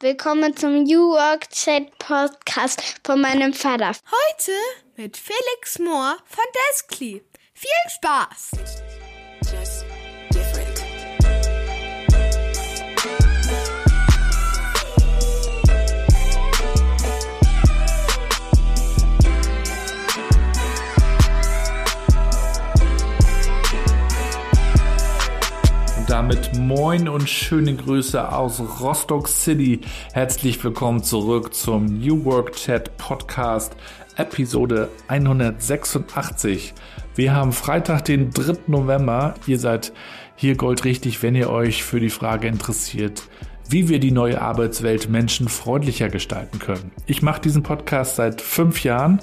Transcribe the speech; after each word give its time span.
Willkommen 0.00 0.54
zum 0.54 0.82
New 0.82 1.12
Work 1.12 1.48
Chat 1.48 1.98
Podcast 1.98 3.00
von 3.02 3.18
meinem 3.18 3.54
Vater. 3.54 3.92
Heute 3.92 4.52
mit 4.96 5.16
Felix 5.16 5.78
Mohr 5.78 6.18
von 6.26 6.44
Deskly. 6.70 7.24
Viel 7.54 7.70
Spaß! 7.88 8.50
Damit 26.08 26.56
moin 26.56 27.08
und 27.08 27.28
schöne 27.28 27.74
Grüße 27.74 28.32
aus 28.32 28.62
Rostock 28.80 29.26
City. 29.26 29.80
Herzlich 30.12 30.62
willkommen 30.62 31.02
zurück 31.02 31.52
zum 31.52 31.86
New 31.86 32.24
Work 32.24 32.52
Chat 32.52 32.96
Podcast 32.96 33.74
Episode 34.16 34.88
186. 35.08 36.74
Wir 37.16 37.34
haben 37.34 37.52
Freitag, 37.52 38.04
den 38.04 38.30
3. 38.30 38.54
November. 38.68 39.34
Ihr 39.48 39.58
seid 39.58 39.92
hier 40.36 40.56
goldrichtig, 40.56 41.22
wenn 41.22 41.34
ihr 41.34 41.50
euch 41.50 41.82
für 41.82 41.98
die 41.98 42.10
Frage 42.10 42.46
interessiert, 42.46 43.24
wie 43.68 43.88
wir 43.88 43.98
die 43.98 44.12
neue 44.12 44.40
Arbeitswelt 44.40 45.08
menschenfreundlicher 45.08 46.08
gestalten 46.08 46.60
können. 46.60 46.92
Ich 47.06 47.22
mache 47.22 47.40
diesen 47.40 47.64
Podcast 47.64 48.16
seit 48.16 48.40
fünf 48.40 48.84
Jahren 48.84 49.20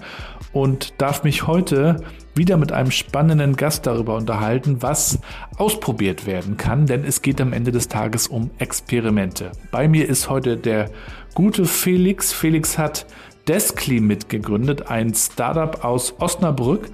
und 0.51 1.01
darf 1.01 1.23
mich 1.23 1.47
heute 1.47 2.03
wieder 2.35 2.57
mit 2.57 2.71
einem 2.71 2.91
spannenden 2.91 3.55
Gast 3.55 3.85
darüber 3.85 4.15
unterhalten, 4.15 4.81
was 4.81 5.19
ausprobiert 5.57 6.25
werden 6.25 6.57
kann, 6.57 6.85
denn 6.85 7.03
es 7.03 7.21
geht 7.21 7.39
am 7.39 7.53
Ende 7.53 7.71
des 7.71 7.87
Tages 7.87 8.27
um 8.27 8.49
Experimente. 8.57 9.51
Bei 9.71 9.87
mir 9.87 10.07
ist 10.07 10.29
heute 10.29 10.57
der 10.57 10.89
gute 11.33 11.65
Felix. 11.65 12.33
Felix 12.33 12.77
hat 12.77 13.05
Deskly 13.47 13.99
mitgegründet, 13.99 14.89
ein 14.89 15.13
Startup 15.13 15.83
aus 15.83 16.15
Osnabrück, 16.19 16.89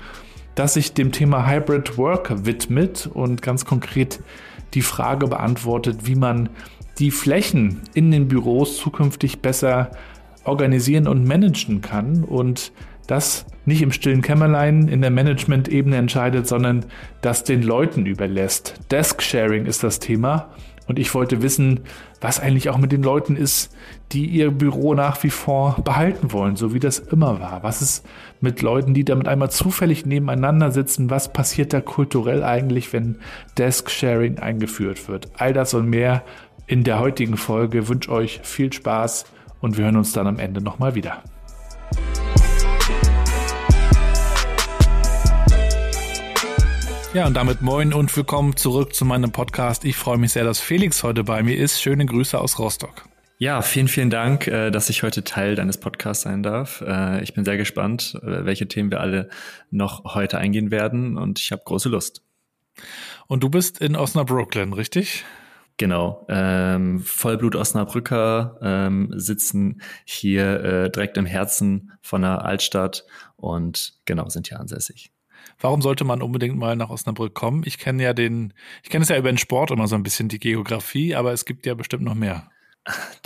das 0.56 0.74
sich 0.74 0.94
dem 0.94 1.12
Thema 1.12 1.48
Hybrid 1.48 1.98
Work 1.98 2.46
widmet 2.46 3.10
und 3.14 3.42
ganz 3.42 3.66
konkret 3.66 4.20
die 4.74 4.82
Frage 4.82 5.28
beantwortet, 5.28 6.00
wie 6.04 6.16
man 6.16 6.50
die 6.98 7.12
Flächen 7.12 7.82
in 7.94 8.12
den 8.12 8.28
Büros 8.28 8.78
zukünftig 8.78 9.42
besser 9.42 9.92
organisieren 10.44 11.08
und 11.08 11.26
managen 11.26 11.82
kann 11.82 12.24
und 12.24 12.72
das 13.10 13.46
nicht 13.66 13.82
im 13.82 13.92
stillen 13.92 14.22
Kämmerlein 14.22 14.88
in 14.88 15.02
der 15.02 15.12
Management-Ebene 15.12 15.98
entscheidet, 15.98 16.48
sondern 16.48 16.86
das 17.22 17.44
den 17.44 17.64
Leuten 17.64 18.06
überlässt. 18.06 18.76
Desk-Sharing 18.92 19.66
ist 19.66 19.84
das 19.84 20.00
Thema. 20.00 20.50
Und 20.88 20.98
ich 20.98 21.14
wollte 21.14 21.44
wissen, 21.44 21.82
was 22.20 22.40
eigentlich 22.40 22.70
auch 22.70 22.80
mit 22.80 22.92
den 22.92 23.04
Leuten 23.04 23.36
ist, 23.36 23.76
die 24.12 24.26
ihr 24.26 24.50
Büro 24.50 24.96
nach 24.96 25.22
wie 25.22 25.30
vor 25.30 25.76
behalten 25.84 26.32
wollen, 26.32 26.56
so 26.56 26.74
wie 26.74 26.80
das 26.80 26.98
immer 26.98 27.40
war. 27.40 27.62
Was 27.62 27.84
ist 27.84 28.08
mit 28.42 28.64
Leuten, 28.64 28.96
die 28.96 29.06
damit 29.06 29.28
einmal 29.28 29.52
zufällig 29.52 30.08
nebeneinander 30.08 30.72
sitzen? 30.72 31.12
Was 31.12 31.32
passiert 31.32 31.74
da 31.74 31.82
kulturell 31.82 32.44
eigentlich, 32.44 32.92
wenn 32.92 33.20
Desk-Sharing 33.60 34.40
eingeführt 34.40 35.08
wird? 35.08 35.30
All 35.38 35.54
das 35.54 35.76
und 35.76 35.88
mehr 35.88 36.24
in 36.66 36.84
der 36.84 37.00
heutigen 37.00 37.38
Folge. 37.38 37.80
Ich 37.82 37.88
wünsche 37.88 38.12
euch 38.12 38.40
viel 38.42 38.74
Spaß 38.74 39.26
und 39.62 39.78
wir 39.78 39.86
hören 39.86 39.98
uns 39.98 40.12
dann 40.12 40.26
am 40.26 40.40
Ende 40.40 40.60
nochmal 40.60 40.96
wieder. 40.96 41.22
Ja, 47.12 47.26
und 47.26 47.34
damit 47.34 47.64
moin 47.64 47.92
und 47.92 48.16
willkommen 48.16 48.56
zurück 48.56 48.94
zu 48.94 49.04
meinem 49.04 49.32
Podcast. 49.32 49.84
Ich 49.84 49.96
freue 49.96 50.20
mich 50.20 50.34
sehr, 50.34 50.44
dass 50.44 50.60
Felix 50.60 51.02
heute 51.02 51.24
bei 51.24 51.42
mir 51.42 51.58
ist. 51.58 51.82
Schöne 51.82 52.06
Grüße 52.06 52.40
aus 52.40 52.60
Rostock. 52.60 53.10
Ja, 53.40 53.64
vielen, 53.64 53.88
vielen 53.88 54.12
Dank, 54.12 54.46
äh, 54.46 54.70
dass 54.70 54.92
ich 54.92 55.02
heute 55.02 55.24
Teil 55.24 55.56
deines 55.56 55.80
Podcasts 55.80 56.24
sein 56.24 56.44
darf. 56.44 56.82
Äh, 56.86 57.24
ich 57.24 57.34
bin 57.34 57.46
sehr 57.46 57.58
gespannt, 57.58 58.14
äh, 58.22 58.46
welche 58.46 58.68
Themen 58.68 58.92
wir 58.92 59.00
alle 59.00 59.30
noch 59.72 60.14
heute 60.14 60.38
eingehen 60.38 60.70
werden 60.70 61.18
und 61.18 61.40
ich 61.40 61.52
habe 61.52 61.64
große 61.66 61.90
Lust. 61.90 62.22
Und 63.26 63.42
du 63.42 63.50
bist 63.50 63.82
in 63.82 63.96
Osnabrücken, 63.96 64.74
richtig? 64.74 65.26
Genau, 65.78 66.28
ähm, 66.30 67.00
Vollblut 67.00 67.56
Osnabrücker 67.56 68.60
ähm, 68.62 69.14
sitzen 69.16 69.82
hier 70.06 70.64
äh, 70.64 70.92
direkt 70.92 71.18
im 71.18 71.26
Herzen 71.26 71.94
von 72.04 72.22
der 72.22 72.46
Altstadt 72.46 73.04
und 73.36 73.94
genau 74.06 74.30
sind 74.30 74.48
hier 74.50 74.60
ansässig. 74.60 75.12
Warum 75.60 75.82
sollte 75.82 76.06
man 76.06 76.22
unbedingt 76.22 76.58
mal 76.58 76.76
nach 76.76 76.90
Osnabrück 76.90 77.34
kommen? 77.34 77.64
Ich 77.66 77.78
kenne 77.78 78.04
ja 78.04 78.14
den, 78.14 78.54
ich 78.84 78.90
kenne 78.90 79.04
es 79.04 79.10
ja 79.10 79.18
über 79.18 79.32
den 79.32 79.38
Sport 79.38 79.72
immer 79.72 79.88
so 79.88 79.96
ein 79.96 80.04
bisschen 80.04 80.30
die 80.30 80.40
Geografie, 80.40 81.16
aber 81.16 81.34
es 81.34 81.46
gibt 81.46 81.66
ja 81.66 81.74
bestimmt 81.74 82.04
noch 82.04 82.16
mehr. 82.16 82.50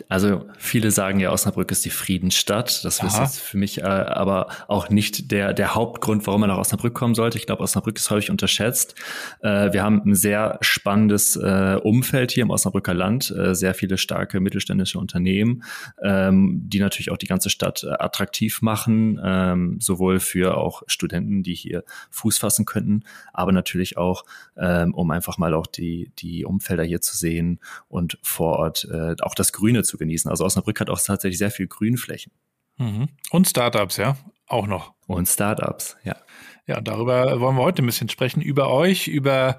Also 0.10 0.46
viele 0.58 0.92
sagen 0.92 1.20
ja, 1.20 1.32
Osnabrück 1.32 1.72
ist 1.72 1.86
die 1.86 1.90
Friedensstadt. 1.90 2.84
Das 2.84 3.00
Aha. 3.00 3.24
ist 3.24 3.40
für 3.40 3.58
mich 3.58 3.80
äh, 3.80 3.84
aber 3.84 4.48
auch 4.68 4.90
nicht 4.90 5.32
der, 5.32 5.54
der 5.54 5.76
Hauptgrund, 5.76 6.28
warum 6.28 6.42
man 6.42 6.50
nach 6.50 6.58
Osnabrück 6.58 6.94
kommen 6.94 7.16
sollte. 7.16 7.38
Ich 7.38 7.46
glaube, 7.46 7.64
Osnabrück 7.64 7.98
ist 7.98 8.10
häufig 8.10 8.30
unterschätzt. 8.30 8.96
Äh, 9.42 9.74
wir 9.74 9.84
haben 9.84 10.02
ein 10.06 10.16
sehr 10.16 10.58
spannendes 10.62 11.36
äh, 11.36 11.80
Umfeld 11.82 12.32
hier 12.32 12.44
im 12.44 12.50
Osnabrücker 12.50 12.94
Land, 12.94 13.32
äh, 13.32 13.56
sehr 13.56 13.74
viele 13.74 13.98
starke 13.98 14.40
mittelständische 14.40 15.00
Unternehmen, 15.00 15.64
ähm, 16.02 16.62
die 16.66 16.80
natürlich 16.80 17.12
auch 17.12 17.18
die 17.18 17.28
ganze 17.28 17.50
Stadt 17.50 17.84
äh, 17.84 17.92
attraktiv 17.92 18.62
machen, 18.62 19.20
ähm, 19.24 19.78
sowohl 19.80 20.20
für 20.20 20.58
auch 20.58 20.84
Studenten, 20.88 21.44
die 21.44 21.56
hier 21.56 21.84
Fuß 22.12 22.38
fassen 22.38 22.66
könnten, 22.66 23.04
aber 23.32 23.52
natürlich 23.52 23.98
auch, 23.98 24.26
ähm, 24.58 24.94
um 24.94 25.12
einfach 25.12 25.38
mal 25.38 25.54
auch 25.54 25.68
die, 25.68 26.12
die 26.20 26.46
Umfelder 26.46 26.84
hier 26.84 27.02
zu 27.02 27.16
sehen 27.16 27.60
und 27.88 28.18
vor 28.22 28.60
Ort 28.60 28.88
äh, 28.92 29.16
auch 29.22 29.36
das 29.36 29.53
Grüne 29.54 29.84
zu 29.84 29.98
genießen. 29.98 30.30
Also 30.30 30.44
Osnabrück 30.44 30.82
hat 30.82 30.90
auch 30.90 31.00
tatsächlich 31.00 31.38
sehr 31.38 31.52
viel 31.52 31.68
Grünflächen. 31.68 32.34
Mhm. 32.78 33.08
Und 33.32 33.48
Startups, 33.48 33.96
ja, 33.98 34.18
auch 34.48 34.68
noch. 34.68 34.94
Und 35.08 35.28
Startups, 35.28 35.96
ja. 36.04 36.18
Ja, 36.66 36.80
darüber 36.80 37.42
wollen 37.42 37.58
wir 37.58 37.64
heute 37.64 37.84
ein 37.84 37.86
bisschen 37.86 38.08
sprechen. 38.08 38.42
Über 38.42 38.70
euch, 38.70 39.10
über 39.10 39.58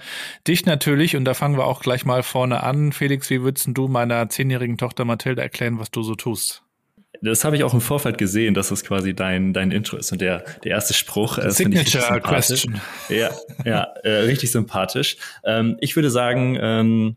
dich 0.49 0.65
natürlich. 0.65 1.17
Und 1.17 1.27
da 1.27 1.35
fangen 1.35 1.59
wir 1.59 1.67
auch 1.67 1.83
gleich 1.83 2.07
mal 2.07 2.23
vorne 2.23 2.63
an. 2.63 2.93
Felix, 2.93 3.29
wie 3.29 3.43
würdest 3.43 3.69
du 3.73 3.89
meiner 3.89 4.31
zehnjährigen 4.31 4.79
Tochter 4.79 5.05
Mathilde 5.05 5.43
erklären, 5.43 5.79
was 5.79 5.91
du 5.91 6.03
so 6.03 6.15
tust? 6.15 6.63
Das 7.21 7.45
habe 7.45 7.57
ich 7.57 7.65
auch 7.65 7.75
im 7.75 7.83
Vorfeld 7.83 8.17
gesehen, 8.17 8.55
dass 8.55 8.69
das 8.69 8.85
quasi 8.85 9.15
dein, 9.15 9.53
dein 9.53 9.71
Intro 9.71 9.99
ist. 9.99 10.13
Und 10.13 10.21
der, 10.21 10.45
der 10.65 10.73
erste 10.73 10.95
Spruch 10.95 11.39
äh, 11.39 11.51
Signature 11.51 12.21
Question. 12.21 12.81
Ja, 13.11 13.31
ja 13.65 13.83
äh, 14.03 14.11
richtig 14.21 14.51
sympathisch. 14.51 15.17
Ähm, 15.45 15.77
ich 15.81 15.97
würde 15.97 16.11
sagen, 16.11 16.59
ähm, 16.61 17.17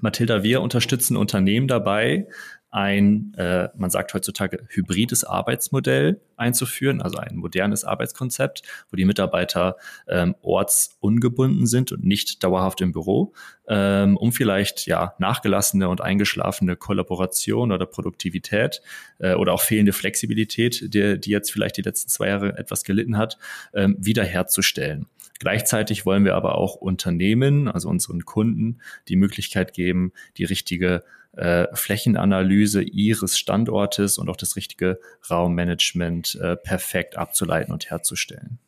Mathilda, 0.00 0.42
wir 0.42 0.62
unterstützen 0.62 1.16
Unternehmen 1.16 1.68
dabei, 1.68 2.26
ein, 2.70 3.34
äh, 3.36 3.68
man 3.76 3.90
sagt 3.90 4.14
heutzutage, 4.14 4.64
hybrides 4.68 5.24
Arbeitsmodell 5.24 6.20
einzuführen, 6.36 7.02
also 7.02 7.18
ein 7.18 7.36
modernes 7.36 7.84
Arbeitskonzept, 7.84 8.62
wo 8.90 8.96
die 8.96 9.04
Mitarbeiter 9.04 9.76
ähm, 10.08 10.36
ortsungebunden 10.40 11.66
sind 11.66 11.90
und 11.90 12.04
nicht 12.04 12.44
dauerhaft 12.44 12.80
im 12.80 12.92
Büro, 12.92 13.32
ähm, 13.68 14.16
um 14.16 14.32
vielleicht 14.32 14.86
ja 14.86 15.14
nachgelassene 15.18 15.88
und 15.88 16.00
eingeschlafene 16.00 16.76
Kollaboration 16.76 17.72
oder 17.72 17.86
Produktivität 17.86 18.82
äh, 19.18 19.34
oder 19.34 19.52
auch 19.52 19.62
fehlende 19.62 19.92
Flexibilität, 19.92 20.94
die, 20.94 21.20
die 21.20 21.30
jetzt 21.30 21.50
vielleicht 21.50 21.76
die 21.76 21.82
letzten 21.82 22.08
zwei 22.08 22.28
Jahre 22.28 22.56
etwas 22.56 22.84
gelitten 22.84 23.18
hat, 23.18 23.36
ähm, 23.74 23.96
wiederherzustellen. 23.98 25.06
Gleichzeitig 25.40 26.04
wollen 26.04 26.24
wir 26.26 26.36
aber 26.36 26.56
auch 26.56 26.76
Unternehmen, 26.76 27.66
also 27.66 27.88
unseren 27.88 28.26
Kunden, 28.26 28.80
die 29.08 29.16
Möglichkeit 29.16 29.72
geben, 29.72 30.12
die 30.36 30.44
richtige 30.44 31.02
äh, 31.32 31.66
Flächenanalyse 31.72 32.82
ihres 32.82 33.38
Standortes 33.38 34.18
und 34.18 34.28
auch 34.28 34.36
das 34.36 34.54
richtige 34.56 35.00
Raummanagement 35.30 36.34
äh, 36.36 36.56
perfekt 36.56 37.16
abzuleiten 37.16 37.72
und 37.72 37.88
herzustellen. 37.90 38.58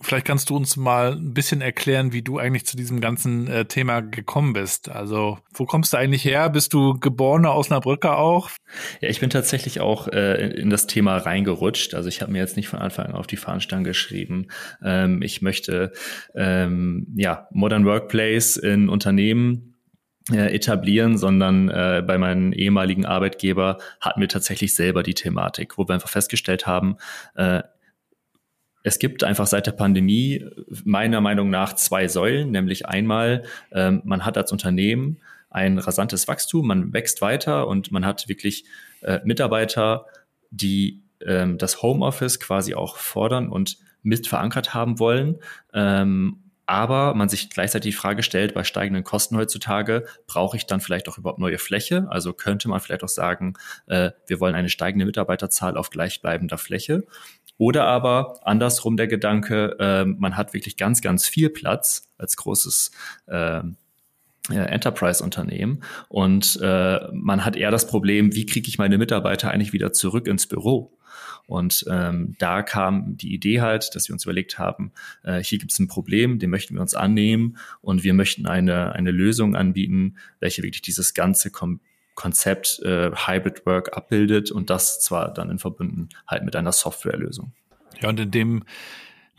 Vielleicht 0.00 0.26
kannst 0.26 0.48
du 0.48 0.56
uns 0.56 0.78
mal 0.78 1.12
ein 1.12 1.34
bisschen 1.34 1.60
erklären, 1.60 2.14
wie 2.14 2.22
du 2.22 2.38
eigentlich 2.38 2.64
zu 2.64 2.74
diesem 2.74 3.02
ganzen 3.02 3.48
äh, 3.48 3.66
Thema 3.66 4.00
gekommen 4.00 4.54
bist. 4.54 4.88
Also, 4.88 5.38
wo 5.52 5.66
kommst 5.66 5.92
du 5.92 5.98
eigentlich 5.98 6.24
her? 6.24 6.48
Bist 6.48 6.72
du 6.72 6.94
geborener 6.94 7.54
Osnabrücker 7.54 8.16
auch? 8.16 8.48
Ja, 9.02 9.10
ich 9.10 9.20
bin 9.20 9.28
tatsächlich 9.28 9.80
auch 9.80 10.08
äh, 10.08 10.52
in 10.52 10.70
das 10.70 10.86
Thema 10.86 11.18
reingerutscht. 11.18 11.92
Also, 11.94 12.08
ich 12.08 12.22
habe 12.22 12.32
mir 12.32 12.38
jetzt 12.38 12.56
nicht 12.56 12.68
von 12.68 12.78
Anfang 12.78 13.06
an 13.06 13.14
auf 13.14 13.26
die 13.26 13.36
Fahnenstange 13.36 13.82
geschrieben. 13.82 14.46
Ähm, 14.82 15.20
ich 15.20 15.42
möchte 15.42 15.92
ähm, 16.34 17.06
ja 17.14 17.46
Modern 17.50 17.84
Workplace 17.84 18.56
in 18.56 18.88
Unternehmen 18.88 19.74
äh, 20.32 20.54
etablieren, 20.54 21.18
sondern 21.18 21.68
äh, 21.68 22.02
bei 22.06 22.16
meinem 22.16 22.54
ehemaligen 22.54 23.04
Arbeitgeber 23.04 23.76
hatten 24.00 24.20
wir 24.20 24.28
tatsächlich 24.28 24.74
selber 24.74 25.02
die 25.02 25.14
Thematik, 25.14 25.76
wo 25.76 25.86
wir 25.86 25.94
einfach 25.94 26.08
festgestellt 26.08 26.66
haben, 26.66 26.96
äh, 27.34 27.62
es 28.82 28.98
gibt 28.98 29.24
einfach 29.24 29.46
seit 29.46 29.66
der 29.66 29.72
Pandemie 29.72 30.44
meiner 30.84 31.20
Meinung 31.20 31.50
nach 31.50 31.74
zwei 31.74 32.08
Säulen, 32.08 32.50
nämlich 32.50 32.86
einmal, 32.86 33.44
ähm, 33.72 34.02
man 34.04 34.24
hat 34.24 34.36
als 34.36 34.52
Unternehmen 34.52 35.18
ein 35.50 35.78
rasantes 35.78 36.28
Wachstum, 36.28 36.66
man 36.66 36.92
wächst 36.92 37.20
weiter 37.20 37.66
und 37.68 37.90
man 37.90 38.04
hat 38.04 38.28
wirklich 38.28 38.64
äh, 39.02 39.20
Mitarbeiter, 39.24 40.06
die 40.50 41.02
ähm, 41.24 41.58
das 41.58 41.82
Homeoffice 41.82 42.40
quasi 42.40 42.74
auch 42.74 42.96
fordern 42.96 43.48
und 43.48 43.78
mit 44.02 44.26
verankert 44.26 44.74
haben 44.74 44.98
wollen. 44.98 45.38
Ähm, 45.72 46.48
aber 46.68 47.14
man 47.14 47.30
sich 47.30 47.48
gleichzeitig 47.48 47.94
die 47.94 47.98
Frage 47.98 48.22
stellt, 48.22 48.52
bei 48.52 48.62
steigenden 48.62 49.02
Kosten 49.02 49.38
heutzutage, 49.38 50.04
brauche 50.26 50.54
ich 50.58 50.66
dann 50.66 50.82
vielleicht 50.82 51.08
auch 51.08 51.16
überhaupt 51.16 51.38
neue 51.38 51.56
Fläche? 51.56 52.06
Also 52.10 52.34
könnte 52.34 52.68
man 52.68 52.78
vielleicht 52.80 53.02
auch 53.02 53.08
sagen, 53.08 53.54
äh, 53.86 54.10
wir 54.26 54.38
wollen 54.38 54.54
eine 54.54 54.68
steigende 54.68 55.06
Mitarbeiterzahl 55.06 55.78
auf 55.78 55.88
gleichbleibender 55.88 56.58
Fläche. 56.58 57.04
Oder 57.58 57.84
aber 57.84 58.40
andersrum 58.42 58.96
der 58.96 59.08
Gedanke, 59.08 59.76
äh, 59.78 60.04
man 60.04 60.36
hat 60.36 60.54
wirklich 60.54 60.76
ganz, 60.76 61.02
ganz 61.02 61.26
viel 61.26 61.50
Platz 61.50 62.08
als 62.16 62.36
großes 62.36 62.92
äh, 63.26 63.60
Enterprise-Unternehmen 64.48 65.82
und 66.08 66.58
äh, 66.62 67.00
man 67.12 67.44
hat 67.44 67.56
eher 67.56 67.70
das 67.70 67.86
Problem, 67.86 68.34
wie 68.34 68.46
kriege 68.46 68.68
ich 68.68 68.78
meine 68.78 68.96
Mitarbeiter 68.96 69.50
eigentlich 69.50 69.74
wieder 69.74 69.92
zurück 69.92 70.26
ins 70.26 70.46
Büro? 70.46 70.92
Und 71.46 71.86
ähm, 71.90 72.36
da 72.38 72.62
kam 72.62 73.16
die 73.16 73.32
Idee 73.32 73.62
halt, 73.62 73.94
dass 73.94 74.06
wir 74.08 74.12
uns 74.12 74.24
überlegt 74.24 74.58
haben, 74.58 74.92
äh, 75.24 75.42
hier 75.42 75.58
gibt 75.58 75.72
es 75.72 75.78
ein 75.78 75.88
Problem, 75.88 76.38
dem 76.38 76.50
möchten 76.50 76.74
wir 76.74 76.82
uns 76.82 76.94
annehmen 76.94 77.56
und 77.80 78.04
wir 78.04 78.12
möchten 78.12 78.46
eine, 78.46 78.92
eine 78.92 79.10
Lösung 79.10 79.56
anbieten, 79.56 80.16
welche 80.40 80.62
wirklich 80.62 80.82
dieses 80.82 81.14
ganze 81.14 81.50
Kom 81.50 81.80
Konzept 82.18 82.80
äh, 82.80 83.12
Hybrid 83.14 83.64
Work 83.64 83.96
abbildet 83.96 84.50
und 84.50 84.70
das 84.70 84.98
zwar 84.98 85.32
dann 85.32 85.50
in 85.50 85.60
Verbünden 85.60 86.08
halt 86.26 86.44
mit 86.44 86.56
einer 86.56 86.72
Softwarelösung. 86.72 87.52
Ja, 88.00 88.08
und 88.08 88.18
in 88.18 88.32
dem 88.32 88.64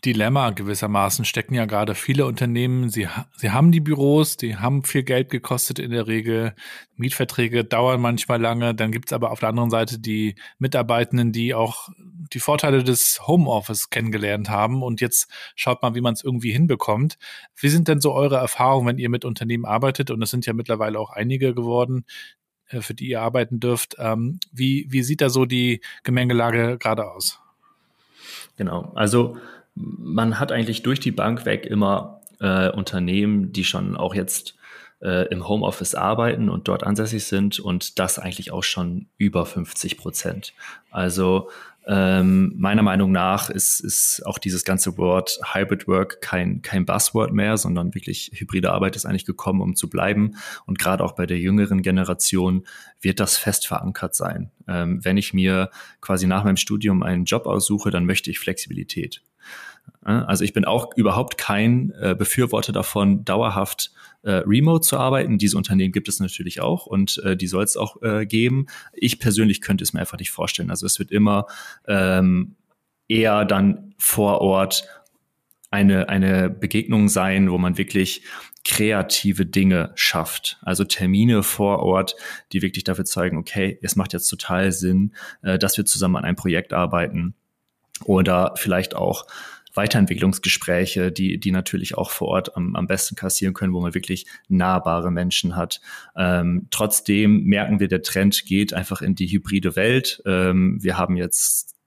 Dilemma 0.06 0.52
gewissermaßen 0.52 1.26
stecken 1.26 1.56
ja 1.56 1.66
gerade 1.66 1.94
viele 1.94 2.26
Unternehmen. 2.26 2.90
Sie, 2.90 3.10
sie 3.36 3.52
haben 3.52 3.74
die 3.74 3.82
Büros, 3.82 4.38
die 4.38 4.56
haben 4.56 4.86
viel 4.86 5.04
Geld 5.04 5.30
gekostet 5.30 5.78
in 5.78 5.92
der 5.92 6.08
Regel. 6.08 6.56
Mietverträge 6.96 7.66
dauern 7.66 8.00
manchmal 8.00 8.40
lange. 8.40 8.74
Dann 8.74 8.94
gibt's 8.94 9.12
aber 9.12 9.32
auf 9.32 9.42
der 9.42 9.50
anderen 9.50 9.70
Seite 9.70 10.00
die 10.00 10.36
Mitarbeitenden, 10.58 11.34
die 11.34 11.54
auch 11.54 11.90
die 12.32 12.40
Vorteile 12.40 12.82
des 12.82 13.28
Homeoffice 13.28 13.90
kennengelernt 13.90 14.50
haben. 14.50 14.84
Und 14.84 15.02
jetzt 15.02 15.30
schaut 15.56 15.82
mal, 15.82 15.96
wie 15.96 16.02
man 16.02 16.14
es 16.14 16.24
irgendwie 16.24 16.54
hinbekommt. 16.54 17.18
Wie 17.58 17.70
sind 17.70 17.90
denn 17.90 18.00
so 18.00 18.14
eure 18.14 18.38
Erfahrungen, 18.38 18.88
wenn 18.88 19.00
ihr 19.00 19.10
mit 19.10 19.26
Unternehmen 19.26 19.66
arbeitet? 19.66 20.12
Und 20.12 20.22
es 20.22 20.32
sind 20.32 20.46
ja 20.46 20.54
mittlerweile 20.54 20.98
auch 20.98 21.10
einige 21.10 21.54
geworden, 21.54 22.06
für 22.70 22.94
die 22.94 23.10
ihr 23.10 23.22
arbeiten 23.22 23.60
dürft. 23.60 23.96
Ähm, 23.98 24.40
wie, 24.52 24.86
wie 24.90 25.04
sieht 25.04 25.22
da 25.22 25.30
so 25.30 25.46
die 25.46 25.82
Gemengelage 26.04 26.78
gerade 26.78 27.10
aus? 27.10 27.40
Genau. 28.58 28.92
Also 28.96 29.38
man 29.76 30.40
hat 30.40 30.52
eigentlich 30.52 30.84
durch 30.84 31.00
die 31.00 31.12
Bank 31.12 31.46
weg 31.46 31.66
immer 31.66 32.22
äh, 32.40 32.70
Unternehmen, 32.70 33.54
die 33.54 33.64
schon 33.64 33.96
auch 33.96 34.14
jetzt 34.14 34.56
äh, 35.02 35.28
im 35.30 35.48
Homeoffice 35.48 35.96
arbeiten 35.96 36.50
und 36.50 36.68
dort 36.68 36.84
ansässig 36.84 37.26
sind 37.26 37.60
und 37.60 38.00
das 38.00 38.20
eigentlich 38.20 38.52
auch 38.52 38.64
schon 38.64 39.08
über 39.18 39.46
50 39.46 39.98
Prozent. 39.98 40.54
Also 40.92 41.50
ähm, 41.92 42.54
meiner 42.56 42.84
Meinung 42.84 43.12
nach 43.12 43.50
ist, 43.50 43.80
ist 43.80 44.24
auch 44.24 44.38
dieses 44.38 44.64
ganze 44.64 44.96
Wort 45.00 45.40
Hybrid 45.54 45.88
Work 45.88 46.22
kein, 46.22 46.62
kein 46.62 46.86
Buzzword 46.86 47.34
mehr, 47.34 47.58
sondern 47.58 47.96
wirklich 47.96 48.30
hybride 48.36 48.72
Arbeit 48.72 48.96
ist 48.96 49.08
eigentlich 49.08 49.26
gekommen, 49.26 49.60
um 49.60 49.76
zu 49.76 49.90
bleiben. 49.90 50.36
Und 50.68 50.78
gerade 50.78 51.04
auch 51.04 51.14
bei 51.14 51.26
der 51.26 51.40
jüngeren 51.40 51.82
Generation 51.82 52.68
wird 53.02 53.20
das 53.20 53.38
fest 53.38 53.66
verankert 53.66 54.14
sein. 54.14 54.52
Ähm, 54.68 55.04
wenn 55.04 55.18
ich 55.18 55.34
mir 55.34 55.72
quasi 56.00 56.28
nach 56.28 56.44
meinem 56.44 56.58
Studium 56.58 57.02
einen 57.02 57.26
Job 57.26 57.48
aussuche, 57.48 57.90
dann 57.90 58.06
möchte 58.06 58.30
ich 58.30 58.38
Flexibilität. 58.38 59.24
Also 60.02 60.44
ich 60.44 60.54
bin 60.54 60.66
auch 60.66 60.96
überhaupt 60.96 61.38
kein 61.38 61.92
äh, 62.00 62.16
Befürworter 62.18 62.72
davon, 62.72 63.26
dauerhaft 63.26 63.92
äh, 64.24 64.32
remote 64.46 64.82
zu 64.82 64.98
arbeiten. 64.98 65.38
Diese 65.38 65.58
Unternehmen 65.58 65.92
gibt 65.92 66.08
es 66.08 66.20
natürlich 66.20 66.62
auch 66.62 66.86
und 66.86 67.22
äh, 67.24 67.38
die 67.38 67.48
soll 67.48 67.64
es 67.64 67.78
auch 67.78 67.98
geben. 68.28 68.68
Ich 68.94 69.20
persönlich 69.20 69.62
könnte 69.62 69.84
es 69.84 69.94
mir 69.94 70.00
einfach 70.00 70.18
nicht 70.20 70.32
vorstellen. 70.32 70.70
Also 70.70 70.86
es 70.86 71.00
wird 71.00 71.12
immer 71.12 71.48
ähm, 71.88 72.56
eher 73.08 73.46
dann 73.46 73.94
vor 73.98 74.42
Ort 74.42 74.86
eine, 75.72 76.10
eine 76.10 76.50
Begegnung 76.50 77.10
sein, 77.10 77.52
wo 77.52 77.58
man 77.58 77.78
wirklich 77.78 78.24
kreative 78.66 79.46
Dinge 79.46 79.92
schafft. 79.96 80.60
Also 80.62 80.84
Termine 80.84 81.44
vor 81.44 81.80
Ort, 81.80 82.16
die 82.52 82.62
wirklich 82.62 82.84
dafür 82.84 83.06
zeigen, 83.06 83.38
okay, 83.38 83.80
es 83.82 83.96
macht 83.96 84.14
jetzt 84.14 84.28
total 84.28 84.72
Sinn, 84.72 85.14
dass 85.42 85.78
wir 85.78 85.86
zusammen 85.86 86.18
an 86.18 86.26
einem 86.26 86.36
Projekt 86.36 86.74
arbeiten. 86.74 87.36
Oder 88.06 88.54
vielleicht 88.56 88.96
auch 88.96 89.26
Weiterentwicklungsgespräche, 89.74 91.12
die, 91.12 91.40
die 91.40 91.52
natürlich 91.52 91.98
auch 91.98 92.12
vor 92.12 92.30
Ort 92.30 92.56
am, 92.56 92.76
am 92.76 92.88
besten 92.88 93.16
kassieren 93.16 93.54
können, 93.54 93.74
wo 93.74 93.82
man 93.82 93.94
wirklich 93.94 94.26
nahbare 94.48 95.12
Menschen 95.12 95.56
hat. 95.56 95.82
Ähm, 96.16 96.68
trotzdem 96.72 97.44
merken 97.44 97.80
wir, 97.80 97.88
der 97.88 98.02
Trend 98.02 98.46
geht 98.46 98.74
einfach 98.74 99.02
in 99.02 99.16
die 99.16 99.28
hybride 99.28 99.76
Welt. 99.76 100.22
Ähm, 100.26 100.78
wir 100.82 100.98
haben 100.98 101.16
jetzt 101.16 101.79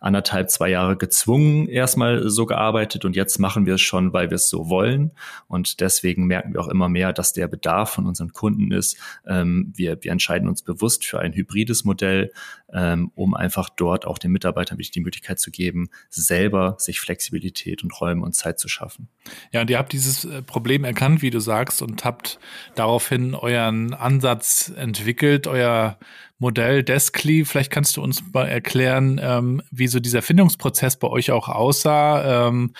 anderthalb, 0.00 0.50
zwei 0.50 0.70
Jahre 0.70 0.96
gezwungen 0.96 1.68
erstmal 1.68 2.28
so 2.28 2.46
gearbeitet 2.46 3.04
und 3.04 3.16
jetzt 3.16 3.38
machen 3.38 3.66
wir 3.66 3.74
es 3.74 3.80
schon, 3.82 4.12
weil 4.12 4.30
wir 4.30 4.36
es 4.36 4.48
so 4.48 4.68
wollen. 4.68 5.12
Und 5.46 5.80
deswegen 5.80 6.26
merken 6.26 6.54
wir 6.54 6.60
auch 6.60 6.68
immer 6.68 6.88
mehr, 6.88 7.12
dass 7.12 7.32
der 7.32 7.48
Bedarf 7.48 7.90
von 7.90 8.06
unseren 8.06 8.32
Kunden 8.32 8.72
ist. 8.72 8.96
Ähm, 9.26 9.72
wir, 9.76 10.02
wir 10.02 10.10
entscheiden 10.10 10.48
uns 10.48 10.62
bewusst 10.62 11.04
für 11.04 11.20
ein 11.20 11.32
hybrides 11.32 11.84
Modell, 11.84 12.32
ähm, 12.72 13.12
um 13.14 13.34
einfach 13.34 13.68
dort 13.68 14.06
auch 14.06 14.18
den 14.18 14.32
Mitarbeitern 14.32 14.78
die 14.78 15.00
Möglichkeit 15.00 15.38
zu 15.38 15.50
geben, 15.50 15.90
selber 16.08 16.76
sich 16.78 17.00
Flexibilität 17.00 17.82
und 17.82 18.00
Räume 18.00 18.24
und 18.24 18.34
Zeit 18.34 18.58
zu 18.58 18.68
schaffen. 18.68 19.08
Ja, 19.52 19.60
und 19.60 19.70
ihr 19.70 19.78
habt 19.78 19.92
dieses 19.92 20.24
äh, 20.24 20.42
Problem 20.42 20.84
erkannt, 20.84 21.20
wie 21.22 21.30
du 21.30 21.40
sagst, 21.40 21.82
und 21.82 22.04
habt 22.04 22.38
daraufhin 22.74 23.34
euren 23.34 23.92
Ansatz 23.92 24.72
entwickelt, 24.74 25.46
euer 25.46 25.98
Modell 26.40 26.82
Deskly. 26.82 27.44
Vielleicht 27.44 27.70
kannst 27.70 27.96
du 27.96 28.02
uns 28.02 28.24
mal 28.32 28.48
erklären, 28.48 29.20
ähm, 29.22 29.62
wie 29.70 29.86
so 29.86 30.00
dieser 30.00 30.22
Findungsprozess 30.22 30.98
bei 30.98 31.06
euch 31.06 31.30
auch 31.30 31.48
aussah. 31.48 32.48
Ähm, 32.48 32.74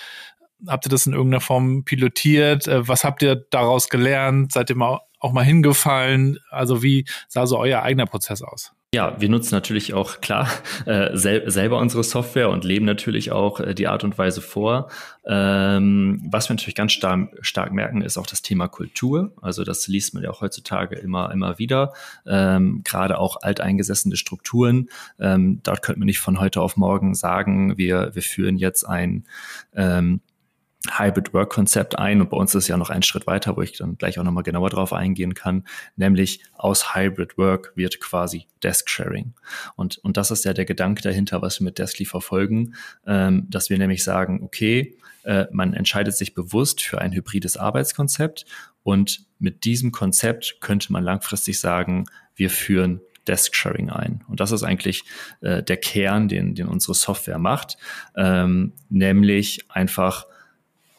habt 0.67 0.85
ihr 0.85 0.89
das 0.89 1.05
in 1.05 1.13
irgendeiner 1.13 1.41
Form 1.41 1.85
pilotiert? 1.85 2.67
Äh, 2.67 2.87
was 2.87 3.03
habt 3.03 3.23
ihr 3.23 3.35
daraus 3.51 3.87
gelernt? 3.87 4.51
Seid 4.51 4.69
ihr 4.69 4.75
mal 4.75 4.99
auch 5.19 5.31
mal 5.31 5.45
hingefallen? 5.45 6.39
Also 6.49 6.83
wie 6.83 7.05
sah 7.29 7.45
so 7.45 7.57
euer 7.59 7.83
eigener 7.83 8.07
Prozess 8.07 8.41
aus? 8.41 8.73
Ja, 8.93 9.15
wir 9.21 9.29
nutzen 9.29 9.55
natürlich 9.55 9.93
auch 9.93 10.19
klar 10.19 10.49
äh, 10.85 11.15
sel 11.15 11.49
selber 11.49 11.79
unsere 11.79 12.03
Software 12.03 12.49
und 12.49 12.65
leben 12.65 12.85
natürlich 12.85 13.31
auch 13.31 13.61
äh, 13.61 13.73
die 13.73 13.87
Art 13.87 14.03
und 14.03 14.17
Weise 14.17 14.41
vor. 14.41 14.89
Ähm, 15.25 16.21
was 16.29 16.49
wir 16.49 16.55
natürlich 16.57 16.75
ganz 16.75 16.91
stark, 16.91 17.29
stark 17.39 17.71
merken, 17.71 18.01
ist 18.01 18.17
auch 18.17 18.27
das 18.27 18.41
Thema 18.41 18.67
Kultur. 18.67 19.31
Also 19.41 19.63
das 19.63 19.87
liest 19.87 20.13
man 20.13 20.23
ja 20.23 20.29
auch 20.29 20.41
heutzutage 20.41 20.97
immer, 20.97 21.31
immer 21.31 21.57
wieder. 21.57 21.93
Ähm, 22.25 22.81
Gerade 22.83 23.17
auch 23.17 23.37
alteingesessene 23.41 24.17
Strukturen. 24.17 24.89
Ähm, 25.19 25.61
dort 25.63 25.83
könnte 25.83 25.99
man 25.99 26.07
nicht 26.07 26.19
von 26.19 26.41
heute 26.41 26.59
auf 26.59 26.75
morgen 26.75 27.15
sagen, 27.15 27.77
wir, 27.77 28.13
wir 28.13 28.21
führen 28.21 28.57
jetzt 28.57 28.83
ein 28.83 29.23
ähm, 29.73 30.19
Hybrid 30.89 31.33
Work 31.33 31.51
Konzept 31.51 31.99
ein 31.99 32.21
und 32.21 32.29
bei 32.29 32.37
uns 32.37 32.55
ist 32.55 32.67
ja 32.67 32.75
noch 32.75 32.89
ein 32.89 33.03
Schritt 33.03 33.27
weiter, 33.27 33.55
wo 33.55 33.61
ich 33.61 33.77
dann 33.77 33.97
gleich 33.97 34.17
auch 34.17 34.23
nochmal 34.23 34.43
genauer 34.43 34.69
drauf 34.71 34.93
eingehen 34.93 35.35
kann, 35.35 35.65
nämlich 35.95 36.41
aus 36.53 36.95
Hybrid 36.95 37.37
Work 37.37 37.73
wird 37.75 37.99
quasi 37.99 38.47
Desk 38.63 38.89
Sharing. 38.89 39.33
Und, 39.75 39.99
und 39.99 40.17
das 40.17 40.31
ist 40.31 40.43
ja 40.43 40.53
der 40.53 40.65
Gedanke 40.65 41.01
dahinter, 41.03 41.41
was 41.41 41.59
wir 41.59 41.65
mit 41.65 41.77
Deskly 41.77 42.05
verfolgen, 42.05 42.73
ähm, 43.05 43.47
dass 43.49 43.69
wir 43.69 43.77
nämlich 43.77 44.03
sagen, 44.03 44.41
okay, 44.43 44.97
äh, 45.23 45.45
man 45.51 45.73
entscheidet 45.73 46.15
sich 46.15 46.33
bewusst 46.33 46.81
für 46.81 46.99
ein 46.99 47.11
hybrides 47.11 47.57
Arbeitskonzept 47.57 48.45
und 48.81 49.25
mit 49.37 49.65
diesem 49.65 49.91
Konzept 49.91 50.57
könnte 50.61 50.91
man 50.91 51.03
langfristig 51.03 51.59
sagen, 51.59 52.05
wir 52.35 52.49
führen 52.49 53.01
Desk 53.27 53.55
Sharing 53.55 53.91
ein. 53.91 54.23
Und 54.27 54.39
das 54.39 54.51
ist 54.51 54.63
eigentlich 54.63 55.03
äh, 55.41 55.61
der 55.61 55.77
Kern, 55.77 56.27
den, 56.27 56.55
den 56.55 56.67
unsere 56.67 56.95
Software 56.95 57.37
macht, 57.37 57.77
ähm, 58.15 58.73
nämlich 58.89 59.69
einfach 59.69 60.25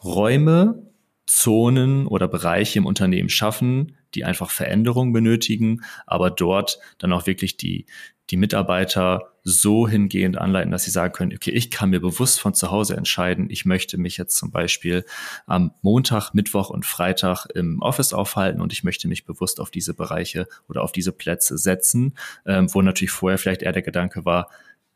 Räume, 0.05 0.93
Zonen 1.27 2.07
oder 2.07 2.29
Bereiche 2.29 2.79
im 2.79 2.87
Unternehmen 2.87 3.29
schaffen, 3.29 3.97
die 4.15 4.25
einfach 4.25 4.51
Veränderungen 4.51 5.13
benötigen, 5.13 5.83
aber 6.07 6.31
dort 6.31 6.79
dann 6.99 7.13
auch 7.13 7.27
wirklich 7.27 7.57
die, 7.57 7.87
die 8.31 8.37
Mitarbeiter 8.37 9.33
so 9.45 9.89
hingehend 9.89 10.39
anleiten, 10.39 10.71
dass 10.71 10.85
sie 10.85 10.91
sagen 10.91 11.13
können, 11.13 11.33
okay, 11.35 11.51
ich 11.51 11.71
kann 11.71 11.91
mir 11.91 12.01
bewusst 12.01 12.41
von 12.41 12.55
zu 12.55 12.71
Hause 12.71 12.97
entscheiden, 12.97 13.51
ich 13.51 13.65
möchte 13.65 13.99
mich 13.99 14.17
jetzt 14.17 14.37
zum 14.37 14.51
Beispiel 14.51 15.05
am 15.47 15.73
Montag, 15.83 16.33
Mittwoch 16.33 16.71
und 16.71 16.87
Freitag 16.87 17.47
im 17.55 17.83
Office 17.83 18.13
aufhalten 18.13 18.61
und 18.61 18.73
ich 18.73 18.85
möchte 18.85 19.09
mich 19.09 19.25
bewusst 19.25 19.61
auf 19.61 19.71
diese 19.71 19.95
Bereiche 19.95 20.47
oder 20.69 20.83
auf 20.83 20.93
diese 20.93 21.13
Plätze 21.13 21.59
setzen, 21.59 22.15
ähm, 22.47 22.73
wo 22.73 22.83
natürlich 22.83 23.11
vorher 23.11 23.39
vielleicht 23.39 23.63
eher 23.63 23.73
der 23.73 23.83
Gedanke 23.83 24.25
war, 24.25 24.49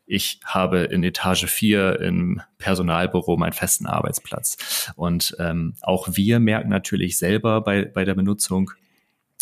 ich 0.07 0.39
habe 0.45 0.79
in 0.79 1.03
Etage 1.03 1.45
4 1.45 1.99
im 1.99 2.41
Personalbüro 2.57 3.37
meinen 3.37 3.53
festen 3.53 3.85
Arbeitsplatz. 3.85 4.91
Und 4.95 5.35
ähm, 5.37 5.75
auch 5.81 6.07
wir 6.13 6.39
merken 6.39 6.69
natürlich 6.69 7.17
selber 7.17 7.61
bei, 7.61 7.85
bei 7.85 8.05
der 8.05 8.15
Benutzung, 8.15 8.71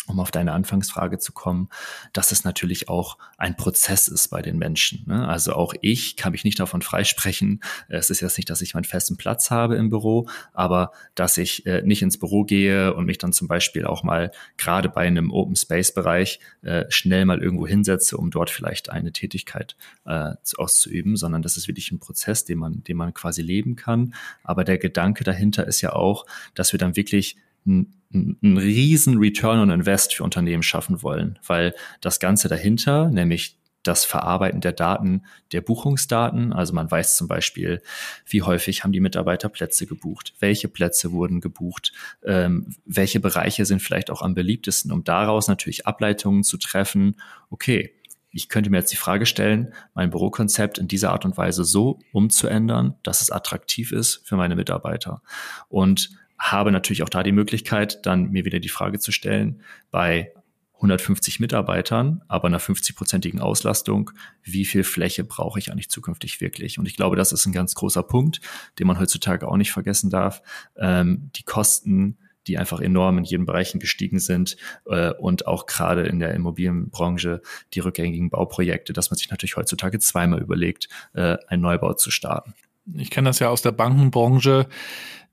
um 0.06 0.20
auf 0.20 0.30
deine 0.30 0.52
Anfangsfrage 0.52 1.18
zu 1.18 1.32
kommen, 1.32 1.68
dass 2.12 2.32
es 2.32 2.44
natürlich 2.44 2.88
auch 2.88 3.18
ein 3.38 3.56
Prozess 3.56 4.08
ist 4.08 4.28
bei 4.28 4.42
den 4.42 4.58
Menschen. 4.58 5.04
Ne? 5.06 5.26
Also 5.26 5.52
auch 5.54 5.74
ich 5.80 6.16
kann 6.16 6.32
mich 6.32 6.44
nicht 6.44 6.60
davon 6.60 6.82
freisprechen. 6.82 7.60
Es 7.88 8.10
ist 8.10 8.20
jetzt 8.20 8.36
nicht, 8.36 8.50
dass 8.50 8.60
ich 8.62 8.74
meinen 8.74 8.84
festen 8.84 9.16
Platz 9.16 9.50
habe 9.50 9.76
im 9.76 9.90
Büro, 9.90 10.28
aber 10.52 10.92
dass 11.14 11.36
ich 11.38 11.66
äh, 11.66 11.82
nicht 11.82 12.02
ins 12.02 12.18
Büro 12.18 12.44
gehe 12.44 12.94
und 12.94 13.06
mich 13.06 13.18
dann 13.18 13.32
zum 13.32 13.48
Beispiel 13.48 13.84
auch 13.84 14.02
mal 14.02 14.30
gerade 14.56 14.88
bei 14.88 15.06
einem 15.06 15.30
Open 15.30 15.56
Space 15.56 15.92
Bereich 15.92 16.40
äh, 16.62 16.84
schnell 16.88 17.24
mal 17.24 17.42
irgendwo 17.42 17.66
hinsetze, 17.66 18.16
um 18.16 18.30
dort 18.30 18.50
vielleicht 18.50 18.90
eine 18.90 19.12
Tätigkeit 19.12 19.76
äh, 20.04 20.34
auszuüben, 20.56 21.16
sondern 21.16 21.42
das 21.42 21.56
ist 21.56 21.68
wirklich 21.68 21.90
ein 21.90 21.98
Prozess, 21.98 22.44
den 22.44 22.58
man, 22.58 22.84
den 22.84 22.96
man 22.96 23.14
quasi 23.14 23.42
leben 23.42 23.76
kann. 23.76 24.14
Aber 24.44 24.64
der 24.64 24.78
Gedanke 24.78 25.24
dahinter 25.24 25.66
ist 25.66 25.80
ja 25.80 25.92
auch, 25.92 26.26
dass 26.54 26.72
wir 26.72 26.78
dann 26.78 26.96
wirklich 26.96 27.36
einen 27.66 28.56
riesen 28.56 29.18
Return 29.18 29.58
on 29.58 29.70
Invest 29.70 30.14
für 30.14 30.24
Unternehmen 30.24 30.62
schaffen 30.62 31.02
wollen, 31.02 31.38
weil 31.46 31.74
das 32.00 32.20
Ganze 32.20 32.48
dahinter, 32.48 33.10
nämlich 33.10 33.58
das 33.86 34.04
Verarbeiten 34.04 34.60
der 34.60 34.72
Daten, 34.72 35.22
der 35.52 35.60
Buchungsdaten. 35.60 36.52
Also 36.52 36.72
man 36.72 36.90
weiß 36.90 37.16
zum 37.16 37.28
Beispiel, 37.28 37.82
wie 38.26 38.42
häufig 38.42 38.82
haben 38.82 38.92
die 38.92 39.00
Mitarbeiter 39.00 39.48
Plätze 39.48 39.86
gebucht, 39.86 40.34
welche 40.40 40.68
Plätze 40.68 41.12
wurden 41.12 41.40
gebucht, 41.40 41.92
ähm, 42.24 42.74
welche 42.84 43.20
Bereiche 43.20 43.64
sind 43.64 43.80
vielleicht 43.80 44.10
auch 44.10 44.22
am 44.22 44.34
beliebtesten, 44.34 44.90
um 44.92 45.04
daraus 45.04 45.48
natürlich 45.48 45.86
Ableitungen 45.86 46.42
zu 46.42 46.56
treffen. 46.56 47.16
Okay, 47.50 47.92
ich 48.30 48.48
könnte 48.48 48.70
mir 48.70 48.78
jetzt 48.78 48.92
die 48.92 48.96
Frage 48.96 49.24
stellen, 49.24 49.72
mein 49.94 50.10
Bürokonzept 50.10 50.78
in 50.78 50.88
dieser 50.88 51.12
Art 51.12 51.24
und 51.24 51.36
Weise 51.36 51.64
so 51.64 52.00
umzuändern, 52.12 52.94
dass 53.02 53.22
es 53.22 53.30
attraktiv 53.30 53.92
ist 53.92 54.22
für 54.24 54.36
meine 54.36 54.56
Mitarbeiter. 54.56 55.22
Und 55.68 56.10
habe 56.38 56.72
natürlich 56.72 57.02
auch 57.02 57.08
da 57.08 57.22
die 57.22 57.32
Möglichkeit, 57.32 58.04
dann 58.04 58.30
mir 58.30 58.44
wieder 58.44 58.60
die 58.60 58.68
Frage 58.68 58.98
zu 58.98 59.12
stellen, 59.12 59.62
bei 59.90 60.32
150 60.76 61.40
Mitarbeitern, 61.40 62.22
aber 62.28 62.48
einer 62.48 62.60
50-prozentigen 62.60 63.40
Auslastung, 63.40 64.10
wie 64.42 64.66
viel 64.66 64.84
Fläche 64.84 65.24
brauche 65.24 65.58
ich 65.58 65.72
eigentlich 65.72 65.88
zukünftig 65.88 66.40
wirklich? 66.40 66.78
Und 66.78 66.86
ich 66.86 66.96
glaube, 66.96 67.16
das 67.16 67.32
ist 67.32 67.46
ein 67.46 67.52
ganz 67.52 67.74
großer 67.74 68.02
Punkt, 68.02 68.40
den 68.78 68.86
man 68.86 68.98
heutzutage 68.98 69.48
auch 69.48 69.56
nicht 69.56 69.72
vergessen 69.72 70.10
darf. 70.10 70.42
Ähm, 70.76 71.30
die 71.36 71.44
Kosten, 71.44 72.18
die 72.46 72.58
einfach 72.58 72.80
enorm 72.80 73.18
in 73.18 73.24
jedem 73.24 73.46
Bereichen 73.46 73.80
gestiegen 73.80 74.18
sind 74.18 74.56
äh, 74.84 75.12
und 75.12 75.46
auch 75.46 75.66
gerade 75.66 76.02
in 76.02 76.18
der 76.18 76.34
Immobilienbranche 76.34 77.40
die 77.72 77.80
rückgängigen 77.80 78.30
Bauprojekte, 78.30 78.92
dass 78.92 79.10
man 79.10 79.16
sich 79.16 79.30
natürlich 79.30 79.56
heutzutage 79.56 79.98
zweimal 79.98 80.40
überlegt, 80.40 80.88
äh, 81.14 81.38
einen 81.48 81.62
Neubau 81.62 81.94
zu 81.94 82.10
starten. 82.10 82.54
Ich 82.94 83.10
kenne 83.10 83.30
das 83.30 83.40
ja 83.40 83.48
aus 83.48 83.62
der 83.62 83.72
Bankenbranche 83.72 84.68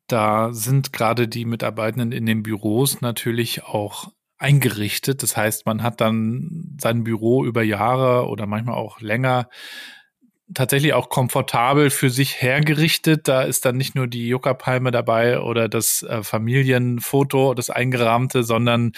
da 0.08 0.54
sind 0.54 0.94
gerade 0.94 1.28
die 1.28 1.46
Mitarbeitenden 1.46 2.12
in 2.12 2.26
den 2.26 2.44
Büros 2.44 3.02
natürlich 3.02 3.64
auch 3.64 4.12
eingerichtet. 4.38 5.24
Das 5.24 5.38
heißt, 5.38 5.66
man 5.66 5.84
hat 5.84 6.02
dann 6.02 6.78
sein 6.80 7.04
Büro 7.04 7.46
über 7.46 7.64
Jahre 7.64 8.28
oder 8.28 8.46
manchmal 8.46 8.76
auch 8.76 9.00
länger 9.00 9.50
tatsächlich 10.54 10.94
auch 10.94 11.10
komfortabel 11.10 11.90
für 11.90 12.10
sich 12.10 12.42
hergerichtet. 12.42 13.28
Da 13.28 13.44
ist 13.44 13.66
dann 13.66 13.78
nicht 13.78 13.96
nur 13.96 14.08
die 14.08 14.28
Juckerpalme 14.28 14.92
dabei 14.92 15.40
oder 15.40 15.70
das 15.70 16.04
äh, 16.04 16.24
Familienfoto, 16.24 17.54
das 17.54 17.70
eingerahmte, 17.70 18.44
sondern 18.44 18.92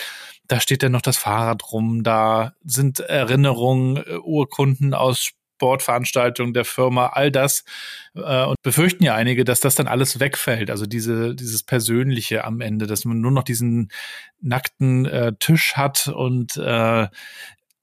da 0.48 0.60
steht 0.60 0.84
dann 0.84 0.92
noch 0.92 1.02
das 1.02 1.18
Fahrrad 1.18 1.72
rum. 1.72 2.04
Da 2.04 2.54
sind 2.64 3.00
Erinnerungen, 3.00 3.98
äh, 3.98 4.18
Urkunden 4.18 4.94
aus 4.94 5.32
Sportveranstaltungen 5.56 6.54
der 6.54 6.66
Firma, 6.66 7.08
all 7.08 7.32
das. 7.32 7.64
Äh, 8.14 8.46
und 8.46 8.56
befürchten 8.62 9.04
ja 9.04 9.16
einige, 9.16 9.44
dass 9.44 9.60
das 9.60 9.76
dann 9.76 9.88
alles 9.88 10.20
wegfällt. 10.20 10.70
Also 10.70 10.86
diese, 10.86 11.36
dieses 11.36 11.64
Persönliche 11.64 12.44
am 12.44 12.62
Ende, 12.62 12.88
dass 12.88 13.06
man 13.06 13.22
nur 13.22 13.32
noch 13.32 13.44
diesen 13.44 13.90
nackten 14.42 15.06
äh, 15.06 15.34
Tisch 15.40 15.76
hat 15.76 16.08
und 16.08 16.58
äh, 16.58 17.08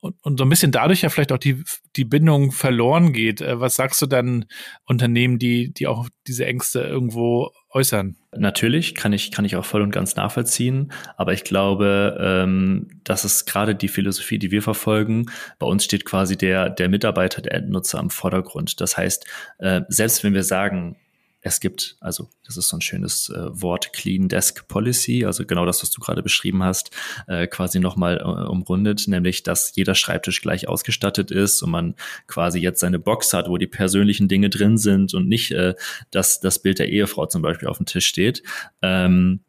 und, 0.02 0.16
und 0.22 0.36
so 0.36 0.44
ein 0.44 0.48
bisschen 0.48 0.72
dadurch 0.72 1.02
ja 1.02 1.08
vielleicht 1.08 1.30
auch 1.30 1.38
die, 1.38 1.62
die 1.94 2.04
Bindung 2.04 2.50
verloren 2.50 3.12
geht. 3.12 3.40
Äh, 3.40 3.60
was 3.60 3.76
sagst 3.76 4.02
du 4.02 4.06
dann 4.06 4.46
Unternehmen, 4.84 5.38
die, 5.38 5.72
die 5.72 5.86
auch 5.86 6.08
diese 6.26 6.44
Ängste 6.44 6.80
irgendwo 6.80 7.52
äußern? 7.70 8.16
Natürlich 8.36 8.96
kann 8.96 9.12
ich, 9.12 9.30
kann 9.30 9.44
ich 9.44 9.54
auch 9.54 9.64
voll 9.64 9.80
und 9.80 9.92
ganz 9.92 10.16
nachvollziehen, 10.16 10.92
aber 11.16 11.32
ich 11.34 11.44
glaube, 11.44 12.18
ähm, 12.20 13.00
das 13.04 13.24
ist 13.24 13.46
gerade 13.46 13.76
die 13.76 13.88
Philosophie, 13.88 14.38
die 14.38 14.50
wir 14.50 14.62
verfolgen. 14.62 15.26
Bei 15.60 15.66
uns 15.66 15.84
steht 15.84 16.04
quasi 16.04 16.36
der, 16.36 16.68
der 16.68 16.88
Mitarbeiter, 16.88 17.40
der 17.40 17.54
Endnutzer 17.54 18.00
am 18.00 18.10
Vordergrund. 18.10 18.80
Das 18.80 18.96
heißt, 18.96 19.24
äh, 19.58 19.82
selbst 19.88 20.24
wenn 20.24 20.34
wir 20.34 20.42
sagen, 20.42 20.96
es 21.42 21.58
gibt, 21.60 21.96
also 22.00 22.28
das 22.46 22.56
ist 22.56 22.68
so 22.68 22.76
ein 22.76 22.80
schönes 22.80 23.28
äh, 23.28 23.60
Wort, 23.60 23.92
Clean 23.92 24.28
Desk 24.28 24.66
Policy, 24.68 25.24
also 25.24 25.44
genau 25.44 25.66
das, 25.66 25.82
was 25.82 25.90
du 25.90 26.00
gerade 26.00 26.22
beschrieben 26.22 26.62
hast, 26.62 26.90
äh, 27.26 27.48
quasi 27.48 27.80
nochmal 27.80 28.18
äh, 28.18 28.22
umrundet, 28.22 29.08
nämlich, 29.08 29.42
dass 29.42 29.74
jeder 29.74 29.96
Schreibtisch 29.96 30.40
gleich 30.40 30.68
ausgestattet 30.68 31.32
ist 31.32 31.60
und 31.62 31.70
man 31.70 31.94
quasi 32.28 32.60
jetzt 32.60 32.80
seine 32.80 33.00
Box 33.00 33.34
hat, 33.34 33.48
wo 33.48 33.58
die 33.58 33.66
persönlichen 33.66 34.28
Dinge 34.28 34.50
drin 34.50 34.78
sind 34.78 35.14
und 35.14 35.28
nicht, 35.28 35.50
äh, 35.50 35.74
dass 36.12 36.40
das 36.40 36.60
Bild 36.60 36.78
der 36.78 36.88
Ehefrau 36.88 37.26
zum 37.26 37.42
Beispiel 37.42 37.68
auf 37.68 37.78
dem 37.78 37.86
Tisch 37.86 38.06
steht. 38.06 38.42
Ähm, 38.80 39.40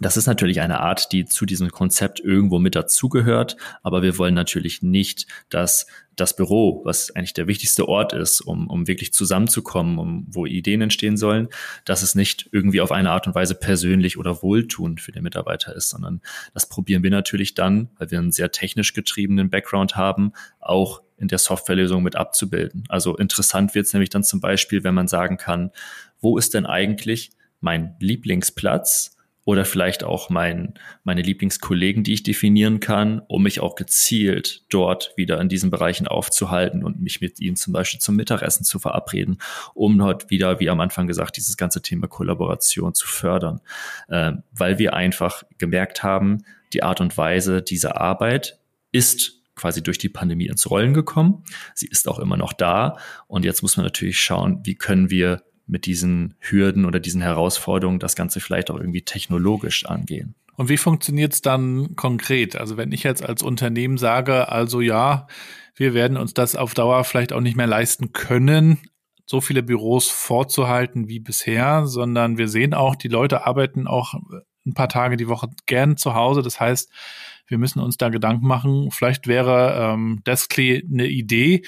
das 0.00 0.16
ist 0.16 0.26
natürlich 0.26 0.60
eine 0.60 0.80
Art, 0.80 1.12
die 1.12 1.24
zu 1.24 1.46
diesem 1.46 1.70
Konzept 1.70 2.18
irgendwo 2.18 2.58
mit 2.58 2.74
dazugehört, 2.74 3.56
aber 3.82 4.02
wir 4.02 4.18
wollen 4.18 4.34
natürlich 4.34 4.82
nicht, 4.82 5.26
dass 5.50 5.86
das 6.16 6.36
Büro, 6.36 6.82
was 6.84 7.14
eigentlich 7.14 7.32
der 7.32 7.46
wichtigste 7.46 7.88
Ort 7.88 8.12
ist, 8.12 8.40
um, 8.40 8.68
um 8.68 8.86
wirklich 8.86 9.12
zusammenzukommen, 9.12 9.98
um, 9.98 10.26
wo 10.28 10.46
Ideen 10.46 10.80
entstehen 10.80 11.16
sollen, 11.16 11.48
dass 11.84 12.02
es 12.02 12.14
nicht 12.14 12.48
irgendwie 12.52 12.80
auf 12.80 12.92
eine 12.92 13.10
Art 13.10 13.26
und 13.26 13.34
Weise 13.34 13.54
persönlich 13.54 14.18
oder 14.18 14.42
wohltuend 14.42 15.00
für 15.00 15.12
den 15.12 15.22
Mitarbeiter 15.22 15.74
ist, 15.74 15.90
sondern 15.90 16.20
das 16.54 16.68
probieren 16.68 17.02
wir 17.02 17.10
natürlich 17.10 17.54
dann, 17.54 17.88
weil 17.98 18.10
wir 18.10 18.18
einen 18.18 18.32
sehr 18.32 18.50
technisch 18.52 18.94
getriebenen 18.94 19.50
Background 19.50 19.96
haben, 19.96 20.32
auch 20.60 21.02
in 21.16 21.28
der 21.28 21.38
Softwarelösung 21.38 22.02
mit 22.02 22.16
abzubilden. 22.16 22.84
Also 22.88 23.16
interessant 23.16 23.74
wird 23.74 23.86
es 23.86 23.92
nämlich 23.92 24.10
dann 24.10 24.24
zum 24.24 24.40
Beispiel, 24.40 24.84
wenn 24.84 24.94
man 24.94 25.08
sagen 25.08 25.36
kann, 25.36 25.70
wo 26.20 26.38
ist 26.38 26.54
denn 26.54 26.66
eigentlich 26.66 27.30
mein 27.60 27.96
Lieblingsplatz 28.00 29.13
oder 29.44 29.64
vielleicht 29.64 30.04
auch 30.04 30.30
mein, 30.30 30.74
meine 31.04 31.22
Lieblingskollegen, 31.22 32.02
die 32.02 32.14
ich 32.14 32.22
definieren 32.22 32.80
kann, 32.80 33.20
um 33.28 33.42
mich 33.42 33.60
auch 33.60 33.74
gezielt 33.74 34.64
dort 34.70 35.12
wieder 35.16 35.40
in 35.40 35.48
diesen 35.48 35.70
Bereichen 35.70 36.08
aufzuhalten 36.08 36.82
und 36.82 37.00
mich 37.00 37.20
mit 37.20 37.40
ihnen 37.40 37.56
zum 37.56 37.72
Beispiel 37.72 38.00
zum 38.00 38.16
Mittagessen 38.16 38.64
zu 38.64 38.78
verabreden, 38.78 39.38
um 39.74 39.98
dort 39.98 40.30
wieder, 40.30 40.60
wie 40.60 40.70
am 40.70 40.80
Anfang 40.80 41.06
gesagt, 41.06 41.36
dieses 41.36 41.56
ganze 41.56 41.82
Thema 41.82 42.08
Kollaboration 42.08 42.94
zu 42.94 43.06
fördern, 43.06 43.60
äh, 44.08 44.32
weil 44.52 44.78
wir 44.78 44.94
einfach 44.94 45.42
gemerkt 45.58 46.02
haben, 46.02 46.44
die 46.72 46.82
Art 46.82 47.00
und 47.00 47.16
Weise 47.16 47.62
dieser 47.62 48.00
Arbeit 48.00 48.58
ist 48.92 49.42
quasi 49.54 49.82
durch 49.82 49.98
die 49.98 50.08
Pandemie 50.08 50.46
ins 50.46 50.68
Rollen 50.70 50.94
gekommen. 50.94 51.44
Sie 51.74 51.86
ist 51.86 52.08
auch 52.08 52.18
immer 52.18 52.36
noch 52.36 52.52
da. 52.52 52.98
Und 53.28 53.44
jetzt 53.44 53.62
muss 53.62 53.76
man 53.76 53.84
natürlich 53.84 54.18
schauen, 54.18 54.60
wie 54.64 54.74
können 54.74 55.10
wir 55.10 55.42
mit 55.66 55.86
diesen 55.86 56.34
Hürden 56.40 56.84
oder 56.84 57.00
diesen 57.00 57.22
Herausforderungen 57.22 57.98
das 57.98 58.16
Ganze 58.16 58.40
vielleicht 58.40 58.70
auch 58.70 58.78
irgendwie 58.78 59.02
technologisch 59.02 59.86
angehen. 59.86 60.34
Und 60.56 60.68
wie 60.68 60.76
funktioniert 60.76 61.32
es 61.32 61.42
dann 61.42 61.96
konkret? 61.96 62.56
Also 62.56 62.76
wenn 62.76 62.92
ich 62.92 63.02
jetzt 63.02 63.24
als 63.24 63.42
Unternehmen 63.42 63.98
sage, 63.98 64.48
also 64.50 64.80
ja, 64.80 65.26
wir 65.74 65.94
werden 65.94 66.16
uns 66.16 66.34
das 66.34 66.54
auf 66.54 66.74
Dauer 66.74 67.02
vielleicht 67.04 67.32
auch 67.32 67.40
nicht 67.40 67.56
mehr 67.56 67.66
leisten 67.66 68.12
können, 68.12 68.78
so 69.26 69.40
viele 69.40 69.62
Büros 69.62 70.08
vorzuhalten 70.10 71.08
wie 71.08 71.18
bisher, 71.18 71.86
sondern 71.86 72.38
wir 72.38 72.48
sehen 72.48 72.74
auch, 72.74 72.94
die 72.94 73.08
Leute 73.08 73.46
arbeiten 73.46 73.86
auch 73.86 74.14
ein 74.66 74.74
paar 74.74 74.88
Tage 74.88 75.16
die 75.16 75.28
Woche 75.28 75.48
gern 75.66 75.96
zu 75.96 76.14
Hause. 76.14 76.42
Das 76.42 76.60
heißt, 76.60 76.90
wir 77.46 77.58
müssen 77.58 77.80
uns 77.80 77.96
da 77.96 78.08
Gedanken 78.08 78.46
machen. 78.46 78.90
Vielleicht 78.90 79.26
wäre 79.26 79.76
ähm, 79.78 80.22
Deskly 80.26 80.86
eine 80.90 81.06
Idee, 81.06 81.62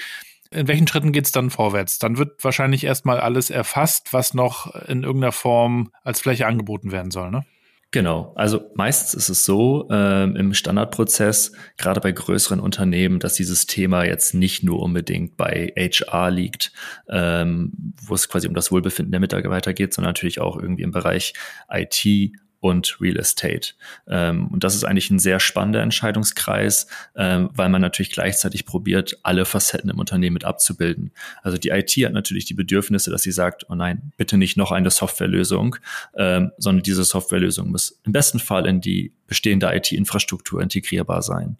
in 0.51 0.67
welchen 0.67 0.87
Schritten 0.87 1.11
geht 1.11 1.25
es 1.25 1.31
dann 1.31 1.49
vorwärts? 1.49 1.99
Dann 1.99 2.17
wird 2.17 2.43
wahrscheinlich 2.43 2.83
erstmal 2.83 3.19
alles 3.19 3.49
erfasst, 3.49 4.13
was 4.13 4.33
noch 4.33 4.73
in 4.87 5.03
irgendeiner 5.03 5.31
Form 5.31 5.91
als 6.03 6.21
Fläche 6.21 6.47
angeboten 6.47 6.91
werden 6.91 7.11
soll, 7.11 7.31
ne? 7.31 7.45
Genau. 7.91 8.33
Also 8.35 8.69
meistens 8.75 9.13
ist 9.13 9.29
es 9.29 9.45
so 9.45 9.87
ähm, 9.89 10.35
im 10.35 10.53
Standardprozess, 10.53 11.53
gerade 11.77 12.01
bei 12.01 12.11
größeren 12.11 12.59
Unternehmen, 12.59 13.19
dass 13.19 13.35
dieses 13.35 13.65
Thema 13.65 14.03
jetzt 14.03 14.33
nicht 14.33 14.61
nur 14.61 14.81
unbedingt 14.81 15.37
bei 15.37 15.71
HR 15.77 16.29
liegt, 16.29 16.73
ähm, 17.07 17.93
wo 18.03 18.13
es 18.13 18.27
quasi 18.27 18.47
um 18.47 18.53
das 18.53 18.73
Wohlbefinden 18.73 19.11
der 19.11 19.21
Mitarbeiter 19.21 19.73
geht, 19.73 19.93
sondern 19.93 20.09
natürlich 20.09 20.41
auch 20.41 20.57
irgendwie 20.57 20.83
im 20.83 20.91
Bereich 20.91 21.33
IT 21.69 22.33
und 22.59 22.97
Real 22.99 23.17
Estate. 23.17 23.73
Ähm, 24.07 24.47
und 24.47 24.63
das 24.63 24.75
ist 24.75 24.83
eigentlich 24.83 25.09
ein 25.11 25.19
sehr 25.19 25.39
spannender 25.39 25.81
Entscheidungskreis, 25.81 26.87
ähm, 27.15 27.49
weil 27.53 27.69
man 27.69 27.81
natürlich 27.81 28.11
gleichzeitig 28.11 28.65
probiert, 28.65 29.17
alle 29.23 29.45
Facetten 29.45 29.89
im 29.89 29.99
Unternehmen 29.99 30.33
mit 30.33 30.45
abzubilden. 30.45 31.11
Also 31.43 31.57
die 31.57 31.69
IT 31.69 31.91
hat 31.91 32.13
natürlich 32.13 32.45
die 32.45 32.53
Bedürfnisse, 32.53 33.11
dass 33.11 33.23
sie 33.23 33.31
sagt, 33.31 33.65
oh 33.69 33.75
nein, 33.75 34.11
bitte 34.17 34.37
nicht 34.37 34.57
noch 34.57 34.71
eine 34.71 34.89
Softwarelösung, 34.89 35.75
ähm, 36.15 36.51
sondern 36.57 36.83
diese 36.83 37.03
Softwarelösung 37.03 37.69
muss 37.71 37.99
im 38.05 38.11
besten 38.11 38.39
Fall 38.39 38.65
in 38.65 38.81
die 38.81 39.13
bestehende 39.27 39.73
IT-Infrastruktur 39.73 40.61
integrierbar 40.61 41.21
sein. 41.21 41.57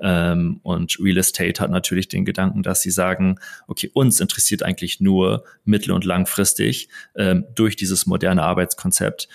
Ähm, 0.00 0.60
und 0.62 0.98
Real 1.00 1.18
Estate 1.18 1.60
hat 1.60 1.70
natürlich 1.70 2.08
den 2.08 2.24
Gedanken, 2.24 2.62
dass 2.62 2.80
sie 2.80 2.90
sagen, 2.90 3.38
okay, 3.66 3.90
uns 3.92 4.20
interessiert 4.20 4.62
eigentlich 4.62 5.00
nur 5.00 5.44
mittel- 5.64 5.92
und 5.92 6.04
langfristig 6.04 6.88
ähm, 7.16 7.44
durch 7.54 7.76
dieses 7.76 8.06
moderne 8.06 8.42
Arbeitskonzept 8.42 9.28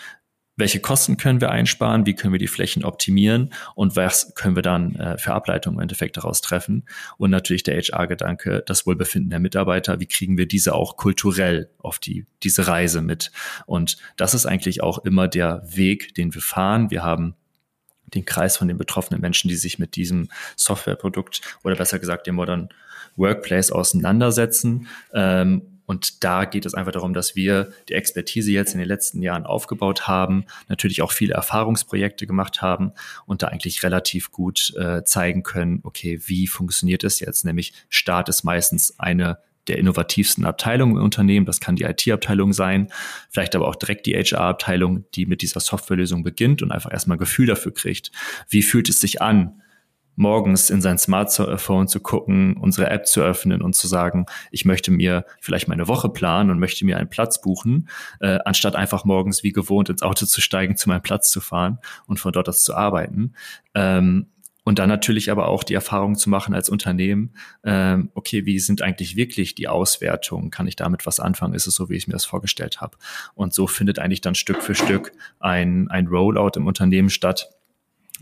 welche 0.55 0.79
Kosten 0.79 1.17
können 1.17 1.41
wir 1.41 1.51
einsparen, 1.51 2.05
wie 2.05 2.13
können 2.13 2.33
wir 2.33 2.39
die 2.39 2.47
Flächen 2.47 2.83
optimieren 2.83 3.53
und 3.75 3.95
was 3.95 4.35
können 4.35 4.55
wir 4.55 4.61
dann 4.61 4.95
äh, 4.95 5.17
für 5.17 5.33
Ableitungen 5.33 5.79
im 5.79 5.81
Endeffekt 5.81 6.17
daraus 6.17 6.41
treffen. 6.41 6.85
Und 7.17 7.31
natürlich 7.31 7.63
der 7.63 7.75
HR-Gedanke, 7.75 8.63
das 8.65 8.85
Wohlbefinden 8.85 9.31
der 9.31 9.39
Mitarbeiter, 9.39 9.99
wie 9.99 10.05
kriegen 10.05 10.37
wir 10.37 10.47
diese 10.47 10.75
auch 10.75 10.95
kulturell 10.95 11.69
auf 11.79 11.97
die, 11.99 12.27
diese 12.43 12.67
Reise 12.67 13.01
mit. 13.01 13.31
Und 13.65 13.97
das 14.15 14.33
ist 14.33 14.45
eigentlich 14.45 14.83
auch 14.83 14.99
immer 14.99 15.27
der 15.27 15.63
Weg, 15.65 16.13
den 16.15 16.33
wir 16.35 16.41
fahren. 16.41 16.91
Wir 16.91 17.03
haben 17.03 17.35
den 18.13 18.25
Kreis 18.25 18.57
von 18.57 18.67
den 18.67 18.77
betroffenen 18.77 19.21
Menschen, 19.21 19.47
die 19.47 19.55
sich 19.55 19.79
mit 19.79 19.95
diesem 19.95 20.29
Softwareprodukt 20.55 21.41
oder 21.63 21.75
besser 21.75 21.97
gesagt 21.97 22.27
dem 22.27 22.35
Modern 22.35 22.69
Workplace 23.15 23.71
auseinandersetzen. 23.71 24.87
Ähm, 25.13 25.72
und 25.93 26.23
da 26.23 26.45
geht 26.45 26.65
es 26.65 26.73
einfach 26.73 26.91
darum, 26.91 27.13
dass 27.13 27.35
wir 27.35 27.71
die 27.87 27.93
Expertise 27.93 28.51
jetzt 28.51 28.73
in 28.73 28.79
den 28.79 28.87
letzten 28.87 29.21
Jahren 29.21 29.45
aufgebaut 29.45 30.07
haben, 30.07 30.45
natürlich 30.67 31.03
auch 31.03 31.11
viele 31.11 31.35
Erfahrungsprojekte 31.35 32.25
gemacht 32.25 32.63
haben 32.63 32.93
und 33.27 33.43
da 33.43 33.49
eigentlich 33.49 33.83
relativ 33.83 34.31
gut 34.31 34.73
äh, 34.75 35.03
zeigen 35.03 35.43
können, 35.43 35.81
okay, 35.83 36.19
wie 36.25 36.47
funktioniert 36.47 37.03
es 37.03 37.19
jetzt? 37.19 37.45
Nämlich 37.45 37.73
Staat 37.89 38.27
ist 38.27 38.43
meistens 38.43 38.99
eine 38.99 39.37
der 39.67 39.77
innovativsten 39.77 40.45
Abteilungen 40.45 40.97
im 40.97 41.03
Unternehmen. 41.03 41.45
Das 41.45 41.59
kann 41.59 41.75
die 41.75 41.83
IT-Abteilung 41.83 42.53
sein, 42.53 42.91
vielleicht 43.29 43.55
aber 43.55 43.67
auch 43.67 43.75
direkt 43.75 44.07
die 44.07 44.15
HR-Abteilung, 44.15 45.05
die 45.13 45.27
mit 45.27 45.43
dieser 45.43 45.59
Softwarelösung 45.59 46.23
beginnt 46.23 46.63
und 46.63 46.71
einfach 46.71 46.91
erstmal 46.91 47.17
ein 47.17 47.19
Gefühl 47.19 47.45
dafür 47.45 47.71
kriegt. 47.71 48.11
Wie 48.49 48.63
fühlt 48.63 48.89
es 48.89 48.99
sich 48.99 49.21
an, 49.21 49.61
morgens 50.15 50.69
in 50.69 50.81
sein 50.81 50.97
Smartphone 50.97 51.87
zu 51.87 51.99
gucken, 51.99 52.57
unsere 52.57 52.89
App 52.89 53.07
zu 53.07 53.21
öffnen 53.21 53.61
und 53.61 53.75
zu 53.75 53.87
sagen, 53.87 54.25
ich 54.51 54.65
möchte 54.65 54.91
mir 54.91 55.25
vielleicht 55.39 55.67
meine 55.67 55.87
Woche 55.87 56.09
planen 56.09 56.49
und 56.49 56.59
möchte 56.59 56.85
mir 56.85 56.97
einen 56.97 57.09
Platz 57.09 57.41
buchen, 57.41 57.89
äh, 58.19 58.39
anstatt 58.45 58.75
einfach 58.75 59.05
morgens 59.05 59.43
wie 59.43 59.51
gewohnt 59.51 59.89
ins 59.89 60.03
Auto 60.03 60.25
zu 60.25 60.41
steigen, 60.41 60.77
zu 60.77 60.89
meinem 60.89 61.01
Platz 61.01 61.31
zu 61.31 61.41
fahren 61.41 61.79
und 62.05 62.19
von 62.19 62.31
dort 62.31 62.49
aus 62.49 62.63
zu 62.63 62.75
arbeiten. 62.75 63.33
Ähm, 63.73 64.27
und 64.65 64.79
dann 64.79 64.87
natürlich 64.87 65.29
aber 65.29 65.49
auch 65.49 65.63
die 65.63 65.73
Erfahrung 65.73 66.15
zu 66.15 66.29
machen 66.29 66.53
als 66.53 66.69
Unternehmen, 66.69 67.33
ähm, 67.63 68.11
okay, 68.13 68.45
wie 68.45 68.59
sind 68.59 68.81
eigentlich 68.81 69.15
wirklich 69.15 69.55
die 69.55 69.67
Auswertungen? 69.67 70.51
Kann 70.51 70.67
ich 70.67 70.77
damit 70.77 71.05
was 71.05 71.19
anfangen? 71.19 71.53
Ist 71.53 71.67
es 71.67 71.75
so, 71.75 71.89
wie 71.89 71.95
ich 71.95 72.07
mir 72.07 72.13
das 72.13 72.25
vorgestellt 72.25 72.79
habe? 72.79 72.97
Und 73.35 73.53
so 73.53 73.67
findet 73.67 73.99
eigentlich 73.99 74.21
dann 74.21 74.35
Stück 74.35 74.63
für 74.63 74.75
Stück 74.75 75.11
ein, 75.39 75.89
ein 75.89 76.07
Rollout 76.07 76.51
im 76.55 76.67
Unternehmen 76.67 77.09
statt, 77.09 77.49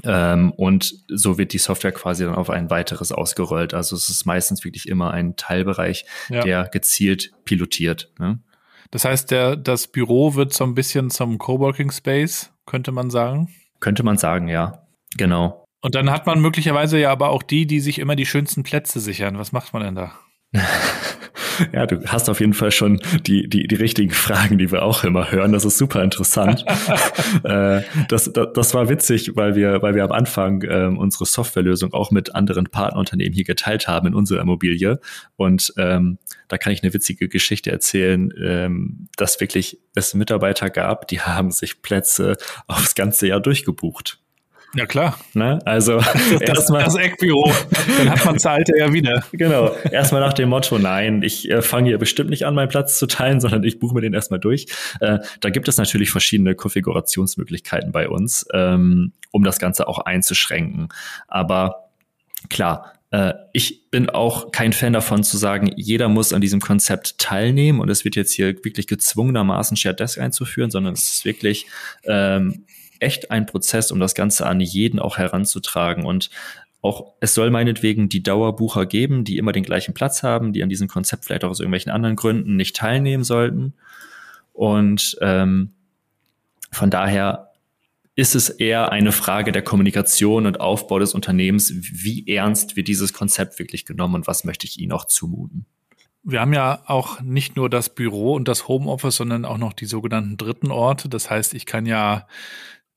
ähm, 0.03 0.51
und 0.51 0.95
so 1.07 1.37
wird 1.37 1.53
die 1.53 1.57
Software 1.57 1.91
quasi 1.91 2.23
dann 2.23 2.35
auf 2.35 2.49
ein 2.49 2.69
weiteres 2.69 3.11
ausgerollt. 3.11 3.73
Also 3.73 3.95
es 3.95 4.09
ist 4.09 4.25
meistens 4.25 4.63
wirklich 4.63 4.87
immer 4.87 5.11
ein 5.11 5.35
Teilbereich, 5.35 6.05
ja. 6.29 6.41
der 6.41 6.69
gezielt 6.69 7.31
pilotiert. 7.45 8.11
Ne? 8.19 8.39
Das 8.89 9.05
heißt, 9.05 9.31
der, 9.31 9.55
das 9.55 9.87
Büro 9.87 10.35
wird 10.35 10.53
so 10.53 10.63
ein 10.63 10.75
bisschen 10.75 11.09
zum 11.09 11.37
Coworking 11.37 11.91
Space, 11.91 12.51
könnte 12.65 12.91
man 12.91 13.09
sagen? 13.09 13.49
Könnte 13.79 14.03
man 14.03 14.17
sagen, 14.17 14.47
ja. 14.47 14.87
Genau. 15.17 15.65
Und 15.81 15.95
dann 15.95 16.11
hat 16.11 16.25
man 16.25 16.39
möglicherweise 16.39 16.99
ja 16.99 17.11
aber 17.11 17.29
auch 17.29 17.43
die, 17.43 17.65
die 17.65 17.79
sich 17.79 17.99
immer 17.99 18.15
die 18.15 18.25
schönsten 18.25 18.63
Plätze 18.63 18.99
sichern. 18.99 19.37
Was 19.37 19.51
macht 19.51 19.73
man 19.73 19.83
denn 19.83 19.95
da? 19.95 20.13
Ja, 21.73 21.85
du 21.85 22.03
hast 22.07 22.29
auf 22.29 22.39
jeden 22.39 22.53
Fall 22.53 22.71
schon 22.71 22.99
die, 23.27 23.47
die, 23.47 23.67
die 23.67 23.75
richtigen 23.75 24.11
Fragen, 24.11 24.57
die 24.57 24.71
wir 24.71 24.83
auch 24.83 25.03
immer 25.03 25.31
hören. 25.31 25.51
Das 25.51 25.65
ist 25.65 25.77
super 25.77 26.03
interessant. 26.03 26.65
äh, 27.43 27.81
das, 28.07 28.31
das, 28.33 28.47
das 28.53 28.73
war 28.73 28.89
witzig, 28.89 29.35
weil 29.35 29.55
wir, 29.55 29.81
weil 29.81 29.93
wir 29.93 30.03
am 30.03 30.11
Anfang 30.11 30.63
ähm, 30.67 30.97
unsere 30.97 31.25
Softwarelösung 31.25 31.93
auch 31.93 32.11
mit 32.11 32.35
anderen 32.35 32.65
Partnerunternehmen 32.65 33.33
hier 33.33 33.43
geteilt 33.43 33.87
haben 33.87 34.07
in 34.07 34.15
unserer 34.15 34.41
Immobilie. 34.41 34.99
Und 35.35 35.73
ähm, 35.77 36.17
da 36.47 36.57
kann 36.57 36.73
ich 36.73 36.83
eine 36.83 36.93
witzige 36.93 37.29
Geschichte 37.29 37.71
erzählen, 37.71 38.33
ähm, 38.41 39.07
dass 39.17 39.39
wirklich 39.39 39.79
es 39.95 40.13
Mitarbeiter 40.13 40.69
gab, 40.69 41.07
die 41.07 41.21
haben 41.21 41.51
sich 41.51 41.81
Plätze 41.81 42.37
aufs 42.67 42.95
ganze 42.95 43.27
Jahr 43.27 43.39
durchgebucht. 43.39 44.19
Ja, 44.73 44.85
klar. 44.85 45.19
Ne? 45.33 45.59
Also 45.65 45.97
das, 45.97 46.41
erstmal, 46.41 46.83
das 46.83 46.95
Eckbüro. 46.95 47.51
Dann 47.97 48.09
hat 48.09 48.25
man 48.25 48.39
zahlte 48.39 48.77
ja 48.77 48.93
wieder. 48.93 49.23
Genau. 49.33 49.75
Erstmal 49.91 50.21
nach 50.21 50.33
dem 50.33 50.49
Motto, 50.49 50.79
nein, 50.79 51.23
ich 51.23 51.49
äh, 51.49 51.61
fange 51.61 51.89
hier 51.89 51.97
bestimmt 51.97 52.29
nicht 52.29 52.45
an, 52.45 52.55
meinen 52.55 52.69
Platz 52.69 52.97
zu 52.97 53.05
teilen, 53.05 53.41
sondern 53.41 53.63
ich 53.63 53.79
buche 53.79 53.93
mir 53.93 54.01
den 54.01 54.13
erstmal 54.13 54.39
durch. 54.39 54.67
Äh, 55.01 55.19
da 55.41 55.49
gibt 55.49 55.67
es 55.67 55.77
natürlich 55.77 56.11
verschiedene 56.11 56.55
Konfigurationsmöglichkeiten 56.55 57.91
bei 57.91 58.07
uns, 58.07 58.45
ähm, 58.53 59.11
um 59.31 59.43
das 59.43 59.59
Ganze 59.59 59.87
auch 59.87 59.99
einzuschränken. 59.99 60.87
Aber 61.27 61.89
klar, 62.49 62.93
äh, 63.11 63.33
ich 63.51 63.89
bin 63.91 64.09
auch 64.09 64.51
kein 64.51 64.71
Fan 64.71 64.93
davon 64.93 65.23
zu 65.23 65.37
sagen, 65.37 65.71
jeder 65.75 66.07
muss 66.07 66.31
an 66.31 66.39
diesem 66.41 66.61
Konzept 66.61 67.17
teilnehmen 67.17 67.81
und 67.81 67.89
es 67.89 68.05
wird 68.05 68.15
jetzt 68.15 68.31
hier 68.31 68.55
wirklich 68.63 68.87
gezwungenermaßen 68.87 69.75
Shared 69.75 69.99
Desk 69.99 70.17
einzuführen, 70.17 70.71
sondern 70.71 70.93
es 70.93 71.15
ist 71.15 71.25
wirklich 71.25 71.65
ähm, 72.05 72.65
echt 73.01 73.31
ein 73.31 73.45
Prozess, 73.45 73.91
um 73.91 73.99
das 73.99 74.15
Ganze 74.15 74.45
an 74.45 74.59
jeden 74.59 74.99
auch 74.99 75.17
heranzutragen. 75.17 76.05
Und 76.05 76.29
auch 76.81 77.13
es 77.19 77.33
soll 77.33 77.51
meinetwegen 77.51 78.09
die 78.09 78.23
Dauerbucher 78.23 78.85
geben, 78.85 79.23
die 79.23 79.37
immer 79.37 79.51
den 79.51 79.63
gleichen 79.63 79.93
Platz 79.93 80.23
haben, 80.23 80.53
die 80.53 80.63
an 80.63 80.69
diesem 80.69 80.87
Konzept 80.87 81.25
vielleicht 81.25 81.43
auch 81.43 81.49
aus 81.49 81.59
irgendwelchen 81.59 81.91
anderen 81.91 82.15
Gründen 82.15 82.55
nicht 82.55 82.75
teilnehmen 82.75 83.23
sollten. 83.23 83.73
Und 84.53 85.17
ähm, 85.21 85.73
von 86.71 86.89
daher 86.89 87.51
ist 88.15 88.35
es 88.35 88.49
eher 88.49 88.91
eine 88.91 89.11
Frage 89.11 89.51
der 89.51 89.61
Kommunikation 89.61 90.45
und 90.45 90.59
Aufbau 90.59 90.99
des 90.99 91.13
Unternehmens, 91.13 91.73
wie 91.73 92.27
ernst 92.27 92.75
wird 92.75 92.87
dieses 92.87 93.13
Konzept 93.13 93.57
wirklich 93.57 93.85
genommen 93.85 94.15
und 94.15 94.27
was 94.27 94.43
möchte 94.43 94.67
ich 94.67 94.79
Ihnen 94.79 94.91
auch 94.91 95.05
zumuten. 95.05 95.65
Wir 96.23 96.41
haben 96.41 96.53
ja 96.53 96.83
auch 96.85 97.21
nicht 97.21 97.55
nur 97.55 97.69
das 97.69 97.89
Büro 97.89 98.35
und 98.35 98.47
das 98.47 98.67
Homeoffice, 98.67 99.15
sondern 99.15 99.45
auch 99.45 99.57
noch 99.57 99.73
die 99.73 99.85
sogenannten 99.85 100.37
dritten 100.37 100.69
Orte. 100.69 101.09
Das 101.09 101.29
heißt, 101.29 101.53
ich 101.55 101.65
kann 101.65 101.85
ja 101.85 102.27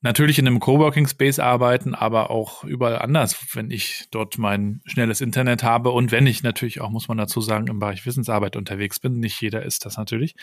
natürlich 0.04 0.38
in 0.38 0.46
einem 0.46 0.60
Coworking 0.60 1.08
Space 1.08 1.40
arbeiten, 1.40 1.94
aber 1.94 2.30
auch 2.30 2.62
überall 2.62 2.98
anders, 2.98 3.36
wenn 3.54 3.70
ich 3.70 4.04
dort 4.10 4.38
mein 4.38 4.82
schnelles 4.84 5.20
Internet 5.20 5.64
habe 5.64 5.90
und 5.90 6.12
wenn 6.12 6.26
ich 6.26 6.42
natürlich 6.42 6.80
auch, 6.80 6.90
muss 6.90 7.08
man 7.08 7.16
dazu 7.16 7.40
sagen, 7.40 7.66
im 7.66 7.80
Bereich 7.80 8.06
Wissensarbeit 8.06 8.54
unterwegs 8.54 9.00
bin. 9.00 9.18
Nicht 9.18 9.40
jeder 9.40 9.64
ist 9.64 9.84
das 9.86 9.96
natürlich. 9.96 10.36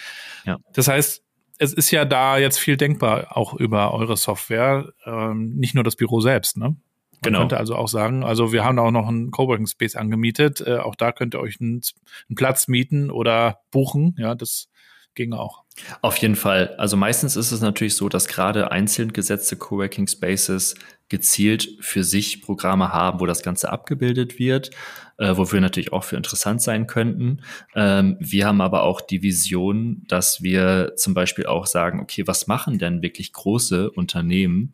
Ja. 0.45 0.57
Das 0.73 0.87
heißt, 0.87 1.23
es 1.59 1.73
ist 1.73 1.91
ja 1.91 2.05
da 2.05 2.39
jetzt 2.39 2.57
viel 2.57 2.75
denkbar, 2.75 3.37
auch 3.37 3.53
über 3.53 3.93
eure 3.93 4.17
Software, 4.17 4.91
ähm, 5.05 5.53
nicht 5.55 5.75
nur 5.75 5.83
das 5.83 5.95
Büro 5.95 6.19
selbst, 6.19 6.57
ne? 6.57 6.75
Man 7.23 7.33
genau. 7.33 7.39
könnte 7.41 7.57
also 7.57 7.75
auch 7.75 7.87
sagen, 7.87 8.23
also 8.23 8.51
wir 8.51 8.63
haben 8.63 8.79
auch 8.79 8.89
noch 8.89 9.07
einen 9.07 9.29
Coworking 9.29 9.67
Space 9.67 9.95
angemietet. 9.95 10.59
Äh, 10.65 10.77
auch 10.77 10.95
da 10.95 11.11
könnt 11.11 11.35
ihr 11.35 11.39
euch 11.39 11.61
einen, 11.61 11.81
einen 12.27 12.35
Platz 12.35 12.67
mieten 12.67 13.11
oder 13.11 13.59
buchen. 13.69 14.15
Ja, 14.17 14.33
das 14.33 14.69
ging 15.15 15.33
auch. 15.33 15.63
Auf 16.01 16.17
jeden 16.17 16.35
Fall. 16.35 16.75
Also 16.77 16.97
meistens 16.97 17.35
ist 17.35 17.51
es 17.51 17.61
natürlich 17.61 17.95
so, 17.95 18.09
dass 18.09 18.27
gerade 18.27 18.71
einzeln 18.71 19.13
gesetzte 19.13 19.55
Coworking 19.55 20.07
Spaces 20.07 20.75
gezielt 21.09 21.67
für 21.81 22.03
sich 22.03 22.41
Programme 22.41 22.93
haben, 22.93 23.19
wo 23.19 23.25
das 23.25 23.43
Ganze 23.43 23.69
abgebildet 23.69 24.39
wird, 24.39 24.71
äh, 25.17 25.35
wofür 25.35 25.59
natürlich 25.59 25.91
auch 25.91 26.05
für 26.05 26.15
interessant 26.15 26.61
sein 26.61 26.87
könnten. 26.87 27.41
Ähm, 27.75 28.15
wir 28.19 28.47
haben 28.47 28.61
aber 28.61 28.83
auch 28.83 29.01
die 29.01 29.21
Vision, 29.21 30.03
dass 30.07 30.41
wir 30.41 30.93
zum 30.95 31.13
Beispiel 31.13 31.45
auch 31.45 31.65
sagen, 31.65 31.99
okay, 31.99 32.27
was 32.27 32.47
machen 32.47 32.79
denn 32.79 33.01
wirklich 33.01 33.33
große 33.33 33.91
Unternehmen 33.91 34.73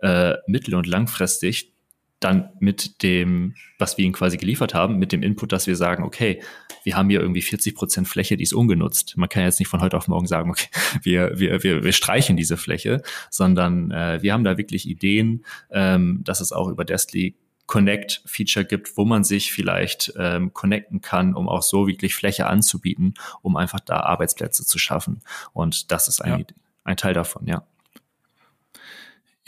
äh, 0.00 0.34
mittel- 0.46 0.74
und 0.74 0.86
langfristig 0.86 1.72
dann 2.20 2.50
mit 2.58 3.02
dem, 3.02 3.54
was 3.78 3.96
wir 3.96 4.04
ihnen 4.04 4.14
quasi 4.14 4.36
geliefert 4.36 4.74
haben, 4.74 4.98
mit 4.98 5.12
dem 5.12 5.22
Input, 5.22 5.52
dass 5.52 5.66
wir 5.66 5.76
sagen, 5.76 6.02
okay, 6.02 6.42
wir 6.82 6.96
haben 6.96 7.10
hier 7.10 7.20
irgendwie 7.20 7.42
40 7.42 7.74
Prozent 7.74 8.08
Fläche, 8.08 8.36
die 8.36 8.42
ist 8.42 8.52
ungenutzt. 8.52 9.16
Man 9.16 9.28
kann 9.28 9.44
jetzt 9.44 9.58
nicht 9.60 9.68
von 9.68 9.80
heute 9.80 9.96
auf 9.96 10.08
morgen 10.08 10.26
sagen, 10.26 10.50
okay, 10.50 10.68
wir, 11.02 11.38
wir, 11.38 11.62
wir, 11.62 11.84
wir 11.84 11.92
streichen 11.92 12.36
diese 12.36 12.56
Fläche, 12.56 13.02
sondern 13.30 13.90
äh, 13.90 14.18
wir 14.22 14.32
haben 14.32 14.44
da 14.44 14.58
wirklich 14.58 14.88
Ideen, 14.88 15.44
ähm, 15.70 16.22
dass 16.24 16.40
es 16.40 16.52
auch 16.52 16.68
über 16.68 16.84
Destly 16.84 17.36
Connect 17.66 18.22
Feature 18.24 18.64
gibt, 18.64 18.96
wo 18.96 19.04
man 19.04 19.24
sich 19.24 19.52
vielleicht 19.52 20.14
ähm, 20.16 20.54
connecten 20.54 21.02
kann, 21.02 21.34
um 21.34 21.48
auch 21.48 21.62
so 21.62 21.86
wirklich 21.86 22.14
Fläche 22.14 22.46
anzubieten, 22.46 23.14
um 23.42 23.56
einfach 23.56 23.80
da 23.80 24.00
Arbeitsplätze 24.00 24.64
zu 24.64 24.78
schaffen. 24.78 25.20
Und 25.52 25.92
das 25.92 26.08
ist 26.08 26.22
ein, 26.22 26.40
ja. 26.40 26.46
ein 26.84 26.96
Teil 26.96 27.12
davon, 27.12 27.46
ja. 27.46 27.64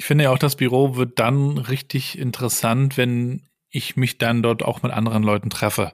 Ich 0.01 0.07
finde 0.07 0.25
ja 0.25 0.31
auch, 0.31 0.39
das 0.39 0.57
Büro 0.57 0.97
wird 0.97 1.19
dann 1.19 1.59
richtig 1.59 2.19
interessant, 2.19 2.97
wenn 2.97 3.43
ich 3.69 3.97
mich 3.97 4.17
dann 4.17 4.43
dort 4.43 4.63
auch 4.63 4.83
mit 4.83 4.93
anderen 4.93 5.23
Leuten 5.23 5.51
treffe. 5.51 5.93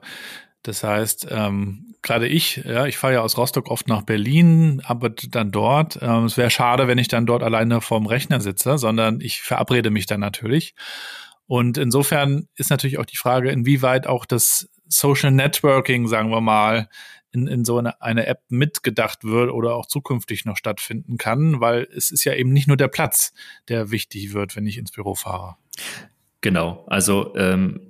Das 0.63 0.81
heißt, 0.81 1.27
ähm, 1.29 1.93
gerade 2.01 2.25
ich, 2.25 2.63
ja, 2.63 2.85
ich 2.85 2.97
fahre 2.97 3.15
ja 3.15 3.21
aus 3.21 3.37
Rostock 3.37 3.69
oft 3.69 3.89
nach 3.89 4.03
Berlin, 4.03 4.81
arbeite 4.85 5.29
dann 5.29 5.51
dort. 5.51 5.99
Ähm, 6.01 6.23
es 6.23 6.37
wäre 6.37 6.49
schade, 6.49 6.87
wenn 6.87 6.99
ich 6.99 7.09
dann 7.09 7.25
dort 7.25 7.43
alleine 7.43 7.81
vorm 7.81 8.05
Rechner 8.05 8.39
sitze, 8.39 8.77
sondern 8.77 9.19
ich 9.19 9.41
verabrede 9.41 9.89
mich 9.89 10.05
dann 10.05 10.21
natürlich. 10.21 10.73
Und 11.45 11.77
insofern 11.77 12.47
ist 12.55 12.69
natürlich 12.69 12.99
auch 12.99 13.05
die 13.05 13.17
Frage, 13.17 13.51
inwieweit 13.51 14.07
auch 14.07 14.25
das 14.25 14.69
Social 14.87 15.31
Networking, 15.31 16.07
sagen 16.07 16.29
wir 16.31 16.39
mal, 16.39 16.87
in, 17.31 17.47
in 17.47 17.65
so 17.65 17.77
eine, 17.77 18.01
eine 18.01 18.25
App 18.25 18.41
mitgedacht 18.49 19.23
wird 19.23 19.51
oder 19.51 19.75
auch 19.75 19.85
zukünftig 19.85 20.45
noch 20.45 20.57
stattfinden 20.57 21.17
kann, 21.17 21.59
weil 21.59 21.87
es 21.95 22.11
ist 22.11 22.23
ja 22.23 22.33
eben 22.33 22.51
nicht 22.51 22.67
nur 22.67 22.77
der 22.77 22.87
Platz, 22.87 23.33
der 23.67 23.91
wichtig 23.91 24.33
wird, 24.33 24.55
wenn 24.55 24.67
ich 24.67 24.77
ins 24.77 24.91
Büro 24.91 25.15
fahre. 25.15 25.55
Genau, 26.41 26.85
also 26.87 27.35
ähm, 27.35 27.87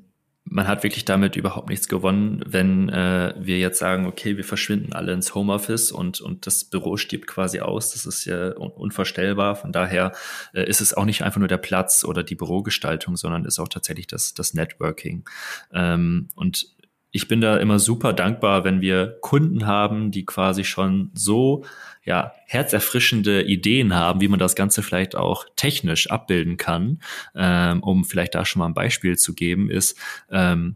man 0.49 0.67
hat 0.67 0.83
wirklich 0.83 1.05
damit 1.05 1.35
überhaupt 1.35 1.69
nichts 1.69 1.87
gewonnen, 1.87 2.41
wenn 2.45 2.89
äh, 2.89 3.33
wir 3.37 3.59
jetzt 3.59 3.79
sagen, 3.79 4.05
okay, 4.05 4.37
wir 4.37 4.43
verschwinden 4.43 4.93
alle 4.93 5.11
ins 5.13 5.35
Homeoffice 5.35 5.91
und, 5.91 6.21
und 6.21 6.47
das 6.47 6.63
Büro 6.63 6.97
stirbt 6.97 7.27
quasi 7.27 7.59
aus. 7.59 7.91
Das 7.91 8.05
ist 8.05 8.25
ja 8.25 8.57
un 8.57 8.71
unvorstellbar. 8.71 9.55
Von 9.55 9.71
daher 9.71 10.13
äh, 10.53 10.67
ist 10.67 10.81
es 10.81 10.93
auch 10.93 11.05
nicht 11.05 11.23
einfach 11.23 11.39
nur 11.39 11.47
der 11.47 11.57
Platz 11.57 12.05
oder 12.05 12.23
die 12.23 12.35
Bürogestaltung, 12.35 13.17
sondern 13.17 13.45
ist 13.45 13.59
auch 13.59 13.67
tatsächlich 13.67 14.07
das, 14.07 14.33
das 14.33 14.53
Networking. 14.53 15.25
Ähm, 15.73 16.29
und 16.35 16.76
ich 17.17 17.27
bin 17.27 17.41
da 17.41 17.57
immer 17.57 17.79
super 17.79 18.13
dankbar, 18.13 18.63
wenn 18.63 18.79
wir 18.79 19.17
Kunden 19.21 19.65
haben, 19.65 20.11
die 20.11 20.23
quasi 20.23 20.63
schon 20.63 21.09
so 21.15 21.65
ja, 22.03 22.31
herzerfrischende 22.45 23.41
Ideen 23.41 23.95
haben, 23.95 24.21
wie 24.21 24.27
man 24.27 24.37
das 24.37 24.55
Ganze 24.55 24.83
vielleicht 24.83 25.15
auch 25.15 25.45
technisch 25.55 26.11
abbilden 26.11 26.57
kann, 26.57 26.99
ähm, 27.35 27.81
um 27.81 28.05
vielleicht 28.05 28.35
da 28.35 28.45
schon 28.45 28.59
mal 28.59 28.67
ein 28.67 28.75
Beispiel 28.75 29.17
zu 29.17 29.33
geben, 29.33 29.71
ist 29.71 29.97
ähm, 30.29 30.75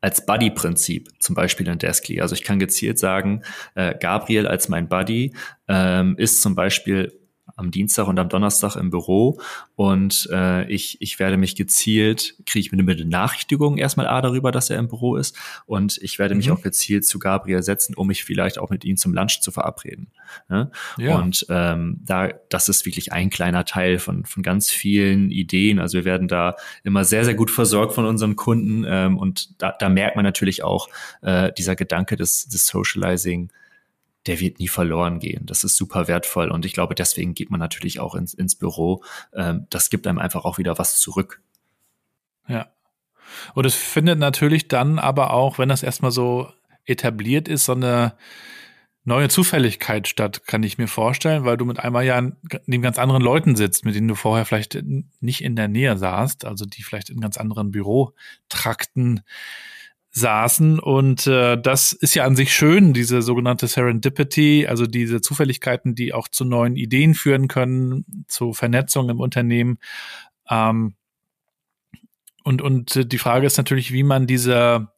als 0.00 0.24
Buddy-Prinzip, 0.24 1.10
zum 1.18 1.34
Beispiel 1.34 1.68
in 1.68 1.78
Deskly. 1.78 2.22
Also 2.22 2.34
ich 2.34 2.42
kann 2.42 2.58
gezielt 2.58 2.98
sagen, 2.98 3.42
äh, 3.74 3.94
Gabriel 4.00 4.46
als 4.46 4.70
mein 4.70 4.88
Buddy 4.88 5.34
ähm, 5.68 6.16
ist 6.16 6.40
zum 6.40 6.54
Beispiel 6.54 7.17
am 7.58 7.70
Dienstag 7.70 8.06
und 8.06 8.18
am 8.18 8.28
Donnerstag 8.28 8.76
im 8.76 8.90
Büro 8.90 9.40
und 9.74 10.28
äh, 10.32 10.70
ich, 10.70 11.00
ich 11.00 11.18
werde 11.18 11.36
mich 11.36 11.56
gezielt, 11.56 12.36
kriege 12.46 12.60
ich 12.60 12.72
mir 12.72 12.78
eine 12.78 12.84
Benachrichtigung 12.84 13.76
erstmal 13.76 14.06
A 14.06 14.22
darüber, 14.22 14.52
dass 14.52 14.70
er 14.70 14.78
im 14.78 14.88
Büro 14.88 15.16
ist 15.16 15.36
und 15.66 15.98
ich 15.98 16.18
werde 16.18 16.34
mich 16.34 16.48
mhm. 16.48 16.54
auch 16.54 16.62
gezielt 16.62 17.04
zu 17.04 17.18
Gabriel 17.18 17.62
setzen, 17.62 17.94
um 17.94 18.06
mich 18.06 18.24
vielleicht 18.24 18.58
auch 18.58 18.70
mit 18.70 18.84
ihm 18.84 18.96
zum 18.96 19.12
Lunch 19.12 19.40
zu 19.40 19.50
verabreden. 19.50 20.08
Ne? 20.48 20.70
Ja. 20.98 21.16
Und 21.16 21.46
ähm, 21.48 22.00
da, 22.04 22.28
das 22.48 22.68
ist 22.68 22.86
wirklich 22.86 23.12
ein 23.12 23.28
kleiner 23.28 23.64
Teil 23.64 23.98
von, 23.98 24.24
von 24.24 24.42
ganz 24.42 24.70
vielen 24.70 25.30
Ideen. 25.30 25.80
Also 25.80 25.98
wir 25.98 26.04
werden 26.04 26.28
da 26.28 26.54
immer 26.84 27.04
sehr, 27.04 27.24
sehr 27.24 27.34
gut 27.34 27.50
versorgt 27.50 27.94
von 27.94 28.06
unseren 28.06 28.36
Kunden 28.36 28.84
ähm, 28.86 29.18
und 29.18 29.60
da, 29.60 29.74
da 29.76 29.88
merkt 29.88 30.14
man 30.14 30.24
natürlich 30.24 30.62
auch 30.62 30.88
äh, 31.22 31.52
dieser 31.52 31.74
Gedanke 31.74 32.16
des, 32.16 32.48
des 32.48 32.66
Socializing, 32.66 33.50
der 34.28 34.40
wird 34.40 34.58
nie 34.58 34.68
verloren 34.68 35.18
gehen. 35.18 35.46
Das 35.46 35.64
ist 35.64 35.76
super 35.76 36.06
wertvoll 36.06 36.50
und 36.50 36.64
ich 36.64 36.74
glaube, 36.74 36.94
deswegen 36.94 37.34
geht 37.34 37.50
man 37.50 37.58
natürlich 37.58 37.98
auch 37.98 38.14
ins, 38.14 38.34
ins 38.34 38.54
Büro. 38.54 39.02
Ähm, 39.34 39.66
das 39.70 39.90
gibt 39.90 40.06
einem 40.06 40.18
einfach 40.18 40.44
auch 40.44 40.58
wieder 40.58 40.78
was 40.78 41.00
zurück. 41.00 41.42
Ja. 42.46 42.68
Und 43.54 43.66
es 43.66 43.74
findet 43.74 44.18
natürlich 44.18 44.68
dann 44.68 44.98
aber 44.98 45.32
auch, 45.32 45.58
wenn 45.58 45.68
das 45.68 45.82
erstmal 45.82 46.12
so 46.12 46.50
etabliert 46.84 47.48
ist, 47.48 47.64
so 47.64 47.72
eine 47.72 48.14
neue 49.04 49.28
Zufälligkeit 49.28 50.06
statt, 50.08 50.46
kann 50.46 50.62
ich 50.62 50.76
mir 50.76 50.88
vorstellen, 50.88 51.44
weil 51.44 51.56
du 51.56 51.64
mit 51.64 51.80
einmal 51.80 52.04
ja 52.04 52.20
neben 52.66 52.82
ganz 52.82 52.98
anderen 52.98 53.22
Leuten 53.22 53.56
sitzt, 53.56 53.84
mit 53.84 53.94
denen 53.94 54.08
du 54.08 54.14
vorher 54.14 54.44
vielleicht 54.44 54.78
nicht 55.20 55.42
in 55.42 55.56
der 55.56 55.68
Nähe 55.68 55.96
saßt, 55.96 56.44
also 56.44 56.66
die 56.66 56.82
vielleicht 56.82 57.08
in 57.08 57.20
ganz 57.20 57.38
anderen 57.38 57.70
Bürotrakten 57.70 59.22
saßen. 60.10 60.78
Und 60.78 61.26
äh, 61.26 61.60
das 61.60 61.92
ist 61.92 62.14
ja 62.14 62.24
an 62.24 62.36
sich 62.36 62.52
schön, 62.52 62.92
diese 62.92 63.22
sogenannte 63.22 63.66
Serendipity, 63.66 64.66
also 64.66 64.86
diese 64.86 65.20
Zufälligkeiten, 65.20 65.94
die 65.94 66.12
auch 66.12 66.28
zu 66.28 66.44
neuen 66.44 66.76
Ideen 66.76 67.14
führen 67.14 67.48
können, 67.48 68.04
zu 68.26 68.52
Vernetzung 68.52 69.10
im 69.10 69.20
Unternehmen. 69.20 69.78
Ähm, 70.50 70.94
und, 72.44 72.62
und 72.62 73.12
die 73.12 73.18
Frage 73.18 73.46
ist 73.46 73.58
natürlich, 73.58 73.92
wie 73.92 74.02
man 74.02 74.26
diese 74.26 74.88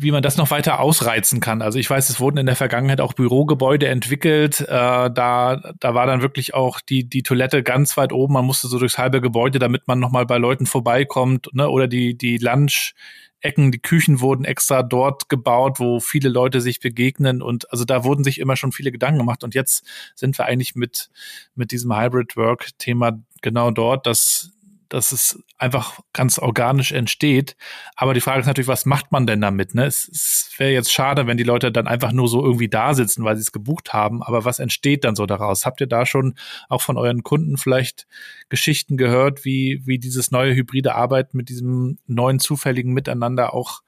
wie 0.00 0.12
man 0.12 0.22
das 0.22 0.36
noch 0.36 0.52
weiter 0.52 0.78
ausreizen 0.78 1.40
kann. 1.40 1.60
Also 1.60 1.78
ich 1.78 1.90
weiß, 1.90 2.08
es 2.08 2.20
wurden 2.20 2.38
in 2.38 2.46
der 2.46 2.54
Vergangenheit 2.54 3.00
auch 3.00 3.14
Bürogebäude 3.14 3.88
entwickelt. 3.88 4.60
Äh, 4.60 4.66
da, 4.68 5.72
da 5.80 5.94
war 5.94 6.06
dann 6.06 6.22
wirklich 6.22 6.54
auch 6.54 6.80
die, 6.80 7.08
die 7.08 7.24
Toilette 7.24 7.64
ganz 7.64 7.96
weit 7.96 8.12
oben. 8.12 8.34
Man 8.34 8.44
musste 8.44 8.68
so 8.68 8.78
durchs 8.78 8.96
halbe 8.96 9.20
Gebäude, 9.20 9.58
damit 9.58 9.88
man 9.88 9.98
nochmal 9.98 10.24
bei 10.24 10.38
Leuten 10.38 10.66
vorbeikommt. 10.66 11.48
Ne? 11.52 11.68
Oder 11.68 11.88
die, 11.88 12.16
die 12.16 12.38
Lunch, 12.38 12.94
Ecken, 13.40 13.70
die 13.70 13.78
Küchen 13.78 14.20
wurden 14.20 14.44
extra 14.44 14.82
dort 14.82 15.28
gebaut, 15.28 15.78
wo 15.78 16.00
viele 16.00 16.28
Leute 16.28 16.60
sich 16.60 16.80
begegnen 16.80 17.40
und 17.42 17.70
also 17.70 17.84
da 17.84 18.04
wurden 18.04 18.24
sich 18.24 18.38
immer 18.40 18.56
schon 18.56 18.72
viele 18.72 18.90
Gedanken 18.92 19.18
gemacht 19.18 19.44
und 19.44 19.54
jetzt 19.54 19.84
sind 20.14 20.36
wir 20.38 20.46
eigentlich 20.46 20.74
mit 20.74 21.10
mit 21.54 21.70
diesem 21.70 21.96
Hybrid 21.96 22.36
Work 22.36 22.70
Thema 22.78 23.18
genau 23.40 23.70
dort, 23.70 24.06
dass 24.06 24.50
dass 24.88 25.12
es 25.12 25.42
einfach 25.58 26.00
ganz 26.12 26.38
organisch 26.38 26.92
entsteht. 26.92 27.56
Aber 27.94 28.14
die 28.14 28.20
Frage 28.20 28.40
ist 28.40 28.46
natürlich, 28.46 28.68
was 28.68 28.86
macht 28.86 29.12
man 29.12 29.26
denn 29.26 29.40
damit? 29.40 29.74
Ne? 29.74 29.84
Es, 29.84 30.08
es 30.08 30.50
wäre 30.56 30.72
jetzt 30.72 30.92
schade, 30.92 31.26
wenn 31.26 31.36
die 31.36 31.44
Leute 31.44 31.70
dann 31.70 31.86
einfach 31.86 32.12
nur 32.12 32.28
so 32.28 32.42
irgendwie 32.42 32.68
da 32.68 32.94
sitzen, 32.94 33.24
weil 33.24 33.36
sie 33.36 33.42
es 33.42 33.52
gebucht 33.52 33.92
haben. 33.92 34.22
Aber 34.22 34.44
was 34.44 34.58
entsteht 34.58 35.04
dann 35.04 35.16
so 35.16 35.26
daraus? 35.26 35.66
Habt 35.66 35.80
ihr 35.80 35.86
da 35.86 36.06
schon 36.06 36.34
auch 36.68 36.82
von 36.82 36.96
euren 36.96 37.22
Kunden 37.22 37.56
vielleicht 37.56 38.06
Geschichten 38.48 38.96
gehört, 38.96 39.44
wie, 39.44 39.82
wie 39.84 39.98
dieses 39.98 40.30
neue 40.30 40.54
hybride 40.54 40.94
Arbeiten 40.94 41.36
mit 41.36 41.48
diesem 41.48 41.98
neuen 42.06 42.38
zufälligen 42.38 42.92
Miteinander 42.92 43.54
auch 43.54 43.82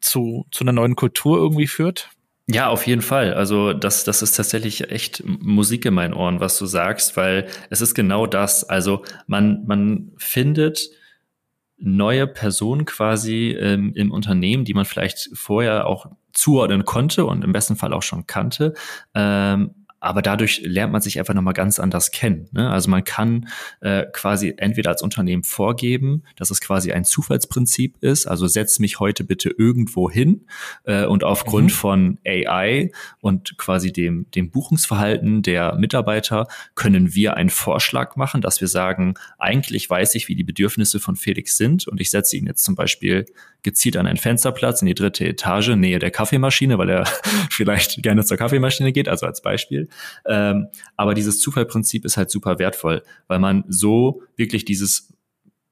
zu, 0.00 0.46
zu 0.50 0.64
einer 0.64 0.72
neuen 0.72 0.96
Kultur 0.96 1.38
irgendwie 1.38 1.66
führt? 1.66 2.10
Ja, 2.48 2.68
auf 2.68 2.86
jeden 2.86 3.02
Fall. 3.02 3.34
Also 3.34 3.72
das, 3.72 4.04
das 4.04 4.22
ist 4.22 4.36
tatsächlich 4.36 4.90
echt 4.90 5.22
Musik 5.26 5.84
in 5.84 5.94
meinen 5.94 6.14
Ohren, 6.14 6.38
was 6.38 6.56
du 6.58 6.66
sagst, 6.66 7.16
weil 7.16 7.48
es 7.70 7.80
ist 7.80 7.94
genau 7.94 8.26
das. 8.26 8.62
Also 8.62 9.04
man, 9.26 9.64
man 9.66 10.12
findet 10.16 10.90
neue 11.78 12.26
Personen 12.28 12.84
quasi 12.84 13.50
ähm, 13.58 13.92
im 13.96 14.12
Unternehmen, 14.12 14.64
die 14.64 14.74
man 14.74 14.84
vielleicht 14.84 15.30
vorher 15.34 15.86
auch 15.88 16.06
zuordnen 16.32 16.84
konnte 16.84 17.24
und 17.26 17.42
im 17.44 17.52
besten 17.52 17.76
Fall 17.76 17.92
auch 17.92 18.02
schon 18.02 18.26
kannte. 18.26 18.74
Ähm, 19.14 19.74
aber 20.00 20.22
dadurch 20.22 20.60
lernt 20.62 20.92
man 20.92 21.00
sich 21.00 21.18
einfach 21.18 21.34
nochmal 21.34 21.54
ganz 21.54 21.78
anders 21.78 22.10
kennen. 22.10 22.48
Ne? 22.52 22.70
Also 22.70 22.90
man 22.90 23.04
kann 23.04 23.48
äh, 23.80 24.04
quasi 24.12 24.54
entweder 24.56 24.90
als 24.90 25.02
Unternehmen 25.02 25.42
vorgeben, 25.42 26.22
dass 26.36 26.50
es 26.50 26.60
quasi 26.60 26.92
ein 26.92 27.04
Zufallsprinzip 27.04 27.96
ist, 28.02 28.26
also 28.26 28.46
setz 28.46 28.78
mich 28.78 29.00
heute 29.00 29.24
bitte 29.24 29.50
irgendwo 29.56 30.10
hin 30.10 30.46
äh, 30.84 31.06
und 31.06 31.24
aufgrund 31.24 31.66
mhm. 31.66 31.74
von 31.74 32.18
AI 32.26 32.92
und 33.20 33.56
quasi 33.58 33.92
dem, 33.92 34.30
dem 34.32 34.50
Buchungsverhalten 34.50 35.42
der 35.42 35.74
Mitarbeiter 35.76 36.46
können 36.74 37.14
wir 37.14 37.36
einen 37.36 37.50
Vorschlag 37.50 38.16
machen, 38.16 38.42
dass 38.42 38.60
wir 38.60 38.68
sagen, 38.68 39.14
eigentlich 39.38 39.88
weiß 39.88 40.14
ich, 40.14 40.28
wie 40.28 40.36
die 40.36 40.44
Bedürfnisse 40.44 41.00
von 41.00 41.16
Felix 41.16 41.56
sind 41.56 41.88
und 41.88 42.00
ich 42.00 42.10
setze 42.10 42.36
ihn 42.36 42.46
jetzt 42.46 42.64
zum 42.64 42.74
Beispiel 42.74 43.26
gezielt 43.66 43.96
an 43.96 44.06
einen 44.06 44.16
Fensterplatz 44.16 44.80
in 44.80 44.86
die 44.86 44.94
dritte 44.94 45.26
Etage, 45.26 45.70
Nähe 45.70 45.98
der 45.98 46.12
Kaffeemaschine, 46.12 46.78
weil 46.78 46.88
er 46.88 47.04
vielleicht 47.50 48.02
gerne 48.02 48.24
zur 48.24 48.36
Kaffeemaschine 48.36 48.92
geht, 48.92 49.08
also 49.08 49.26
als 49.26 49.42
Beispiel. 49.42 49.85
Ähm, 50.26 50.68
aber 50.96 51.14
dieses 51.14 51.40
Zufallprinzip 51.40 52.04
ist 52.04 52.16
halt 52.16 52.30
super 52.30 52.58
wertvoll, 52.58 53.02
weil 53.28 53.38
man 53.38 53.64
so 53.68 54.22
wirklich 54.36 54.64
dieses 54.64 55.12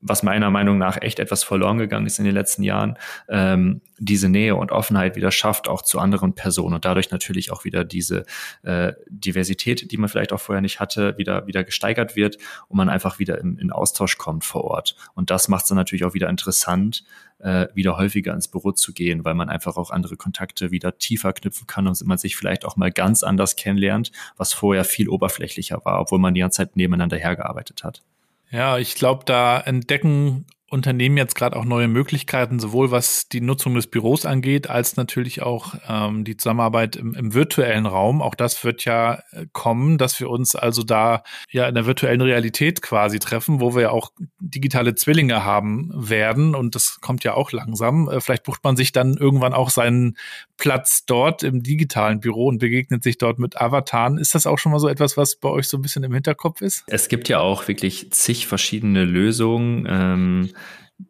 was 0.04 0.22
meiner 0.22 0.50
Meinung 0.50 0.76
nach 0.76 1.00
echt 1.00 1.18
etwas 1.18 1.42
verloren 1.42 1.78
gegangen 1.78 2.06
ist 2.06 2.18
in 2.18 2.26
den 2.26 2.34
letzten 2.34 2.62
Jahren, 2.62 2.98
ähm, 3.28 3.80
diese 3.98 4.28
Nähe 4.28 4.54
und 4.54 4.70
Offenheit 4.70 5.16
wieder 5.16 5.30
schafft, 5.30 5.66
auch 5.66 5.80
zu 5.80 5.98
anderen 5.98 6.34
Personen 6.34 6.74
und 6.74 6.84
dadurch 6.84 7.10
natürlich 7.10 7.50
auch 7.50 7.64
wieder 7.64 7.84
diese 7.84 8.26
äh, 8.62 8.92
Diversität, 9.08 9.90
die 9.90 9.96
man 9.96 10.10
vielleicht 10.10 10.32
auch 10.32 10.40
vorher 10.40 10.60
nicht 10.60 10.78
hatte, 10.78 11.16
wieder, 11.16 11.46
wieder 11.46 11.64
gesteigert 11.64 12.16
wird 12.16 12.36
und 12.68 12.76
man 12.76 12.90
einfach 12.90 13.18
wieder 13.18 13.40
in, 13.40 13.56
in 13.58 13.72
Austausch 13.72 14.18
kommt 14.18 14.44
vor 14.44 14.64
Ort. 14.64 14.94
Und 15.14 15.30
das 15.30 15.48
macht 15.48 15.62
es 15.62 15.68
dann 15.68 15.76
natürlich 15.76 16.04
auch 16.04 16.12
wieder 16.12 16.28
interessant, 16.28 17.04
äh, 17.38 17.68
wieder 17.74 17.96
häufiger 17.96 18.34
ins 18.34 18.48
Büro 18.48 18.72
zu 18.72 18.92
gehen, 18.92 19.24
weil 19.24 19.34
man 19.34 19.48
einfach 19.48 19.78
auch 19.78 19.90
andere 19.90 20.16
Kontakte 20.16 20.70
wieder 20.70 20.98
tiefer 20.98 21.32
knüpfen 21.32 21.66
kann 21.66 21.86
und 21.86 22.04
man 22.04 22.18
sich 22.18 22.36
vielleicht 22.36 22.66
auch 22.66 22.76
mal 22.76 22.92
ganz 22.92 23.22
anders 23.22 23.56
kennenlernt, 23.56 24.12
was 24.36 24.52
vorher 24.52 24.84
viel 24.84 25.08
oberflächlicher 25.08 25.80
war, 25.84 26.00
obwohl 26.00 26.18
man 26.18 26.34
die 26.34 26.40
ganze 26.40 26.58
Zeit 26.58 26.76
nebeneinander 26.76 27.16
hergearbeitet 27.16 27.84
hat. 27.84 28.02
Ja, 28.50 28.78
ich 28.78 28.94
glaube, 28.94 29.24
da 29.24 29.61
entdecken 29.61 30.46
Unternehmen 30.70 31.18
jetzt 31.18 31.35
gerade 31.35 31.57
auch 31.57 31.66
neue 31.66 31.88
Möglichkeiten, 31.88 32.59
sowohl 32.59 32.90
was 32.90 33.29
die 33.29 33.42
Nutzung 33.42 33.74
des 33.74 33.87
Büros 33.87 34.24
angeht, 34.24 34.68
als 34.70 34.96
natürlich 34.96 35.42
auch 35.42 35.74
ähm, 35.88 36.24
die 36.24 36.38
Zusammenarbeit 36.38 36.96
im, 36.96 37.14
im, 37.14 37.35
virtuellen 37.35 37.85
Raum. 37.85 38.22
Auch 38.22 38.35
das 38.35 38.64
wird 38.64 38.85
ja 38.87 39.22
äh, 39.33 39.46
kommen, 39.53 39.98
dass 39.98 40.18
wir 40.20 40.31
uns 40.31 40.57
also 40.57 40.83
da 40.83 41.22
ja 41.50 41.68
in 41.68 41.74
der 41.74 41.85
virtuellen 41.85 42.22
Realität 42.22 42.81
quasi 42.81 43.18
treffen, 43.18 43.61
wo 43.61 43.74
wir 43.74 43.83
ja 43.83 43.90
auch 43.90 44.12
digitale 44.40 44.94
Zwillinge 44.94 45.44
haben 45.44 45.90
werden. 45.94 46.55
Und 46.55 46.74
das 46.74 46.98
kommt 47.03 47.24
ja 47.24 47.35
auch 47.35 47.53
langsam. 47.53 48.09
Äh, 48.09 48.22
vielleicht 48.22 48.44
bucht 48.44 48.64
man 48.64 48.74
sich 48.74 48.90
dann 48.90 49.18
irgendwann 49.18 49.53
auch 49.53 49.68
seinen 49.68 50.16
Platz 50.57 51.05
dort 51.05 51.42
im 51.42 51.62
digitalen 51.62 52.20
Büro 52.20 52.46
und 52.46 52.59
begegnet 52.59 53.03
sich 53.03 53.18
dort 53.18 53.38
mit 53.38 53.61
Avataren. 53.61 54.16
Ist 54.16 54.35
das 54.35 54.46
auch 54.46 54.59
schon 54.59 54.72
mal 54.72 54.79
so 54.79 54.88
etwas, 54.88 55.18
was 55.18 55.37
bei 55.37 55.50
euch 55.50 55.68
so 55.68 55.77
ein 55.77 55.83
bisschen 55.83 56.05
im 56.05 56.14
Hinterkopf 56.14 56.62
ist? 56.62 56.85
Es 56.87 57.09
gibt 57.09 57.29
ja 57.29 57.40
auch 57.40 57.68
wirklich 57.68 58.11
zig 58.12 58.46
verschiedene 58.46 59.05
Lösungen. 59.05 59.87
Ähm 59.88 60.50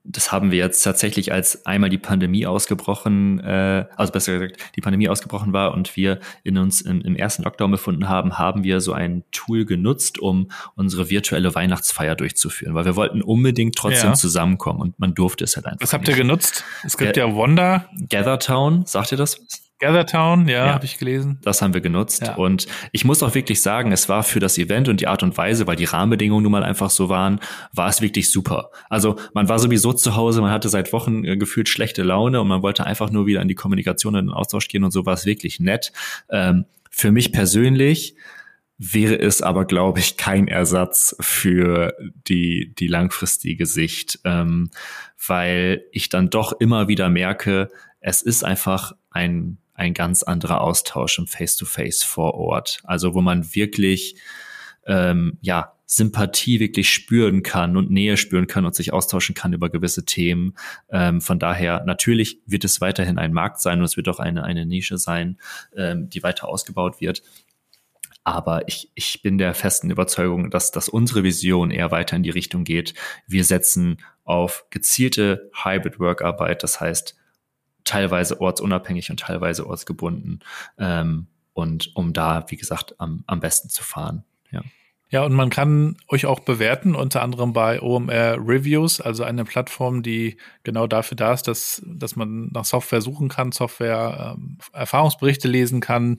das 0.05 0.33
haben 0.33 0.51
wir 0.51 0.59
jetzt 0.59 0.83
tatsächlich, 0.83 1.33
als 1.33 1.66
einmal 1.66 1.90
die 1.90 1.99
Pandemie 1.99 2.47
ausgebrochen, 2.47 3.40
äh, 3.40 3.87
also 3.97 4.12
besser 4.12 4.38
gesagt, 4.38 4.57
die 4.77 4.81
Pandemie 4.81 5.09
ausgebrochen 5.09 5.53
war 5.53 5.75
und 5.75 5.97
wir 5.97 6.20
in 6.42 6.57
uns 6.57 6.81
im, 6.81 7.01
im 7.03 7.16
ersten 7.16 7.42
Lockdown 7.42 7.70
befunden 7.70 8.09
haben, 8.09 8.38
haben 8.38 8.64
wir 8.64 8.81
so 8.81 8.92
ein 8.92 9.25
Tool 9.31 9.64
genutzt, 9.64 10.18
um 10.18 10.51
unsere 10.75 11.11
virtuelle 11.11 11.55
Weihnachtsfeier 11.55 12.14
durchzuführen, 12.14 12.75
weil 12.75 12.85
wir 12.85 12.97
wollten 12.97 13.23
unbedingt 13.23 13.77
trotzdem 13.77 14.11
ja. 14.11 14.14
zusammenkommen 14.14 14.81
und 14.81 14.99
man 14.99 15.14
durfte 15.14 15.44
es 15.44 15.57
halt 15.57 15.66
einfach. 15.66 15.83
Was 15.83 15.92
habt 15.92 16.09
ihr 16.09 16.14
genutzt? 16.14 16.64
Es 16.85 16.97
gibt 16.97 17.14
Ga 17.14 17.27
ja 17.27 17.35
Wonder. 17.35 17.88
Gathertown, 18.09 18.87
sagt 18.87 19.12
ihr 19.12 19.18
das? 19.18 19.40
Gathertown, 19.85 20.49
ja, 20.49 20.66
ja. 20.66 20.73
habe 20.75 20.85
ich 20.85 20.99
gelesen. 20.99 21.38
Das 21.42 21.61
haben 21.61 21.75
wir 21.75 21.83
genutzt. 21.83 22.23
Ja. 22.23 22.35
Und 22.37 22.66
ich 22.92 23.05
muss 23.05 23.23
auch 23.23 23.35
wirklich 23.35 23.61
sagen, 23.61 23.92
es 23.92 24.09
war 24.09 24.23
für 24.23 24.40
das 24.40 24.57
Event 24.57 24.88
und 24.88 25.01
die 25.01 25.07
Art 25.07 25.23
und 25.23 25.37
Weise, 25.37 25.66
weil 25.66 25.77
die 25.77 25.85
Rahmenbedingungen 25.85 26.42
nun 26.42 26.53
mal 26.53 26.64
einfach 26.64 26.88
so 26.88 27.09
waren, 27.09 27.40
war 27.73 27.88
es 27.88 28.01
wirklich 28.01 28.31
super. 28.31 28.70
Also 28.88 29.16
man 29.35 29.49
war 29.49 29.59
sowieso 29.59 29.92
zu 29.92 30.16
Hause, 30.16 30.40
man 30.40 30.51
hatte 30.51 30.70
seit 30.70 30.92
Wochen 30.92 31.25
äh, 31.25 31.37
gefühlt 31.37 31.68
schlechte 31.68 32.03
Laune 32.03 32.40
und 32.40 32.49
man 32.49 32.62
wollte 32.62 32.87
einfach 32.87 33.11
nur 33.11 33.27
wieder 33.27 33.42
in 33.42 33.49
die 33.49 33.55
Kommunikation 33.55 34.16
und 34.16 34.27
den 34.27 34.33
Austausch 34.33 34.68
gehen 34.68 34.85
und 34.85 34.90
so 34.90 35.05
war 35.05 35.14
es 35.14 35.27
wirklich 35.27 35.61
nett. 35.61 35.92
Ähm, 36.31 36.64
für 36.90 37.12
mich 37.12 37.33
persönlich 37.33 38.16
wäre 38.79 39.18
es 39.18 39.42
aber, 39.42 39.66
glaube 39.66 40.01
ich, 40.01 40.16
kein 40.16 40.49
Ersatz 40.49 41.14
für 41.20 41.94
die, 42.27 42.75
die 42.79 42.88
langfristige 42.88 43.66
Sicht, 43.66 44.20
ähm, 44.25 44.70
weil 45.27 45.85
ich 45.92 46.09
dann 46.09 46.31
doch 46.31 46.53
immer 46.59 46.88
wieder 46.88 47.09
merke, 47.09 47.70
es 48.01 48.23
ist 48.23 48.44
einfach 48.44 48.92
ein, 49.11 49.59
ein 49.74 49.94
ganz 49.94 50.22
anderer 50.22 50.60
Austausch 50.60 51.18
im 51.18 51.26
Face-to-Face 51.26 52.02
-face 52.02 52.06
vor 52.06 52.34
Ort. 52.34 52.80
Also 52.84 53.14
wo 53.14 53.20
man 53.20 53.54
wirklich, 53.54 54.16
ähm, 54.87 55.38
ja, 55.40 55.74
Sympathie 55.87 56.60
wirklich 56.60 56.88
spüren 56.90 57.42
kann 57.42 57.76
und 57.76 57.90
Nähe 57.90 58.16
spüren 58.16 58.46
kann 58.46 58.64
und 58.64 58.74
sich 58.74 58.92
austauschen 58.92 59.34
kann 59.34 59.52
über 59.52 59.68
gewisse 59.68 60.04
Themen. 60.04 60.54
Ähm, 60.90 61.20
von 61.20 61.38
daher, 61.38 61.84
natürlich 61.84 62.40
wird 62.46 62.64
es 62.64 62.80
weiterhin 62.80 63.18
ein 63.18 63.32
Markt 63.32 63.60
sein 63.60 63.78
und 63.78 63.84
es 63.84 63.96
wird 63.96 64.08
auch 64.08 64.18
eine, 64.18 64.44
eine 64.44 64.64
Nische 64.64 64.96
sein, 64.96 65.38
ähm, 65.76 66.08
die 66.08 66.22
weiter 66.22 66.48
ausgebaut 66.48 67.00
wird. 67.00 67.22
Aber 68.24 68.66
ich, 68.68 68.90
ich 68.94 69.20
bin 69.20 69.37
der 69.37 69.52
festen 69.52 69.90
Überzeugung, 69.90 70.50
dass, 70.50 70.70
dass 70.70 70.88
unsere 70.88 71.22
Vision 71.22 71.70
eher 71.70 71.90
weiter 71.90 72.16
in 72.16 72.22
die 72.22 72.30
Richtung 72.30 72.64
geht. 72.64 72.94
Wir 73.26 73.44
setzen 73.44 73.98
auf 74.24 74.64
gezielte 74.70 75.50
Hybrid-Work-Arbeit, 75.62 76.62
das 76.62 76.80
heißt 76.80 77.14
teilweise 77.85 78.40
ortsunabhängig 78.40 79.11
und 79.11 79.20
teilweise 79.20 79.66
ortsgebunden. 79.66 80.40
Ähm, 80.79 81.27
und 81.53 81.94
um 81.94 82.12
da, 82.12 82.44
wie 82.49 82.57
gesagt, 82.57 82.97
am, 82.99 83.23
am 83.27 83.40
besten 83.40 83.68
zu 83.68 83.85
fahren. 83.85 84.25
Ja. 84.51 84.62
Ja, 85.11 85.23
und 85.23 85.33
man 85.33 85.49
kann 85.49 85.97
euch 86.09 86.27
auch 86.27 86.40
bewerten, 86.40 86.97
unter 86.97 87.23
anderem 87.23 87.53
bei 87.53 87.81
OMR 87.81 88.37
Reviews, 88.38 89.01
also 89.01 89.23
eine 89.23 89.44
Plattform, 89.44 90.03
die 90.03 90.38
genau 90.64 90.88
dafür 90.88 91.14
da 91.14 91.33
ist, 91.33 91.47
dass, 91.47 91.81
dass 91.87 92.16
man 92.16 92.49
nach 92.53 92.64
Software 92.64 93.01
suchen 93.01 93.29
kann, 93.29 93.53
Software 93.53 94.35
ähm, 94.37 94.59
Erfahrungsberichte 94.73 95.47
lesen 95.47 95.81
kann. 95.81 96.18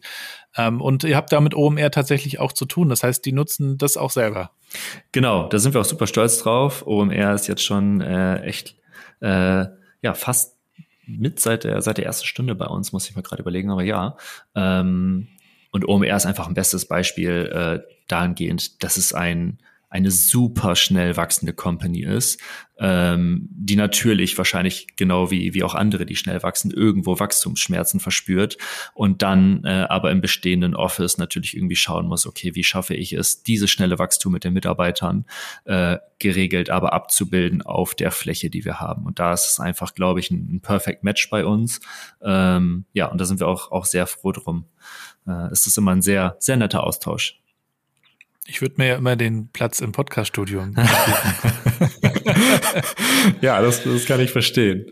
Ähm, 0.56 0.80
und 0.80 1.04
ihr 1.04 1.18
habt 1.18 1.34
da 1.34 1.42
mit 1.42 1.56
OMR 1.56 1.92
tatsächlich 1.92 2.40
auch 2.40 2.54
zu 2.54 2.64
tun. 2.64 2.88
Das 2.88 3.04
heißt, 3.04 3.26
die 3.26 3.34
nutzen 3.34 3.78
das 3.78 3.98
auch 3.98 4.12
selber. 4.12 4.52
Genau, 5.12 5.50
da 5.50 5.60
sind 5.60 5.74
wir 5.74 5.82
auch 5.82 5.86
super 5.86 6.08
stolz 6.08 6.40
drauf. 6.40 6.88
OMR 6.88 7.34
ist 7.34 7.48
jetzt 7.48 7.66
schon 7.66 8.00
äh, 8.00 8.44
echt 8.44 8.78
äh, 9.20 9.66
ja 10.02 10.14
fast 10.14 10.55
mit 11.08 11.40
seit 11.40 11.64
der, 11.64 11.82
seit 11.82 11.98
der 11.98 12.06
ersten 12.06 12.26
Stunde 12.26 12.56
bei 12.56 12.66
uns, 12.66 12.92
muss 12.92 13.10
ich 13.10 13.16
mal 13.16 13.22
gerade 13.22 13.42
überlegen, 13.42 13.70
aber 13.72 13.84
ja. 13.84 14.18
Ähm, 14.56 15.28
und 15.72 15.88
OMR 15.88 16.16
ist 16.16 16.26
einfach 16.26 16.48
ein 16.48 16.54
bestes 16.54 16.88
Beispiel 16.88 17.52
äh, 17.52 17.92
dahingehend, 18.08 18.84
dass 18.84 18.98
es 18.98 19.14
ein, 19.14 19.60
eine 19.96 20.12
super 20.12 20.76
schnell 20.76 21.16
wachsende 21.16 21.54
Company 21.54 22.04
ist, 22.04 22.42
ähm, 22.78 23.48
die 23.50 23.78
natürlich 23.78 24.38
wahrscheinlich 24.38 24.88
genau 24.98 25.32
wie, 25.32 25.54
wie 25.54 25.64
auch 25.64 25.74
andere, 25.74 26.06
die 26.06 26.18
schnell 26.18 26.44
wachsen, 26.44 26.70
irgendwo 26.70 27.18
Wachstumsschmerzen 27.18 28.02
verspürt 28.02 28.58
und 28.94 29.22
dann 29.22 29.64
äh, 29.64 29.86
aber 29.88 30.12
im 30.12 30.20
bestehenden 30.20 30.76
Office 30.76 31.18
natürlich 31.18 31.56
irgendwie 31.56 31.78
schauen 31.78 32.08
muss, 32.08 32.28
okay, 32.28 32.56
wie 32.56 32.66
schaffe 32.66 32.94
ich 32.94 33.14
es, 33.14 33.44
diese 33.44 33.70
schnelle 33.70 33.98
Wachstum 33.98 34.34
mit 34.34 34.44
den 34.44 34.52
Mitarbeitern 34.52 35.26
äh, 35.64 35.98
geregelt, 36.20 36.70
aber 36.70 36.92
abzubilden 36.92 37.62
auf 37.62 37.96
der 37.96 38.12
Fläche, 38.12 38.50
die 38.50 38.66
wir 38.66 38.82
haben. 38.82 39.06
Und 39.06 39.20
da 39.20 39.32
ist 39.32 39.46
es 39.46 39.60
einfach, 39.62 39.96
glaube 39.96 40.20
ich, 40.20 40.30
ein, 40.30 40.56
ein 40.56 40.60
Perfect 40.60 41.06
Match 41.06 41.30
bei 41.30 41.46
uns. 41.46 41.80
Ähm, 42.22 42.84
ja, 42.92 43.06
und 43.08 43.22
da 43.22 43.24
sind 43.24 43.40
wir 43.40 43.48
auch, 43.48 43.72
auch 43.72 43.86
sehr 43.86 44.08
froh 44.08 44.34
drum 44.34 44.66
äh, 45.28 45.52
ist 45.52 45.68
es 45.68 45.78
immer 45.78 45.92
ein 45.92 46.02
sehr, 46.02 46.36
sehr 46.40 46.58
netter 46.58 46.84
Austausch. 46.84 47.40
Ich 48.48 48.62
würde 48.62 48.76
mir 48.78 48.88
ja 48.88 48.96
immer 48.96 49.16
den 49.16 49.50
Platz 49.52 49.80
im 49.80 49.92
Podcaststudio. 49.92 50.62
ja, 53.42 53.60
das, 53.62 53.84
das 53.84 54.06
kann 54.06 54.20
ich 54.20 54.32
verstehen. 54.32 54.86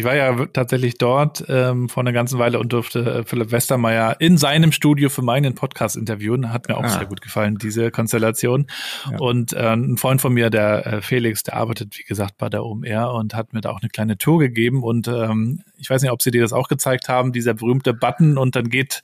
Ich 0.00 0.06
war 0.06 0.16
ja 0.16 0.46
tatsächlich 0.46 0.96
dort 0.96 1.44
ähm, 1.48 1.90
vor 1.90 2.02
einer 2.02 2.14
ganzen 2.14 2.38
Weile 2.38 2.58
und 2.58 2.72
durfte 2.72 3.00
äh, 3.00 3.22
Philipp 3.22 3.52
Westermeier 3.52 4.18
in 4.18 4.38
seinem 4.38 4.72
Studio 4.72 5.10
für 5.10 5.20
meinen 5.20 5.54
Podcast 5.54 5.94
interviewen. 5.94 6.54
Hat 6.54 6.68
mir 6.68 6.78
auch 6.78 6.84
ah. 6.84 6.88
sehr 6.88 7.04
gut 7.04 7.20
gefallen, 7.20 7.58
diese 7.58 7.90
Konstellation. 7.90 8.66
Ja. 9.10 9.18
Und 9.18 9.52
äh, 9.52 9.58
ein 9.58 9.98
Freund 9.98 10.22
von 10.22 10.32
mir, 10.32 10.48
der 10.48 10.86
äh, 10.86 11.02
Felix, 11.02 11.42
der 11.42 11.52
arbeitet, 11.52 11.98
wie 11.98 12.04
gesagt, 12.04 12.38
bei 12.38 12.48
der 12.48 12.64
OMR 12.64 13.12
und 13.12 13.34
hat 13.34 13.52
mir 13.52 13.60
da 13.60 13.72
auch 13.72 13.82
eine 13.82 13.90
kleine 13.90 14.16
Tour 14.16 14.38
gegeben. 14.38 14.82
Und 14.84 15.06
ähm, 15.06 15.64
ich 15.76 15.90
weiß 15.90 16.00
nicht, 16.00 16.12
ob 16.12 16.22
sie 16.22 16.30
dir 16.30 16.40
das 16.40 16.54
auch 16.54 16.68
gezeigt 16.68 17.10
haben, 17.10 17.32
dieser 17.32 17.52
berühmte 17.52 17.92
Button 17.92 18.38
und 18.38 18.56
dann 18.56 18.70
geht 18.70 19.02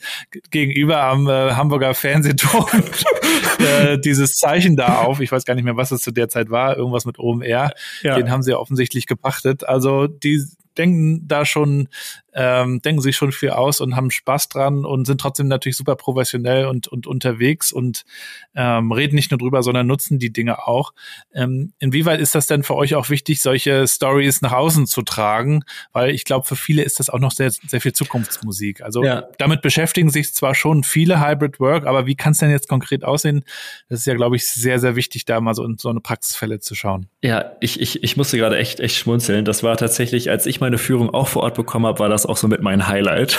gegenüber 0.50 1.02
am 1.02 1.28
äh, 1.28 1.52
Hamburger 1.52 1.92
Fernsehturm 1.92 2.70
äh, 3.58 3.98
dieses 3.98 4.36
Zeichen 4.36 4.76
da 4.76 5.02
auf. 5.02 5.20
Ich 5.20 5.30
weiß 5.30 5.44
gar 5.44 5.56
nicht 5.56 5.64
mehr, 5.64 5.76
was 5.76 5.90
es 5.90 6.00
zu 6.00 6.10
der 6.10 6.30
Zeit 6.30 6.48
war. 6.48 6.78
Irgendwas 6.78 7.04
mit 7.04 7.18
OMR. 7.18 7.72
Ja. 8.00 8.14
Den 8.14 8.30
haben 8.30 8.42
sie 8.42 8.54
offensichtlich 8.54 9.06
gepachtet. 9.06 9.68
Also 9.68 10.06
die 10.06 10.42
denken 10.78 11.26
da 11.26 11.44
schon, 11.44 11.88
ähm, 12.34 12.82
denken 12.82 13.00
sich 13.00 13.16
schon 13.16 13.32
viel 13.32 13.50
aus 13.50 13.80
und 13.80 13.96
haben 13.96 14.10
Spaß 14.10 14.48
dran 14.48 14.84
und 14.84 15.06
sind 15.06 15.20
trotzdem 15.20 15.48
natürlich 15.48 15.76
super 15.76 15.96
professionell 15.96 16.66
und, 16.66 16.86
und 16.88 17.06
unterwegs 17.06 17.72
und 17.72 18.04
ähm, 18.54 18.92
reden 18.92 19.16
nicht 19.16 19.30
nur 19.30 19.38
drüber, 19.38 19.62
sondern 19.62 19.86
nutzen 19.86 20.18
die 20.18 20.32
Dinge 20.32 20.66
auch. 20.66 20.92
Ähm, 21.34 21.72
inwieweit 21.78 22.20
ist 22.20 22.34
das 22.34 22.46
denn 22.46 22.62
für 22.62 22.74
euch 22.74 22.94
auch 22.94 23.08
wichtig, 23.08 23.40
solche 23.40 23.86
Stories 23.88 24.42
nach 24.42 24.52
außen 24.52 24.86
zu 24.86 25.02
tragen? 25.02 25.62
Weil 25.92 26.10
ich 26.10 26.24
glaube, 26.24 26.46
für 26.46 26.56
viele 26.56 26.82
ist 26.82 27.00
das 27.00 27.08
auch 27.08 27.18
noch 27.18 27.32
sehr, 27.32 27.50
sehr 27.50 27.80
viel 27.80 27.92
Zukunftsmusik. 27.92 28.82
Also 28.82 29.02
ja. 29.02 29.24
damit 29.38 29.62
beschäftigen 29.62 30.10
sich 30.10 30.34
zwar 30.34 30.54
schon 30.54 30.84
viele 30.84 31.26
Hybrid 31.26 31.58
Work, 31.58 31.86
aber 31.86 32.06
wie 32.06 32.16
kann 32.16 32.32
es 32.32 32.38
denn 32.38 32.50
jetzt 32.50 32.68
konkret 32.68 33.04
aussehen? 33.04 33.44
Das 33.88 34.00
ist 34.00 34.06
ja, 34.06 34.14
glaube 34.14 34.36
ich, 34.36 34.46
sehr, 34.46 34.78
sehr 34.78 34.96
wichtig, 34.96 35.24
da 35.24 35.40
mal 35.40 35.54
so 35.54 35.64
in 35.64 35.78
so 35.78 35.88
eine 35.88 36.00
Praxisfälle 36.00 36.60
zu 36.60 36.74
schauen. 36.74 37.06
Ja, 37.22 37.52
ich, 37.60 37.80
ich, 37.80 38.02
ich 38.02 38.16
musste 38.16 38.36
gerade 38.36 38.58
echt, 38.58 38.80
echt 38.80 38.96
schmunzeln. 38.96 39.44
Das 39.44 39.62
war 39.62 39.76
tatsächlich, 39.76 40.30
als 40.30 40.46
ich 40.46 40.60
meine 40.66 40.78
Führung 40.78 41.14
auch 41.14 41.28
vor 41.28 41.44
Ort 41.44 41.54
bekommen 41.54 41.86
habe, 41.86 42.00
war 42.00 42.08
das 42.08 42.26
auch 42.26 42.36
so 42.36 42.48
mit 42.48 42.60
mein 42.60 42.88
Highlight. 42.88 43.38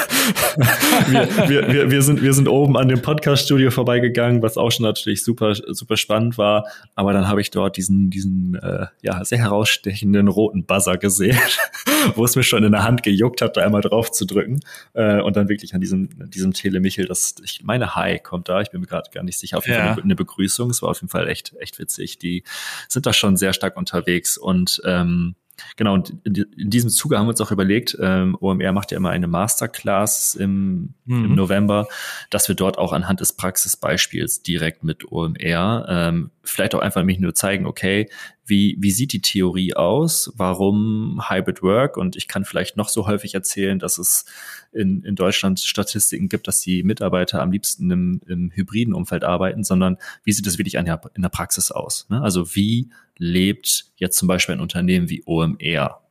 wir, 1.10 1.50
wir, 1.50 1.74
wir, 1.74 1.92
wir, 1.92 2.02
sind, 2.02 2.22
wir 2.22 2.32
sind 2.32 2.48
oben 2.48 2.78
an 2.78 2.88
dem 2.88 3.02
Podcast-Studio 3.02 3.70
vorbeigegangen, 3.70 4.42
was 4.42 4.56
auch 4.56 4.72
schon 4.72 4.86
natürlich 4.86 5.26
super, 5.26 5.54
super 5.54 5.98
spannend 5.98 6.38
war. 6.38 6.66
Aber 6.96 7.12
dann 7.12 7.28
habe 7.28 7.42
ich 7.42 7.52
dort 7.52 7.76
diesen, 7.76 8.10
diesen 8.10 8.56
äh, 8.56 8.86
ja, 9.02 9.26
sehr 9.26 9.40
herausstechenden 9.40 10.30
roten 10.30 10.64
Buzzer 10.64 10.98
gesehen, 10.98 11.38
wo 12.16 12.24
es 12.24 12.38
mir 12.38 12.44
schon 12.44 12.64
in 12.64 12.72
der 12.72 12.86
Hand 12.86 13.04
gejuckt 13.04 13.42
hat, 13.42 13.58
da 13.58 13.62
einmal 13.62 13.82
drauf 13.82 14.10
zu 14.10 14.24
drücken. 14.24 14.62
Äh, 14.94 15.20
und 15.20 15.36
dann 15.36 15.50
wirklich 15.50 15.76
an 15.76 15.82
diesem, 15.82 16.30
diesem 16.30 16.54
Telemichel, 16.54 17.08
das, 17.08 17.36
ich 17.44 17.62
meine, 17.66 17.94
Hi 17.96 18.20
kommt 18.20 18.48
da. 18.48 18.62
Ich 18.62 18.72
bin 18.72 18.80
mir 18.80 18.88
gerade 18.88 19.10
gar 19.14 19.24
nicht 19.24 19.38
sicher. 19.38 19.58
Auf 19.58 19.68
jeden 19.68 19.80
ja. 19.80 19.96
Fall 19.96 20.04
eine 20.04 20.16
Begrüßung. 20.16 20.70
Es 20.70 20.82
war 20.82 20.92
auf 20.92 21.02
jeden 21.02 21.10
Fall 21.10 21.28
echt, 21.28 21.54
echt 21.60 21.78
witzig. 21.78 22.20
Die 22.20 22.44
sind 22.88 23.06
da 23.06 23.12
schon 23.12 23.36
sehr 23.36 23.52
stark 23.52 23.76
unterwegs 23.76 24.38
und 24.38 24.82
ähm, 24.86 25.36
Genau, 25.76 25.94
und 25.94 26.14
in 26.24 26.70
diesem 26.70 26.90
Zuge 26.90 27.18
haben 27.18 27.26
wir 27.26 27.32
uns 27.32 27.42
auch 27.42 27.52
überlegt, 27.52 27.98
ähm, 28.00 28.38
OMR 28.40 28.72
macht 28.72 28.92
ja 28.92 28.98
immer 28.98 29.10
eine 29.10 29.28
Masterclass 29.28 30.36
im, 30.36 30.94
mhm. 31.06 31.26
im 31.26 31.36
November, 31.36 31.88
dass 32.30 32.48
wir 32.48 32.56
dort 32.56 32.78
auch 32.78 32.94
anhand 32.94 33.22
des 33.22 33.34
Praxisbeispiels 33.34 34.42
direkt 34.42 34.84
mit 34.84 35.12
OMR 35.12 35.86
ähm, 35.90 36.32
vielleicht 36.44 36.76
auch 36.76 36.80
einfach 36.80 37.04
mich 37.04 37.20
nur 37.20 37.34
zeigen, 37.34 37.66
okay, 37.66 38.10
wie, 38.46 38.78
wie 38.80 38.92
sieht 38.92 39.12
die 39.12 39.22
Theorie 39.22 39.76
aus? 39.76 40.32
Warum 40.36 41.22
Hybrid 41.30 41.62
Work? 41.62 41.98
Und 41.98 42.16
ich 42.16 42.28
kann 42.28 42.46
vielleicht 42.46 42.78
noch 42.78 42.88
so 42.88 43.06
häufig 43.06 43.34
erzählen, 43.34 43.78
dass 43.78 43.98
es 43.98 44.26
in, 44.72 45.04
in 45.04 45.16
Deutschland 45.16 45.60
Statistiken 45.60 46.30
gibt, 46.30 46.48
dass 46.48 46.62
die 46.62 46.84
Mitarbeiter 46.84 47.42
am 47.42 47.52
liebsten 47.52 47.92
im, 47.92 48.22
im 48.26 48.52
hybriden 48.52 48.94
Umfeld 48.94 49.26
arbeiten, 49.26 49.64
sondern 49.64 49.98
wie 50.24 50.32
sieht 50.32 50.48
es 50.48 50.58
wirklich 50.58 50.76
in 50.76 50.86
der, 50.86 51.02
in 51.14 51.22
der 51.22 51.30
Praxis 51.30 51.72
aus? 51.72 52.08
Ne? 52.10 52.22
Also 52.22 52.56
wie 52.56 52.90
lebt 53.18 53.86
jetzt 53.96 54.18
zum 54.18 54.28
Beispiel 54.28 54.56
ein 54.56 54.62
Unternehmen 54.62 55.10
wie 55.10 55.24
OMR? 55.26 56.02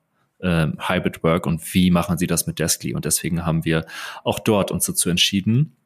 Ähm, 0.41 0.79
Hybrid 0.79 1.23
Work 1.23 1.47
und 1.47 1.75
wie 1.75 1.91
machen 1.91 2.19
sie 2.19 2.27
das 2.27 2.47
mit 2.47 2.59
Deskly? 2.59 2.95
Und 2.95 3.07
deswegen 3.07 3.47
haben 3.47 3.65
wir 3.65 3.87
auch 4.23 4.39
dort 4.39 4.71
uns 4.71 4.85
dazu 4.85 5.09
entschieden, 5.09 5.77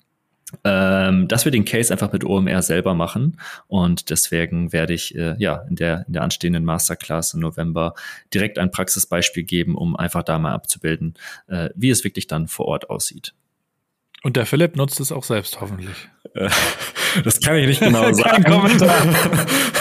ähm, 0.64 1.28
dass 1.28 1.44
wir 1.44 1.52
den 1.52 1.64
Case 1.64 1.92
einfach 1.92 2.12
mit 2.12 2.24
OMR 2.24 2.62
selber 2.62 2.94
machen. 2.94 3.40
Und 3.68 4.10
deswegen 4.10 4.72
werde 4.72 4.94
ich 4.94 5.14
äh, 5.14 5.36
ja 5.38 5.64
in 5.68 5.76
der, 5.76 6.04
in 6.06 6.14
der 6.14 6.22
anstehenden 6.22 6.64
Masterclass 6.64 7.34
im 7.34 7.40
November 7.40 7.94
direkt 8.34 8.58
ein 8.58 8.70
Praxisbeispiel 8.70 9.44
geben, 9.44 9.76
um 9.76 9.96
einfach 9.96 10.22
da 10.22 10.38
mal 10.38 10.52
abzubilden, 10.52 11.14
äh, 11.46 11.70
wie 11.74 11.90
es 11.90 12.04
wirklich 12.04 12.26
dann 12.26 12.48
vor 12.48 12.66
Ort 12.66 12.90
aussieht. 12.90 13.34
Und 14.22 14.36
der 14.36 14.44
Philipp 14.44 14.76
nutzt 14.76 15.00
es 15.00 15.12
auch 15.12 15.24
selbst, 15.24 15.60
hoffentlich. 15.60 16.08
Äh, 16.34 16.50
das 17.24 17.40
kann 17.40 17.56
ich 17.56 17.66
nicht 17.66 17.80
genau 17.80 18.12
sagen. 18.12 18.44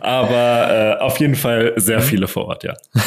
Aber 0.00 0.98
äh, 0.98 1.02
auf 1.02 1.18
jeden 1.20 1.34
Fall 1.34 1.72
sehr 1.76 1.98
mhm. 1.98 2.02
viele 2.02 2.28
vor 2.28 2.46
Ort, 2.46 2.64
ja. 2.64 2.74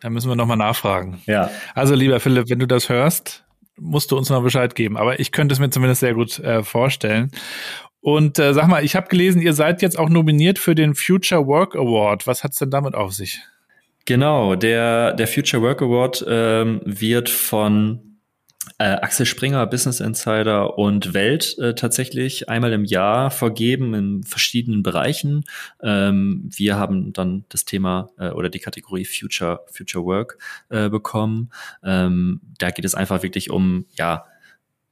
Da 0.00 0.10
müssen 0.10 0.28
wir 0.28 0.36
nochmal 0.36 0.58
nachfragen. 0.58 1.22
Ja. 1.24 1.50
Also, 1.74 1.94
lieber 1.94 2.20
Philipp, 2.20 2.50
wenn 2.50 2.58
du 2.58 2.66
das 2.66 2.90
hörst, 2.90 3.42
musst 3.78 4.10
du 4.10 4.18
uns 4.18 4.28
noch 4.28 4.42
Bescheid 4.42 4.74
geben. 4.74 4.98
Aber 4.98 5.18
ich 5.18 5.32
könnte 5.32 5.54
es 5.54 5.60
mir 5.60 5.70
zumindest 5.70 6.00
sehr 6.00 6.12
gut 6.12 6.38
äh, 6.40 6.62
vorstellen. 6.62 7.30
Und 8.02 8.38
äh, 8.38 8.52
sag 8.52 8.68
mal, 8.68 8.84
ich 8.84 8.96
habe 8.96 9.08
gelesen, 9.08 9.40
ihr 9.40 9.54
seid 9.54 9.80
jetzt 9.80 9.98
auch 9.98 10.10
nominiert 10.10 10.58
für 10.58 10.74
den 10.74 10.94
Future 10.94 11.46
Work 11.46 11.74
Award. 11.74 12.26
Was 12.26 12.44
hat's 12.44 12.58
denn 12.58 12.68
damit 12.68 12.94
auf 12.94 13.14
sich? 13.14 13.40
Genau, 14.04 14.56
der, 14.56 15.14
der 15.14 15.26
Future 15.26 15.62
Work 15.62 15.80
Award 15.80 16.22
ähm, 16.28 16.82
wird 16.84 17.30
von 17.30 18.13
äh, 18.78 18.84
Axel 18.84 19.26
Springer, 19.26 19.66
Business 19.66 20.00
Insider 20.00 20.78
und 20.78 21.14
Welt 21.14 21.56
äh, 21.58 21.74
tatsächlich 21.74 22.48
einmal 22.48 22.72
im 22.72 22.84
Jahr 22.84 23.30
vergeben 23.30 23.94
in 23.94 24.22
verschiedenen 24.22 24.82
Bereichen. 24.82 25.44
Ähm, 25.82 26.48
wir 26.54 26.76
haben 26.76 27.12
dann 27.12 27.44
das 27.48 27.64
Thema 27.64 28.10
äh, 28.18 28.30
oder 28.30 28.48
die 28.48 28.60
Kategorie 28.60 29.04
Future, 29.04 29.60
Future 29.72 30.04
Work 30.04 30.38
äh, 30.68 30.88
bekommen. 30.88 31.50
Ähm, 31.82 32.40
da 32.58 32.70
geht 32.70 32.84
es 32.84 32.94
einfach 32.94 33.22
wirklich 33.22 33.50
um, 33.50 33.86
ja, 33.96 34.24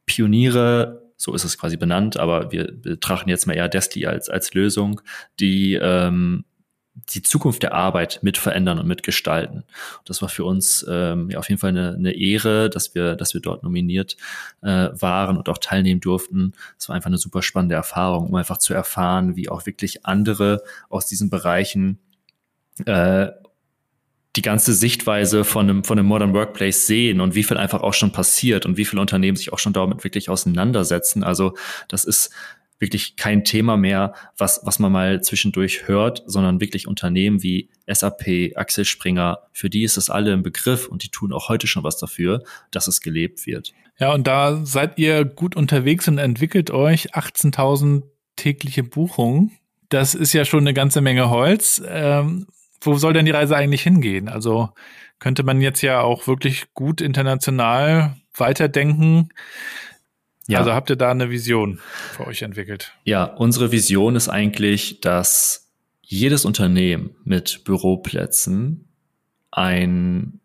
Pioniere, 0.06 1.02
so 1.16 1.32
ist 1.34 1.44
es 1.44 1.56
quasi 1.56 1.76
benannt, 1.76 2.16
aber 2.16 2.50
wir 2.50 2.72
betrachten 2.72 3.30
jetzt 3.30 3.46
mal 3.46 3.54
eher 3.54 3.68
Desti 3.68 4.06
als, 4.06 4.28
als 4.28 4.54
Lösung, 4.54 5.00
die 5.38 5.74
ähm, 5.74 6.44
die 6.94 7.22
Zukunft 7.22 7.62
der 7.62 7.72
Arbeit 7.72 8.20
mit 8.22 8.36
verändern 8.36 8.78
und 8.78 8.86
mitgestalten. 8.86 9.64
Das 10.04 10.20
war 10.20 10.28
für 10.28 10.44
uns 10.44 10.84
ähm, 10.88 11.30
ja 11.30 11.38
auf 11.38 11.48
jeden 11.48 11.58
Fall 11.58 11.70
eine, 11.70 11.94
eine 11.94 12.12
Ehre, 12.12 12.68
dass 12.68 12.94
wir, 12.94 13.16
dass 13.16 13.32
wir 13.32 13.40
dort 13.40 13.62
nominiert 13.62 14.16
äh, 14.60 14.88
waren 14.92 15.38
und 15.38 15.48
auch 15.48 15.58
teilnehmen 15.58 16.00
durften. 16.00 16.52
Es 16.78 16.88
war 16.88 16.96
einfach 16.96 17.08
eine 17.08 17.18
super 17.18 17.42
spannende 17.42 17.74
Erfahrung, 17.74 18.26
um 18.26 18.34
einfach 18.34 18.58
zu 18.58 18.74
erfahren, 18.74 19.36
wie 19.36 19.48
auch 19.48 19.64
wirklich 19.64 20.04
andere 20.04 20.62
aus 20.90 21.06
diesen 21.06 21.30
Bereichen 21.30 21.98
äh, 22.84 23.28
die 24.36 24.42
ganze 24.42 24.72
Sichtweise 24.72 25.44
von 25.44 25.68
einem, 25.68 25.84
von 25.84 25.98
einem 25.98 26.08
Modern 26.08 26.34
Workplace 26.34 26.86
sehen 26.86 27.20
und 27.20 27.34
wie 27.34 27.42
viel 27.42 27.58
einfach 27.58 27.82
auch 27.82 27.94
schon 27.94 28.12
passiert 28.12 28.64
und 28.64 28.76
wie 28.76 28.84
viele 28.84 29.00
Unternehmen 29.00 29.36
sich 29.36 29.52
auch 29.52 29.58
schon 29.58 29.74
damit 29.74 30.04
wirklich 30.04 30.30
auseinandersetzen. 30.30 31.22
Also 31.22 31.54
das 31.88 32.04
ist 32.04 32.30
wirklich 32.82 33.16
kein 33.16 33.44
Thema 33.44 33.78
mehr, 33.78 34.12
was, 34.36 34.60
was 34.64 34.78
man 34.78 34.92
mal 34.92 35.22
zwischendurch 35.22 35.88
hört, 35.88 36.22
sondern 36.26 36.60
wirklich 36.60 36.86
Unternehmen 36.86 37.42
wie 37.42 37.70
SAP, 37.86 38.52
Axel 38.56 38.84
Springer, 38.84 39.38
für 39.52 39.70
die 39.70 39.84
ist 39.84 39.96
es 39.96 40.10
alle 40.10 40.32
im 40.32 40.42
Begriff 40.42 40.88
und 40.88 41.04
die 41.04 41.08
tun 41.08 41.32
auch 41.32 41.48
heute 41.48 41.66
schon 41.66 41.84
was 41.84 41.96
dafür, 41.96 42.42
dass 42.72 42.88
es 42.88 43.00
gelebt 43.00 43.46
wird. 43.46 43.72
Ja, 43.98 44.12
und 44.12 44.26
da 44.26 44.60
seid 44.66 44.98
ihr 44.98 45.24
gut 45.24 45.54
unterwegs 45.56 46.08
und 46.08 46.18
entwickelt 46.18 46.70
euch 46.70 47.14
18.000 47.14 48.02
tägliche 48.36 48.82
Buchungen. 48.82 49.52
Das 49.88 50.14
ist 50.14 50.32
ja 50.32 50.44
schon 50.44 50.60
eine 50.60 50.74
ganze 50.74 51.00
Menge 51.00 51.30
Holz. 51.30 51.80
Ähm, 51.86 52.48
wo 52.80 52.96
soll 52.96 53.12
denn 53.12 53.26
die 53.26 53.30
Reise 53.30 53.56
eigentlich 53.56 53.82
hingehen? 53.82 54.28
Also 54.28 54.70
könnte 55.20 55.44
man 55.44 55.60
jetzt 55.60 55.82
ja 55.82 56.00
auch 56.00 56.26
wirklich 56.26 56.74
gut 56.74 57.00
international 57.00 58.16
weiterdenken. 58.36 59.28
Ja. 60.48 60.58
Also 60.58 60.72
habt 60.72 60.90
ihr 60.90 60.96
da 60.96 61.10
eine 61.10 61.30
Vision 61.30 61.78
für 62.12 62.26
euch 62.26 62.42
entwickelt? 62.42 62.92
Ja, 63.04 63.24
unsere 63.24 63.70
Vision 63.72 64.16
ist 64.16 64.28
eigentlich, 64.28 65.00
dass 65.00 65.70
jedes 66.02 66.44
Unternehmen 66.44 67.14
mit 67.24 67.64
Büroplätzen 67.64 68.88
ein, 69.50 70.40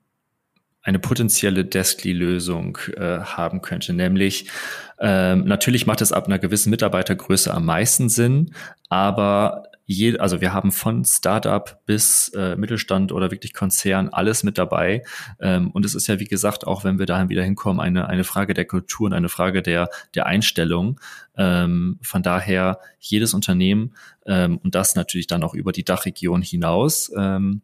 eine 0.81 0.99
potenzielle 0.99 1.65
Deskly-Lösung 1.65 2.77
äh, 2.95 3.19
haben 3.19 3.62
könnte. 3.62 3.93
Nämlich, 3.93 4.49
ähm, 4.99 5.45
natürlich 5.45 5.88
macht 5.88 6.01
es 6.01 6.12
ab 6.12 6.27
einer 6.27 6.39
gewissen 6.39 6.69
Mitarbeitergröße 6.69 7.53
am 7.53 7.65
meisten 7.65 8.10
Sinn, 8.10 8.53
aber 8.89 9.63
je, 9.88 10.17
also 10.17 10.41
wir 10.41 10.54
haben 10.54 10.71
von 10.71 11.06
Startup 11.06 11.82
bis 11.86 12.30
äh, 12.36 12.56
Mittelstand 12.58 13.12
oder 13.12 13.32
wirklich 13.32 13.54
Konzern 13.54 14.10
alles 14.10 14.43
mit 14.43 14.58
dabei. 14.58 15.02
Ähm, 15.39 15.71
und 15.71 15.86
es 15.86 15.95
ist 15.95 16.08
ja, 16.08 16.19
wie 16.19 16.26
gesagt, 16.26 16.67
auch 16.67 16.84
wenn 16.84 17.00
wir 17.00 17.06
dahin 17.06 17.30
wieder 17.30 17.43
hinkommen, 17.43 17.80
eine, 17.80 18.08
eine 18.08 18.26
Frage 18.26 18.54
der 18.54 18.65
Kultur 18.65 19.08
und 19.08 19.13
eine 19.13 19.30
Frage 19.30 19.63
der, 19.63 19.89
der 20.13 20.26
Einstellung. 20.26 21.00
Ähm, 21.38 22.00
von 22.02 22.21
daher 22.21 22.80
jedes 23.00 23.34
Unternehmen 23.34 23.95
ähm, 24.26 24.58
und 24.58 24.76
das 24.76 24.95
natürlich 24.95 25.28
dann 25.28 25.43
auch 25.43 25.54
über 25.54 25.71
die 25.71 25.86
Dachregion 25.86 26.41
hinaus. 26.41 27.10
Ähm, 27.17 27.62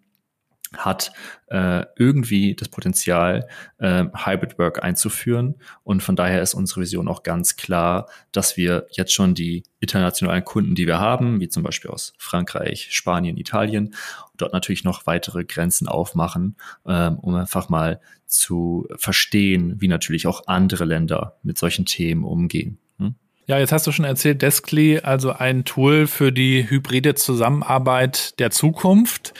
hat 0.77 1.11
äh, 1.47 1.85
irgendwie 1.97 2.55
das 2.55 2.69
Potenzial, 2.69 3.47
äh, 3.77 4.05
Hybrid 4.13 4.57
Work 4.57 4.83
einzuführen. 4.83 5.55
Und 5.83 6.01
von 6.01 6.15
daher 6.15 6.41
ist 6.41 6.53
unsere 6.53 6.81
Vision 6.81 7.07
auch 7.07 7.23
ganz 7.23 7.55
klar, 7.55 8.07
dass 8.31 8.57
wir 8.57 8.87
jetzt 8.91 9.13
schon 9.13 9.35
die 9.35 9.63
internationalen 9.79 10.43
Kunden, 10.43 10.75
die 10.75 10.87
wir 10.87 10.99
haben, 10.99 11.39
wie 11.39 11.49
zum 11.49 11.63
Beispiel 11.63 11.91
aus 11.91 12.13
Frankreich, 12.17 12.87
Spanien, 12.91 13.37
Italien, 13.37 13.93
dort 14.37 14.53
natürlich 14.53 14.83
noch 14.83 15.05
weitere 15.05 15.43
Grenzen 15.43 15.87
aufmachen, 15.87 16.55
ähm, 16.85 17.19
um 17.19 17.35
einfach 17.35 17.69
mal 17.69 17.99
zu 18.25 18.87
verstehen, 18.97 19.75
wie 19.79 19.87
natürlich 19.87 20.27
auch 20.27 20.47
andere 20.47 20.85
Länder 20.85 21.37
mit 21.43 21.57
solchen 21.57 21.85
Themen 21.85 22.23
umgehen. 22.23 22.79
Hm? 22.97 23.15
Ja, 23.45 23.59
jetzt 23.59 23.71
hast 23.71 23.85
du 23.85 23.91
schon 23.91 24.05
erzählt, 24.05 24.41
Deskly, 24.41 24.99
also 24.99 25.31
ein 25.31 25.65
Tool 25.65 26.07
für 26.07 26.31
die 26.31 26.69
hybride 26.69 27.15
Zusammenarbeit 27.15 28.39
der 28.39 28.51
Zukunft. 28.51 29.33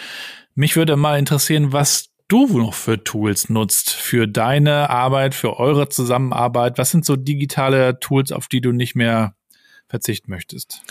Mich 0.56 0.76
würde 0.76 0.96
mal 0.96 1.18
interessieren, 1.18 1.72
was 1.72 2.10
du 2.28 2.48
noch 2.58 2.74
für 2.74 3.04
Tools 3.04 3.50
nutzt 3.50 3.92
für 3.92 4.28
deine 4.28 4.90
Arbeit, 4.90 5.36
für 5.36 5.58
eure 5.58 5.90
Zusammenarbeit. 5.90 6.78
Was 6.78 6.92
sind 6.92 7.06
so 7.06 7.16
digitale 7.16 8.00
Tools, 8.00 8.32
auf 8.32 8.48
die 8.48 8.62
du 8.62 8.72
nicht 8.72 8.96
mehr 8.96 9.36
verzichten 9.88 10.32
möchtest? 10.32 10.82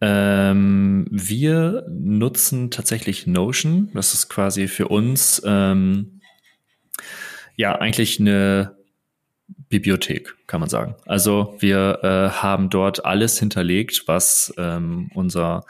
Ähm, 0.00 1.06
wir 1.10 1.84
nutzen 1.88 2.70
tatsächlich 2.70 3.26
Notion. 3.26 3.90
Das 3.94 4.14
ist 4.14 4.28
quasi 4.28 4.68
für 4.68 4.88
uns 4.88 5.42
ähm, 5.44 6.20
ja 7.56 7.74
eigentlich 7.74 8.20
eine 8.20 8.76
Bibliothek, 9.68 10.36
kann 10.46 10.60
man 10.60 10.68
sagen. 10.68 10.94
Also 11.04 11.56
wir 11.58 12.00
äh, 12.02 12.30
haben 12.30 12.70
dort 12.70 13.04
alles 13.04 13.38
hinterlegt, 13.38 14.04
was 14.06 14.54
ähm, 14.56 15.10
unser 15.14 15.64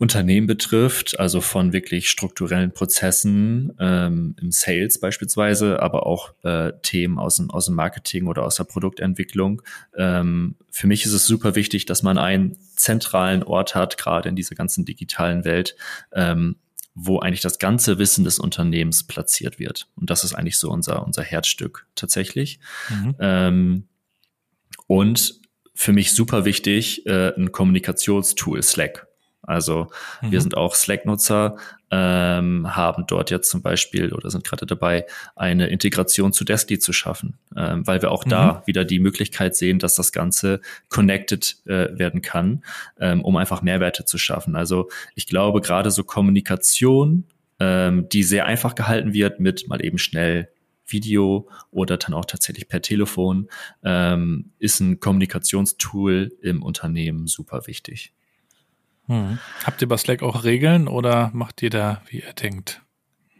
Unternehmen 0.00 0.46
betrifft, 0.46 1.20
also 1.20 1.42
von 1.42 1.74
wirklich 1.74 2.08
strukturellen 2.08 2.72
Prozessen 2.72 3.74
ähm, 3.78 4.34
im 4.40 4.50
Sales 4.50 4.98
beispielsweise, 4.98 5.82
aber 5.82 6.06
auch 6.06 6.32
äh, 6.42 6.72
Themen 6.80 7.18
aus 7.18 7.36
dem, 7.36 7.50
aus 7.50 7.66
dem 7.66 7.74
Marketing 7.74 8.26
oder 8.26 8.44
aus 8.44 8.56
der 8.56 8.64
Produktentwicklung. 8.64 9.60
Ähm, 9.94 10.54
für 10.70 10.86
mich 10.86 11.04
ist 11.04 11.12
es 11.12 11.26
super 11.26 11.54
wichtig, 11.54 11.84
dass 11.84 12.02
man 12.02 12.16
einen 12.16 12.56
zentralen 12.76 13.42
Ort 13.42 13.74
hat, 13.74 13.98
gerade 13.98 14.30
in 14.30 14.36
dieser 14.36 14.54
ganzen 14.54 14.86
digitalen 14.86 15.44
Welt, 15.44 15.76
ähm, 16.14 16.56
wo 16.94 17.18
eigentlich 17.18 17.42
das 17.42 17.58
ganze 17.58 17.98
Wissen 17.98 18.24
des 18.24 18.38
Unternehmens 18.38 19.06
platziert 19.06 19.58
wird. 19.58 19.86
Und 19.96 20.08
das 20.08 20.24
ist 20.24 20.32
eigentlich 20.32 20.58
so 20.58 20.70
unser, 20.70 21.04
unser 21.04 21.22
Herzstück 21.22 21.86
tatsächlich. 21.94 22.58
Mhm. 22.88 23.16
Ähm, 23.20 23.88
und 24.86 25.40
für 25.74 25.92
mich 25.92 26.12
super 26.12 26.46
wichtig, 26.46 27.04
äh, 27.04 27.34
ein 27.36 27.52
Kommunikationstool, 27.52 28.62
Slack. 28.62 29.09
Also 29.50 29.88
mhm. 30.22 30.32
wir 30.32 30.40
sind 30.40 30.56
auch 30.56 30.74
Slack-Nutzer, 30.74 31.56
ähm, 31.90 32.76
haben 32.76 33.04
dort 33.08 33.30
jetzt 33.30 33.50
zum 33.50 33.62
Beispiel 33.62 34.12
oder 34.12 34.30
sind 34.30 34.44
gerade 34.44 34.64
dabei, 34.64 35.06
eine 35.34 35.66
Integration 35.66 36.32
zu 36.32 36.44
Deskly 36.44 36.78
zu 36.78 36.92
schaffen, 36.92 37.38
ähm, 37.56 37.86
weil 37.86 38.00
wir 38.00 38.12
auch 38.12 38.24
mhm. 38.24 38.30
da 38.30 38.62
wieder 38.66 38.84
die 38.84 39.00
Möglichkeit 39.00 39.56
sehen, 39.56 39.80
dass 39.80 39.96
das 39.96 40.12
Ganze 40.12 40.60
connected 40.88 41.56
äh, 41.66 41.98
werden 41.98 42.22
kann, 42.22 42.64
ähm, 42.98 43.22
um 43.22 43.36
einfach 43.36 43.60
Mehrwerte 43.60 44.04
zu 44.04 44.18
schaffen. 44.18 44.54
Also 44.54 44.88
ich 45.16 45.26
glaube, 45.26 45.60
gerade 45.60 45.90
so 45.90 46.04
Kommunikation, 46.04 47.24
ähm, 47.58 48.08
die 48.08 48.22
sehr 48.22 48.46
einfach 48.46 48.76
gehalten 48.76 49.12
wird 49.12 49.40
mit 49.40 49.68
mal 49.68 49.84
eben 49.84 49.98
schnell 49.98 50.48
Video 50.86 51.48
oder 51.70 51.96
dann 51.96 52.14
auch 52.14 52.24
tatsächlich 52.24 52.68
per 52.68 52.82
Telefon, 52.82 53.48
ähm, 53.82 54.52
ist 54.58 54.80
ein 54.80 55.00
Kommunikationstool 55.00 56.32
im 56.40 56.62
Unternehmen 56.62 57.26
super 57.26 57.66
wichtig. 57.66 58.12
Hm. 59.10 59.40
Habt 59.64 59.82
ihr 59.82 59.88
bei 59.88 59.96
Slack 59.96 60.22
auch 60.22 60.44
Regeln 60.44 60.86
oder 60.86 61.30
macht 61.34 61.62
ihr 61.62 61.70
da, 61.70 62.00
wie 62.08 62.20
ihr 62.20 62.32
denkt? 62.32 62.80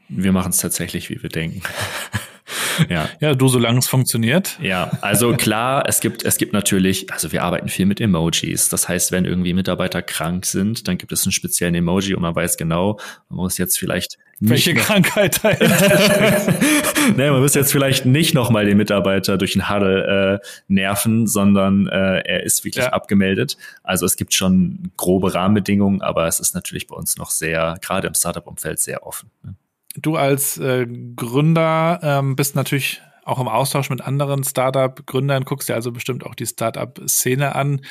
Wir 0.09 0.33
machen 0.33 0.51
es 0.51 0.59
tatsächlich, 0.59 1.11
wie 1.11 1.23
wir 1.23 1.31
denken. 1.31 1.63
ja. 2.89 3.09
ja, 3.21 3.35
du, 3.35 3.49
solange 3.49 3.79
es 3.79 3.89
funktioniert. 3.89 4.59
Ja, 4.61 4.91
also 5.01 5.35
klar, 5.35 5.85
es 5.87 6.01
gibt, 6.01 6.25
es 6.25 6.37
gibt 6.37 6.53
natürlich, 6.53 7.13
also 7.13 7.33
wir 7.33 7.43
arbeiten 7.43 7.69
viel 7.69 7.87
mit 7.87 8.01
Emojis. 8.01 8.69
Das 8.69 8.89
heißt, 8.89 9.13
wenn 9.13 9.25
irgendwie 9.25 9.55
Mitarbeiter 9.55 10.03
krank 10.03 10.47
sind, 10.47 10.89
dann 10.89 10.99
gibt 10.99 11.13
es 11.13 11.25
einen 11.25 11.33
speziellen 11.33 11.75
Emoji 11.75 12.15
und 12.15 12.23
man 12.23 12.35
weiß 12.35 12.57
genau, 12.57 12.99
man 13.29 13.39
muss 13.39 13.59
jetzt 13.59 13.79
vielleicht 13.79 14.19
welche 14.43 14.75
Krankheit 14.75 15.45
dahinter 15.45 16.55
nee, 17.17 17.31
man 17.31 17.41
muss 17.41 17.55
jetzt 17.55 17.73
vielleicht 17.73 18.07
nicht 18.07 18.35
nochmal 18.35 18.65
den 18.65 18.79
Mitarbeiter 18.79 19.37
durch 19.37 19.53
den 19.53 19.69
Huddle 19.69 20.41
äh, 20.43 20.47
nerven, 20.69 21.27
sondern 21.27 21.87
äh, 21.89 22.21
er 22.21 22.43
ist 22.43 22.65
wirklich 22.65 22.85
ja. 22.85 22.93
abgemeldet. 22.93 23.59
Also 23.83 24.07
es 24.07 24.17
gibt 24.17 24.33
schon 24.33 24.93
grobe 24.97 25.35
Rahmenbedingungen, 25.35 26.01
aber 26.01 26.27
es 26.27 26.41
ist 26.41 26.55
natürlich 26.55 26.87
bei 26.87 26.97
uns 26.97 27.19
noch 27.19 27.31
sehr, 27.31 27.77
gerade 27.83 28.09
im 28.09 28.15
Startup-Umfeld, 28.15 28.79
sehr 28.79 29.07
offen. 29.07 29.31
Ne? 29.43 29.55
Du 29.97 30.17
als 30.17 30.57
äh, 30.59 30.87
Gründer 31.17 32.01
ähm, 32.03 32.37
bist 32.37 32.55
natürlich 32.55 33.03
auch 33.25 33.41
im 33.41 33.49
Austausch 33.49 33.91
mit 33.91 34.01
anderen 34.01 34.45
Startup-Gründern, 34.45 35.45
guckst 35.45 35.69
dir 35.69 35.75
also 35.75 35.93
bestimmt 35.93 36.25
auch 36.25 36.35
die 36.35 36.47
Startup-Szene 36.47 37.55
an. 37.55 37.83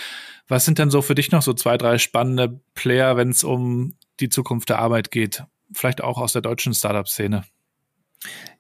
Was 0.48 0.66
sind 0.66 0.80
denn 0.80 0.90
so 0.90 1.02
für 1.02 1.16
dich 1.16 1.32
noch 1.32 1.42
so 1.42 1.54
zwei, 1.54 1.78
drei 1.78 1.98
spannende 1.98 2.60
Player, 2.74 3.16
wenn 3.16 3.30
es 3.30 3.44
um 3.44 3.96
die 4.20 4.30
Zukunft 4.30 4.70
der 4.70 4.80
Arbeit 4.80 5.12
geht? 5.12 5.44
Vielleicht 5.72 6.02
auch 6.02 6.18
aus 6.18 6.34
der 6.34 6.42
deutschen 6.42 6.74
Startup-Szene. 6.74 7.44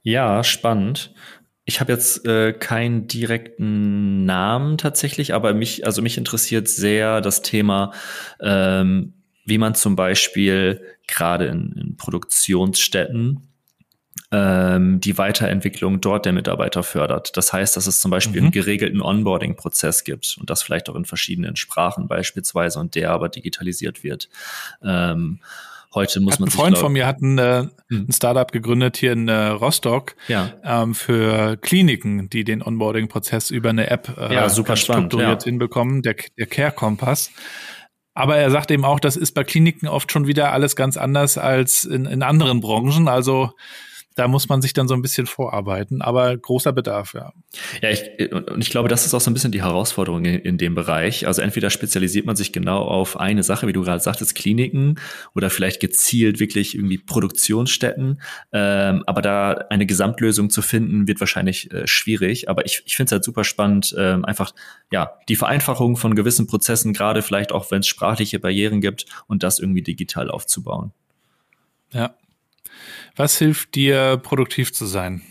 Ja, 0.04 0.44
spannend. 0.44 1.14
Ich 1.66 1.80
habe 1.80 1.92
jetzt 1.92 2.26
äh, 2.26 2.54
keinen 2.54 3.08
direkten 3.08 4.26
Namen 4.26 4.78
tatsächlich, 4.78 5.34
aber 5.34 5.54
mich, 5.54 5.86
also 5.86 6.02
mich 6.02 6.18
interessiert 6.18 6.68
sehr 6.68 7.22
das 7.22 7.42
Thema, 7.42 7.94
ähm, 8.42 9.14
wie 9.46 9.58
man 9.58 9.76
zum 9.76 9.96
Beispiel 9.96 10.82
gerade 11.10 11.46
in, 11.46 11.74
in 11.74 11.98
Produktionsstätten 11.98 13.48
ähm, 14.32 15.00
die 15.00 15.18
Weiterentwicklung 15.18 16.02
dort 16.02 16.26
der 16.26 16.34
Mitarbeiter 16.34 16.84
fördert. 16.84 17.36
Das 17.36 17.52
heißt, 17.52 17.76
dass 17.76 17.88
es 17.88 18.00
zum 18.00 18.12
Beispiel 18.12 18.42
mhm. 18.42 18.48
einen 18.48 18.52
geregelten 18.52 19.02
Onboarding-Prozess 19.02 20.04
gibt 20.04 20.38
und 20.40 20.50
das 20.50 20.62
vielleicht 20.62 20.90
auch 20.90 20.96
in 20.96 21.06
verschiedenen 21.06 21.56
Sprachen 21.56 22.08
beispielsweise 22.08 22.80
und 22.80 22.96
der 22.96 23.12
aber 23.12 23.30
digitalisiert 23.30 24.04
wird. 24.04 24.30
Ähm, 24.84 25.40
Heute 25.92 26.20
muss 26.20 26.34
hat 26.34 26.40
man 26.42 26.50
ein 26.50 26.52
Freund 26.52 26.78
von 26.78 26.94
mir 26.94 27.08
hat 27.08 27.20
ein, 27.20 27.40
äh, 27.40 27.64
hm. 27.90 28.06
ein 28.10 28.12
Startup 28.12 28.52
gegründet 28.52 28.98
hier 28.98 29.12
in 29.12 29.28
äh, 29.28 29.48
Rostock 29.48 30.16
ja. 30.28 30.54
ähm, 30.64 30.94
für 30.94 31.58
Kliniken, 31.58 32.30
die 32.30 32.44
den 32.44 32.62
Onboarding-Prozess 32.62 33.50
über 33.50 33.70
eine 33.70 33.90
App 33.90 34.16
äh, 34.16 34.36
ja, 34.36 34.50
super 34.50 34.76
spannend, 34.76 35.12
strukturiert 35.12 35.42
ja. 35.42 35.46
hinbekommen, 35.46 36.04
der, 36.04 36.16
der 36.38 36.46
Care 36.46 36.74
Kompass. 36.74 37.32
Aber 38.20 38.36
er 38.36 38.52
sagt 38.52 38.70
eben 38.70 38.84
auch, 38.84 39.00
das 39.00 39.16
ist 39.16 39.32
bei 39.32 39.46
Kliniken 39.46 39.88
oft 39.88 40.12
schon 40.12 40.28
wieder 40.28 40.52
alles 40.52 40.76
ganz 40.76 40.98
anders 40.98 41.38
als 41.38 41.86
in, 41.86 42.06
in 42.06 42.22
anderen 42.22 42.60
Branchen. 42.60 43.08
Also 43.08 43.54
da 44.20 44.28
muss 44.28 44.50
man 44.50 44.62
sich 44.62 44.74
dann 44.74 44.90
so 44.90 44.94
ein 44.96 45.02
bisschen 45.02 45.28
vorarbeiten, 45.28 46.02
aber 46.02 46.36
großer 46.36 46.74
Bedarf, 46.74 47.14
ja. 47.14 47.32
Ja, 47.82 47.90
ich, 47.90 48.34
und 48.34 48.62
ich 48.62 48.70
glaube, 48.70 48.90
das 48.90 49.06
ist 49.06 49.14
auch 49.14 49.22
so 49.22 49.32
ein 49.32 49.34
bisschen 49.34 49.54
die 49.54 49.64
Herausforderung 49.64 50.26
in, 50.26 50.40
in, 50.42 50.58
dem 50.58 50.76
Bereich. 50.76 51.26
Also 51.26 51.42
entweder 51.42 51.70
spezialisiert 51.70 52.26
man 52.26 52.36
sich 52.36 52.52
genau 52.52 52.82
auf 52.82 53.18
eine 53.18 53.44
Sache, 53.44 53.66
wie 53.68 53.72
du 53.72 53.82
gerade 53.82 54.02
sagtest, 54.02 54.36
Kliniken 54.36 55.00
oder 55.36 55.50
vielleicht 55.50 55.80
gezielt 55.80 56.42
wirklich 56.42 56.76
irgendwie 56.76 56.98
Produktionsstätten. 56.98 58.22
Ähm, 58.52 59.04
aber 59.08 59.22
da 59.22 59.54
eine 59.70 59.86
Gesamtlösung 59.86 60.50
zu 60.50 60.62
finden, 60.62 61.08
wird 61.08 61.22
wahrscheinlich 61.22 61.72
äh, 61.72 61.88
schwierig. 61.88 62.50
Aber 62.50 62.66
ich, 62.66 62.84
ich 62.86 62.98
finde 62.98 63.06
es 63.08 63.12
halt 63.14 63.24
super 63.24 63.46
spannend, 63.46 63.96
ähm, 63.98 64.26
einfach 64.26 64.52
ja 64.92 65.14
die 65.30 65.38
Vereinfachung 65.38 65.96
von 65.96 66.14
gewissen 66.16 66.46
Prozessen, 66.46 66.92
gerade 66.92 67.22
vielleicht 67.22 67.54
auch, 67.54 67.72
wenn 67.72 67.80
es 67.80 67.88
sprachliche 67.88 68.40
Barrieren 68.40 68.82
gibt 68.82 69.06
und 69.28 69.44
das 69.44 69.60
irgendwie 69.60 69.82
digital 69.82 70.30
aufzubauen. 70.30 70.92
Ja, 71.94 72.14
was 73.16 73.38
hilft 73.38 73.76
dir, 73.76 74.18
produktiv 74.18 74.74
zu 74.74 74.86
sein? 74.86 75.22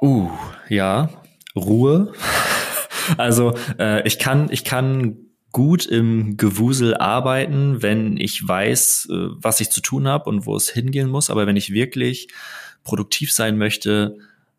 Uh, 0.00 0.30
ja, 0.68 1.10
Ruhe. 1.54 2.12
Also 3.18 3.54
äh, 3.78 4.04
ich 4.04 4.18
kann, 4.18 4.48
ich 4.50 4.64
kann 4.64 5.16
gut 5.52 5.86
im 5.86 6.36
Gewusel 6.36 6.96
arbeiten, 6.96 7.80
wenn 7.80 8.16
ich 8.16 8.46
weiß, 8.46 9.08
äh, 9.10 9.28
was 9.36 9.60
ich 9.60 9.70
zu 9.70 9.80
tun 9.80 10.08
habe 10.08 10.28
und 10.28 10.44
wo 10.44 10.56
es 10.56 10.68
hingehen 10.70 11.08
muss. 11.08 11.30
Aber 11.30 11.46
wenn 11.46 11.56
ich 11.56 11.72
wirklich 11.72 12.26
produktiv 12.82 13.32
sein 13.32 13.58
möchte, 13.58 14.18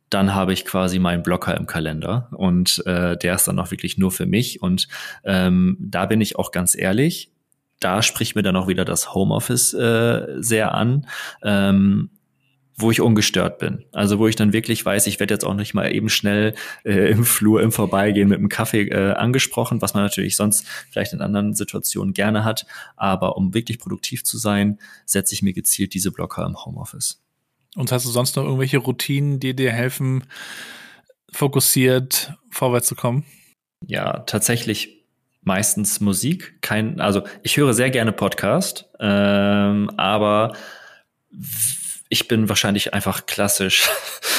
dann 0.09 0.33
habe 0.33 0.53
ich 0.53 0.65
quasi 0.65 0.99
meinen 0.99 1.23
Blocker 1.23 1.55
im 1.57 1.67
Kalender 1.67 2.29
und 2.31 2.81
äh, 2.85 3.17
der 3.17 3.35
ist 3.35 3.47
dann 3.47 3.59
auch 3.59 3.71
wirklich 3.71 3.97
nur 3.97 4.11
für 4.11 4.25
mich. 4.25 4.61
Und 4.61 4.87
ähm, 5.23 5.77
da 5.79 6.05
bin 6.05 6.21
ich 6.21 6.37
auch 6.37 6.51
ganz 6.51 6.75
ehrlich, 6.75 7.31
da 7.79 8.01
spricht 8.01 8.35
mir 8.35 8.43
dann 8.43 8.55
auch 8.55 8.67
wieder 8.67 8.85
das 8.85 9.13
Homeoffice 9.13 9.73
äh, 9.73 10.25
sehr 10.39 10.73
an. 10.73 11.07
Ähm, 11.43 12.09
wo 12.79 12.91
ich 12.91 13.01
ungestört 13.01 13.57
bin. 13.57 13.85
Also 13.91 14.19
wo 14.19 14.27
ich 14.27 14.35
dann 14.35 14.53
wirklich 14.53 14.85
weiß, 14.85 15.07
ich 15.07 15.19
werde 15.19 15.33
jetzt 15.33 15.43
auch 15.43 15.55
nicht 15.55 15.73
mal 15.73 15.91
eben 15.91 16.09
schnell 16.09 16.53
äh, 16.85 17.09
im 17.09 17.25
Flur 17.25 17.63
im 17.63 17.71
Vorbeigehen 17.71 18.29
mit 18.29 18.37
einem 18.37 18.49
Kaffee 18.49 18.83
äh, 18.83 19.13
angesprochen, 19.13 19.81
was 19.81 19.95
man 19.95 20.03
natürlich 20.03 20.35
sonst 20.35 20.67
vielleicht 20.91 21.11
in 21.13 21.21
anderen 21.21 21.55
Situationen 21.55 22.13
gerne 22.13 22.45
hat. 22.45 22.67
Aber 22.95 23.35
um 23.35 23.55
wirklich 23.55 23.79
produktiv 23.79 24.23
zu 24.23 24.37
sein, 24.37 24.79
setze 25.05 25.33
ich 25.33 25.41
mir 25.41 25.53
gezielt 25.53 25.95
diese 25.95 26.11
Blocker 26.11 26.45
im 26.45 26.63
Homeoffice. 26.63 27.19
Und 27.75 27.91
hast 27.91 28.05
du 28.05 28.09
sonst 28.09 28.35
noch 28.35 28.43
irgendwelche 28.43 28.77
Routinen, 28.77 29.39
die 29.39 29.55
dir 29.55 29.71
helfen, 29.71 30.25
fokussiert 31.31 32.33
vorwärts 32.51 32.87
zu 32.87 32.95
kommen? 32.95 33.25
Ja, 33.85 34.19
tatsächlich 34.19 34.96
meistens 35.47 35.99
Musik. 36.01 36.61
Kein, 36.61 36.99
also 36.99 37.23
ich 37.41 37.57
höre 37.57 37.73
sehr 37.73 37.89
gerne 37.89 38.11
Podcast, 38.11 38.85
ähm, 38.99 39.89
aber 39.97 40.51
ich 42.09 42.27
bin 42.27 42.49
wahrscheinlich 42.49 42.93
einfach 42.93 43.25
klassisch, 43.25 43.89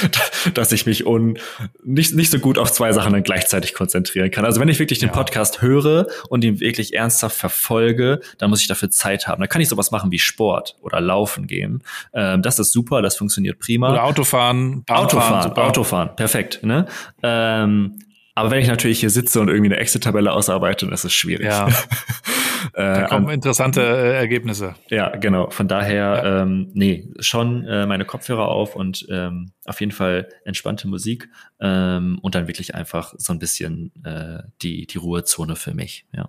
dass 0.55 0.73
ich 0.73 0.87
mich 0.87 1.07
un, 1.07 1.39
nicht, 1.83 2.15
nicht 2.15 2.31
so 2.31 2.39
gut 2.39 2.59
auf 2.59 2.73
zwei 2.73 2.93
Sachen 2.93 3.13
dann 3.13 3.23
gleichzeitig 3.23 3.75
konzentrieren 3.75 4.31
kann. 4.31 4.45
Also 4.45 4.61
wenn 4.61 4.69
ich 4.69 4.79
wirklich 4.79 4.99
den 4.99 5.09
ja. 5.09 5.15
Podcast 5.15 5.63
höre 5.63 6.07
und 6.29 6.45
ihn 6.45 6.61
wirklich 6.61 6.95
ernsthaft 6.95 7.37
verfolge, 7.37 8.21
dann 8.37 8.51
muss 8.51 8.61
ich 8.61 8.69
dafür 8.69 8.91
Zeit 8.91 9.27
haben. 9.27 9.41
Dann 9.41 9.49
kann 9.49 9.61
ich 9.63 9.69
sowas 9.69 9.91
machen 9.91 10.11
wie 10.11 10.19
Sport 10.19 10.77
oder 10.83 11.01
Laufen 11.01 11.47
gehen. 11.47 11.83
Ähm, 12.13 12.43
das 12.43 12.59
ist 12.59 12.73
super, 12.73 13.01
das 13.03 13.17
funktioniert 13.17 13.59
prima. 13.59 13.91
Oder 13.91 14.05
Autofahren. 14.05 14.85
Autofahren, 14.89 15.43
super. 15.43 15.65
Autofahren, 15.65 16.17
perfekt. 16.17 16.63
Ne? 16.63 16.87
Ähm, 17.23 17.99
aber 18.39 18.51
wenn 18.51 18.61
ich 18.61 18.69
natürlich 18.69 19.01
hier 19.01 19.11
sitze 19.11 19.41
und 19.41 19.49
irgendwie 19.49 19.73
eine 19.73 19.81
Exit-Tabelle 19.81 20.33
ausarbeite, 20.33 20.87
dann 20.87 20.95
ist 20.95 21.05
es 21.05 21.13
schwierig. 21.13 21.47
Ja. 21.47 21.69
da 22.73 23.05
äh, 23.05 23.09
kommen 23.09 23.29
interessante 23.31 23.81
äh, 23.83 24.17
Ergebnisse. 24.17 24.75
Ja, 24.89 25.11
genau. 25.17 25.51
Von 25.51 25.69
daher, 25.69 25.95
ja. 25.97 26.43
ähm, 26.43 26.71
nee, 26.75 27.09
schon 27.21 27.65
äh, 27.67 27.87
meine 27.87 28.05
Kopfhörer 28.05 28.49
auf 28.49 28.77
und 28.77 29.07
ähm, 29.11 29.53
auf 29.65 29.81
jeden 29.81 29.93
Fall 29.93 30.29
entspannte 30.45 30.89
Musik 30.89 31.29
ähm, 31.61 32.19
und 32.23 32.35
dann 32.35 32.49
wirklich 32.49 32.75
einfach 32.75 33.15
so 33.17 33.33
ein 33.33 33.39
bisschen 33.39 33.93
äh, 34.05 34.43
die, 34.63 34.87
die 34.87 34.99
Ruhezone 34.99 35.57
für 35.57 35.75
mich, 35.75 36.07
ja. 36.15 36.29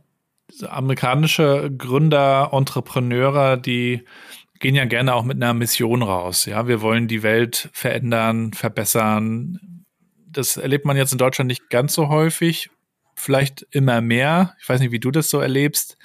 Amerikanische 0.68 1.72
Gründer, 1.78 2.50
Entrepreneure, 2.52 3.56
die 3.56 4.04
gehen 4.60 4.74
ja 4.76 4.86
gerne 4.86 5.14
auch 5.14 5.24
mit 5.24 5.38
einer 5.38 5.54
Mission 5.54 6.02
raus. 6.02 6.46
Ja, 6.46 6.68
wir 6.68 6.82
wollen 6.82 7.08
die 7.08 7.24
Welt 7.24 7.70
verändern, 7.72 8.54
verbessern, 8.54 9.79
das 10.32 10.58
erlebt 10.58 10.86
man 10.86 10.98
jetzt 10.98 11.12
in 11.12 11.18
Deutschland 11.18 11.48
nicht 11.48 11.70
ganz 11.70 11.94
so 11.94 12.10
häufig, 12.10 12.70
vielleicht 13.16 13.68
immer 13.72 14.02
mehr. 14.02 14.56
Ich 14.62 14.70
weiß 14.70 14.80
nicht, 14.80 14.92
wie 14.92 15.00
du 15.00 15.12
das 15.12 15.30
so 15.30 15.40
erlebst. 15.40 15.98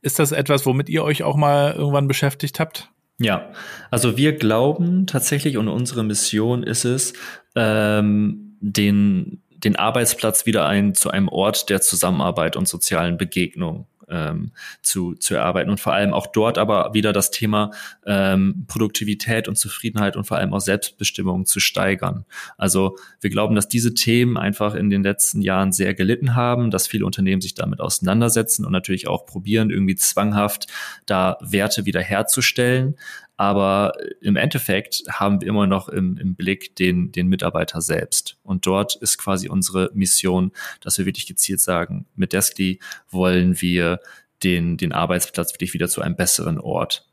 Ist 0.00 0.18
das 0.18 0.32
etwas, 0.32 0.66
womit 0.66 0.88
ihr 0.88 1.04
euch 1.04 1.22
auch 1.22 1.36
mal 1.36 1.72
irgendwann 1.72 2.08
beschäftigt 2.08 2.60
habt? 2.60 2.90
Ja, 3.18 3.50
also 3.90 4.16
wir 4.16 4.36
glauben 4.36 5.06
tatsächlich 5.06 5.56
und 5.56 5.68
unsere 5.68 6.04
Mission 6.04 6.62
ist 6.62 6.84
es, 6.84 7.14
ähm, 7.56 8.56
den, 8.60 9.42
den 9.50 9.76
Arbeitsplatz 9.76 10.46
wieder 10.46 10.66
ein, 10.66 10.94
zu 10.94 11.10
einem 11.10 11.28
Ort 11.28 11.68
der 11.68 11.80
Zusammenarbeit 11.80 12.56
und 12.56 12.68
sozialen 12.68 13.18
Begegnung 13.18 13.86
ähm, 14.10 14.52
zu, 14.82 15.14
zu 15.14 15.34
erarbeiten 15.34 15.70
und 15.70 15.80
vor 15.80 15.92
allem 15.92 16.12
auch 16.12 16.26
dort 16.26 16.58
aber 16.58 16.94
wieder 16.94 17.12
das 17.12 17.30
Thema 17.30 17.70
ähm, 18.06 18.64
Produktivität 18.68 19.48
und 19.48 19.56
Zufriedenheit 19.56 20.16
und 20.16 20.24
vor 20.24 20.36
allem 20.36 20.52
auch 20.52 20.60
Selbstbestimmung 20.60 21.46
zu 21.46 21.60
steigern. 21.60 22.24
Also 22.56 22.96
wir 23.20 23.30
glauben, 23.30 23.54
dass 23.54 23.68
diese 23.68 23.94
Themen 23.94 24.36
einfach 24.36 24.74
in 24.74 24.90
den 24.90 25.02
letzten 25.02 25.42
Jahren 25.42 25.72
sehr 25.72 25.94
gelitten 25.94 26.34
haben, 26.34 26.70
dass 26.70 26.86
viele 26.86 27.06
Unternehmen 27.06 27.40
sich 27.40 27.54
damit 27.54 27.80
auseinandersetzen 27.80 28.64
und 28.64 28.72
natürlich 28.72 29.08
auch 29.08 29.26
probieren, 29.26 29.70
irgendwie 29.70 29.96
zwanghaft 29.96 30.66
da 31.06 31.38
Werte 31.40 31.86
wieder 31.86 32.00
herzustellen. 32.00 32.96
Aber 33.38 33.92
im 34.20 34.34
Endeffekt 34.34 35.04
haben 35.08 35.40
wir 35.40 35.46
immer 35.46 35.68
noch 35.68 35.88
im, 35.88 36.18
im 36.18 36.34
Blick 36.34 36.74
den, 36.74 37.12
den 37.12 37.28
Mitarbeiter 37.28 37.80
selbst. 37.80 38.36
Und 38.42 38.66
dort 38.66 38.96
ist 38.96 39.16
quasi 39.16 39.48
unsere 39.48 39.90
Mission, 39.94 40.50
dass 40.80 40.98
wir 40.98 41.06
wirklich 41.06 41.28
gezielt 41.28 41.60
sagen, 41.60 42.06
mit 42.16 42.32
Deskly 42.32 42.80
wollen 43.08 43.60
wir 43.60 44.00
den, 44.42 44.76
den 44.76 44.92
Arbeitsplatz 44.92 45.54
wirklich 45.54 45.72
wieder 45.72 45.88
zu 45.88 46.02
einem 46.02 46.16
besseren 46.16 46.58
Ort 46.58 47.08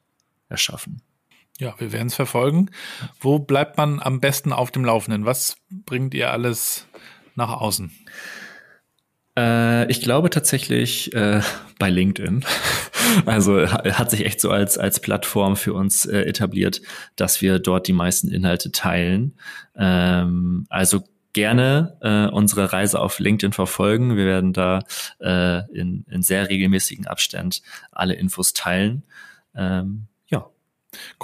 erschaffen. 0.49 1.03
Ja, 1.59 1.75
wir 1.77 1.93
werden 1.93 2.07
es 2.07 2.15
verfolgen. 2.15 2.71
Wo 3.19 3.37
bleibt 3.37 3.77
man 3.77 4.01
am 4.01 4.19
besten 4.19 4.51
auf 4.51 4.71
dem 4.71 4.83
Laufenden? 4.83 5.25
Was 5.25 5.57
bringt 5.69 6.15
ihr 6.15 6.31
alles 6.31 6.87
nach 7.35 7.51
außen? 7.51 7.91
Äh, 9.37 9.89
ich 9.91 10.01
glaube 10.01 10.29
tatsächlich 10.29 11.13
äh, 11.13 11.41
bei 11.79 11.89
LinkedIn. 11.89 12.45
Also 13.25 13.69
hat 13.69 14.09
sich 14.09 14.25
echt 14.25 14.41
so 14.41 14.49
als, 14.49 14.79
als 14.79 14.99
Plattform 14.99 15.55
für 15.55 15.73
uns 15.73 16.05
äh, 16.05 16.21
etabliert, 16.21 16.81
dass 17.15 17.39
wir 17.39 17.59
dort 17.59 17.87
die 17.87 17.93
meisten 17.93 18.29
Inhalte 18.29 18.71
teilen. 18.71 19.37
Ähm, 19.77 20.65
also 20.69 21.03
gerne 21.31 21.97
äh, 22.01 22.33
unsere 22.33 22.73
Reise 22.73 22.99
auf 22.99 23.19
LinkedIn 23.19 23.53
verfolgen. 23.53 24.17
Wir 24.17 24.25
werden 24.25 24.53
da 24.53 24.79
äh, 25.19 25.59
in, 25.71 26.05
in 26.09 26.23
sehr 26.23 26.49
regelmäßigen 26.49 27.05
Abstand 27.05 27.61
alle 27.91 28.15
Infos 28.15 28.53
teilen. 28.53 29.03
Ähm, 29.53 30.07
ja. 30.27 30.49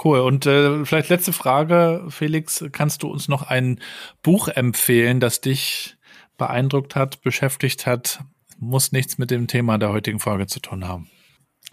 Cool. 0.02 0.20
Und 0.20 0.46
äh, 0.46 0.84
vielleicht 0.84 1.08
letzte 1.08 1.32
Frage, 1.32 2.06
Felix, 2.10 2.64
kannst 2.72 3.02
du 3.02 3.08
uns 3.08 3.26
noch 3.26 3.42
ein 3.42 3.80
Buch 4.22 4.48
empfehlen, 4.48 5.18
das 5.18 5.40
dich 5.40 5.96
beeindruckt 6.38 6.96
hat, 6.96 7.22
beschäftigt 7.22 7.86
hat, 7.86 8.20
muss 8.58 8.92
nichts 8.92 9.18
mit 9.18 9.30
dem 9.30 9.46
Thema 9.46 9.78
der 9.78 9.92
heutigen 9.92 10.20
Folge 10.20 10.46
zu 10.46 10.60
tun 10.60 10.86
haben. 10.86 11.08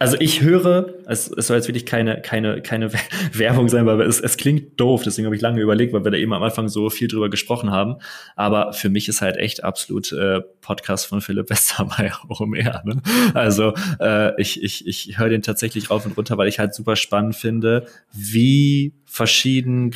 Also 0.00 0.16
ich 0.18 0.40
höre, 0.40 0.94
es, 1.08 1.30
es 1.30 1.48
soll 1.48 1.58
jetzt 1.58 1.68
wirklich 1.68 1.84
keine, 1.84 2.22
keine, 2.22 2.62
keine 2.62 2.90
Werbung 3.34 3.68
sein, 3.68 3.84
weil 3.84 4.00
es, 4.00 4.18
es 4.18 4.38
klingt 4.38 4.80
doof, 4.80 5.02
deswegen 5.04 5.26
habe 5.26 5.36
ich 5.36 5.42
lange 5.42 5.60
überlegt, 5.60 5.92
weil 5.92 6.04
wir 6.04 6.10
da 6.10 6.16
eben 6.16 6.32
am 6.32 6.42
Anfang 6.42 6.68
so 6.68 6.88
viel 6.88 7.06
drüber 7.06 7.28
gesprochen 7.28 7.70
haben. 7.70 7.96
Aber 8.34 8.72
für 8.72 8.88
mich 8.88 9.08
ist 9.08 9.20
halt 9.20 9.36
echt 9.36 9.62
absolut 9.62 10.10
äh, 10.12 10.40
Podcast 10.62 11.04
von 11.04 11.20
Philipp 11.20 11.50
Westermeier 11.50 12.18
auch 12.30 12.40
mehr. 12.46 12.82
Ne? 12.86 13.02
Also 13.34 13.74
äh, 14.00 14.40
ich, 14.40 14.62
ich, 14.62 14.86
ich 14.86 15.18
höre 15.18 15.28
den 15.28 15.42
tatsächlich 15.42 15.90
rauf 15.90 16.06
und 16.06 16.16
runter, 16.16 16.38
weil 16.38 16.48
ich 16.48 16.58
halt 16.58 16.74
super 16.74 16.96
spannend 16.96 17.36
finde, 17.36 17.86
wie 18.10 18.94
verschieden 19.04 19.90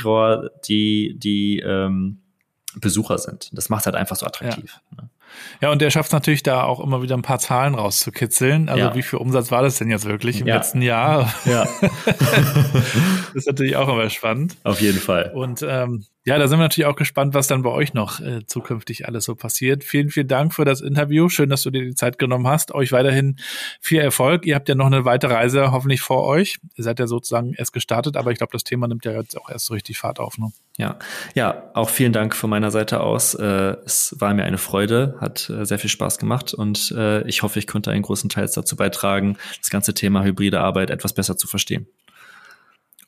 die, 0.68 1.16
die 1.18 1.60
ähm, 1.60 2.18
Besucher 2.80 3.18
sind. 3.18 3.50
Das 3.52 3.68
macht 3.68 3.86
halt 3.86 3.96
einfach 3.96 4.16
so 4.16 4.26
attraktiv. 4.26 4.80
Ja. 4.96 5.02
Ne? 5.02 5.08
Ja, 5.60 5.70
und 5.72 5.82
der 5.82 5.90
schafft 5.90 6.08
es 6.08 6.12
natürlich 6.12 6.42
da 6.44 6.62
auch 6.62 6.78
immer 6.78 7.02
wieder 7.02 7.16
ein 7.16 7.22
paar 7.22 7.40
Zahlen 7.40 7.74
rauszukitzeln. 7.74 8.68
Also 8.68 8.84
Ja. 8.84 8.94
wie 8.94 9.02
viel 9.02 9.18
Umsatz 9.18 9.50
war 9.50 9.62
das 9.62 9.78
denn 9.78 9.90
jetzt 9.90 10.04
wirklich 10.04 10.40
im 10.40 10.46
Ja. 10.46 10.56
letzten 10.56 10.80
Jahr? 10.82 11.32
Ja, 11.44 11.66
Das 12.04 13.34
ist 13.34 13.46
natürlich 13.46 13.76
auch 13.76 13.88
immer 13.88 14.08
spannend. 14.10 14.56
auf 14.64 14.80
jeden 14.80 14.98
Fall. 15.00 15.32
Und 15.34 15.64
ähm, 15.68 16.04
ja, 16.26 16.38
da 16.38 16.48
sind 16.48 16.58
wir 16.58 16.62
natürlich 16.62 16.86
auch 16.86 16.96
gespannt, 16.96 17.34
was 17.34 17.48
dann 17.48 17.62
bei 17.62 17.70
euch 17.70 17.92
noch 17.92 18.18
äh, 18.20 18.46
zukünftig 18.46 19.06
alles 19.06 19.24
so 19.24 19.34
passiert. 19.34 19.84
Vielen, 19.84 20.08
vielen 20.08 20.28
Dank 20.28 20.54
für 20.54 20.64
das 20.64 20.80
Interview. 20.80 21.28
Schön, 21.28 21.50
dass 21.50 21.62
du 21.62 21.70
dir 21.70 21.82
die 21.82 21.94
Zeit 21.94 22.18
genommen 22.18 22.46
hast. 22.46 22.72
Euch 22.72 22.92
weiterhin 22.92 23.36
viel 23.80 24.00
Erfolg. 24.00 24.46
Ihr 24.46 24.54
habt 24.54 24.68
ja 24.70 24.74
noch 24.74 24.86
eine 24.86 25.04
weitere 25.04 25.34
Reise 25.34 25.70
hoffentlich 25.72 26.00
vor 26.00 26.24
euch. 26.24 26.56
Ihr 26.76 26.84
seid 26.84 26.98
ja 26.98 27.06
sozusagen 27.06 27.52
erst 27.52 27.74
gestartet, 27.74 28.16
aber 28.16 28.32
ich 28.32 28.38
glaube, 28.38 28.52
das 28.52 28.64
Thema 28.64 28.88
nimmt 28.88 29.04
ja 29.04 29.12
jetzt 29.12 29.38
auch 29.38 29.50
erst 29.50 29.66
so 29.66 29.74
richtig 29.74 29.98
Fahrt 29.98 30.18
auf. 30.18 30.38
Ne? 30.38 30.50
Ja, 30.78 30.98
ja, 31.34 31.70
auch 31.74 31.90
vielen 31.90 32.14
Dank 32.14 32.34
von 32.34 32.48
meiner 32.48 32.70
Seite 32.70 33.00
aus. 33.00 33.34
Äh, 33.34 33.76
es 33.84 34.16
war 34.18 34.32
mir 34.32 34.44
eine 34.44 34.58
Freude, 34.58 35.16
hat 35.20 35.50
äh, 35.50 35.66
sehr 35.66 35.78
viel 35.78 35.90
Spaß 35.90 36.16
gemacht 36.16 36.54
und 36.54 36.90
äh, 36.96 37.22
ich 37.28 37.42
hoffe, 37.42 37.58
ich 37.58 37.66
konnte 37.66 37.90
einen 37.90 38.02
großen 38.02 38.30
Teil 38.30 38.48
dazu 38.52 38.76
beitragen, 38.76 39.36
das 39.60 39.68
ganze 39.68 39.92
Thema 39.92 40.24
hybride 40.24 40.60
Arbeit 40.60 40.88
etwas 40.88 41.12
besser 41.12 41.36
zu 41.36 41.46
verstehen. 41.46 41.86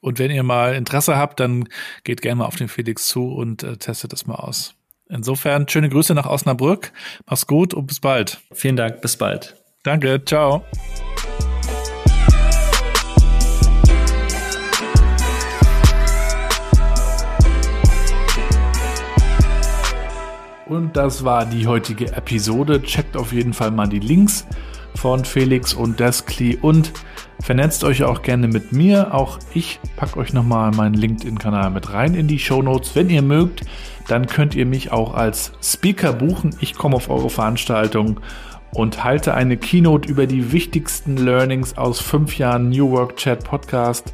Und 0.06 0.20
wenn 0.20 0.30
ihr 0.30 0.44
mal 0.44 0.76
Interesse 0.76 1.16
habt, 1.16 1.40
dann 1.40 1.68
geht 2.04 2.22
gerne 2.22 2.36
mal 2.36 2.44
auf 2.44 2.54
den 2.54 2.68
Felix 2.68 3.08
zu 3.08 3.34
und 3.34 3.64
äh, 3.64 3.76
testet 3.76 4.12
es 4.12 4.24
mal 4.24 4.36
aus. 4.36 4.76
Insofern 5.08 5.68
schöne 5.68 5.88
Grüße 5.88 6.14
nach 6.14 6.26
Osnabrück. 6.26 6.92
Mach's 7.26 7.48
gut 7.48 7.74
und 7.74 7.88
bis 7.88 7.98
bald. 7.98 8.38
Vielen 8.52 8.76
Dank, 8.76 9.00
bis 9.00 9.16
bald. 9.16 9.56
Danke, 9.82 10.24
ciao. 10.24 10.64
Und 20.66 20.96
das 20.96 21.24
war 21.24 21.46
die 21.46 21.66
heutige 21.66 22.12
Episode. 22.12 22.80
Checkt 22.80 23.16
auf 23.16 23.32
jeden 23.32 23.54
Fall 23.54 23.72
mal 23.72 23.88
die 23.88 23.98
Links 23.98 24.46
von 24.94 25.24
Felix 25.24 25.74
und 25.74 25.98
Deskly 25.98 26.58
und 26.62 26.92
vernetzt 27.40 27.84
euch 27.84 28.04
auch 28.04 28.22
gerne 28.22 28.48
mit 28.48 28.72
mir. 28.72 29.14
Auch 29.14 29.38
ich 29.54 29.80
packe 29.96 30.18
euch 30.18 30.32
nochmal 30.32 30.70
meinen 30.72 30.94
LinkedIn-Kanal 30.94 31.70
mit 31.70 31.92
rein 31.92 32.14
in 32.14 32.28
die 32.28 32.38
Show 32.38 32.62
Notes. 32.62 32.94
Wenn 32.94 33.10
ihr 33.10 33.22
mögt, 33.22 33.62
dann 34.08 34.26
könnt 34.26 34.54
ihr 34.54 34.66
mich 34.66 34.92
auch 34.92 35.14
als 35.14 35.52
Speaker 35.62 36.12
buchen. 36.12 36.54
Ich 36.60 36.74
komme 36.74 36.96
auf 36.96 37.10
eure 37.10 37.30
Veranstaltung 37.30 38.20
und 38.72 39.04
halte 39.04 39.34
eine 39.34 39.56
Keynote 39.56 40.08
über 40.08 40.26
die 40.26 40.52
wichtigsten 40.52 41.16
Learnings 41.16 41.78
aus 41.78 42.00
fünf 42.00 42.38
Jahren 42.38 42.68
New 42.68 42.90
Work 42.90 43.16
Chat 43.16 43.44
Podcast. 43.44 44.12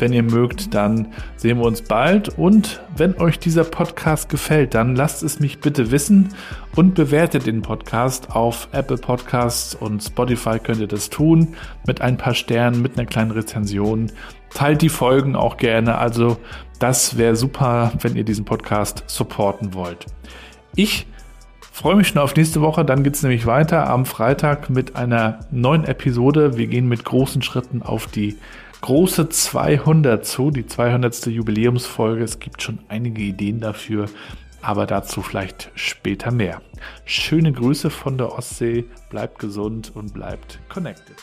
Wenn 0.00 0.14
ihr 0.14 0.22
mögt, 0.22 0.72
dann 0.72 1.08
sehen 1.36 1.58
wir 1.58 1.66
uns 1.66 1.82
bald. 1.82 2.30
Und 2.30 2.80
wenn 2.96 3.18
euch 3.20 3.38
dieser 3.38 3.64
Podcast 3.64 4.30
gefällt, 4.30 4.74
dann 4.74 4.96
lasst 4.96 5.22
es 5.22 5.40
mich 5.40 5.60
bitte 5.60 5.90
wissen 5.90 6.30
und 6.74 6.94
bewertet 6.94 7.46
den 7.46 7.60
Podcast 7.60 8.34
auf 8.34 8.68
Apple 8.72 8.96
Podcasts 8.96 9.74
und 9.74 10.02
Spotify 10.02 10.58
könnt 10.58 10.80
ihr 10.80 10.86
das 10.86 11.10
tun 11.10 11.54
mit 11.86 12.00
ein 12.00 12.16
paar 12.16 12.34
Sternen, 12.34 12.80
mit 12.80 12.98
einer 12.98 13.06
kleinen 13.06 13.30
Rezension. 13.30 14.10
Teilt 14.54 14.80
die 14.80 14.88
Folgen 14.88 15.36
auch 15.36 15.58
gerne. 15.58 15.98
Also 15.98 16.38
das 16.78 17.18
wäre 17.18 17.36
super, 17.36 17.92
wenn 18.00 18.16
ihr 18.16 18.24
diesen 18.24 18.46
Podcast 18.46 19.04
supporten 19.06 19.74
wollt. 19.74 20.06
Ich 20.74 21.06
freue 21.70 21.96
mich 21.96 22.08
schon 22.08 22.22
auf 22.22 22.34
nächste 22.34 22.62
Woche. 22.62 22.86
Dann 22.86 23.02
geht 23.02 23.16
es 23.16 23.22
nämlich 23.22 23.44
weiter 23.44 23.90
am 23.90 24.06
Freitag 24.06 24.70
mit 24.70 24.96
einer 24.96 25.40
neuen 25.50 25.84
Episode. 25.84 26.56
Wir 26.56 26.68
gehen 26.68 26.88
mit 26.88 27.04
großen 27.04 27.42
Schritten 27.42 27.82
auf 27.82 28.06
die 28.06 28.38
große 28.80 29.28
200 29.28 30.24
zu, 30.24 30.50
die 30.50 30.66
200. 30.66 31.26
Jubiläumsfolge. 31.26 32.24
Es 32.24 32.40
gibt 32.40 32.62
schon 32.62 32.78
einige 32.88 33.22
Ideen 33.22 33.60
dafür, 33.60 34.06
aber 34.62 34.86
dazu 34.86 35.22
vielleicht 35.22 35.70
später 35.74 36.30
mehr. 36.30 36.60
Schöne 37.04 37.52
Grüße 37.52 37.90
von 37.90 38.18
der 38.18 38.32
Ostsee, 38.32 38.84
bleibt 39.10 39.38
gesund 39.38 39.92
und 39.94 40.14
bleibt 40.14 40.58
connected. 40.68 41.16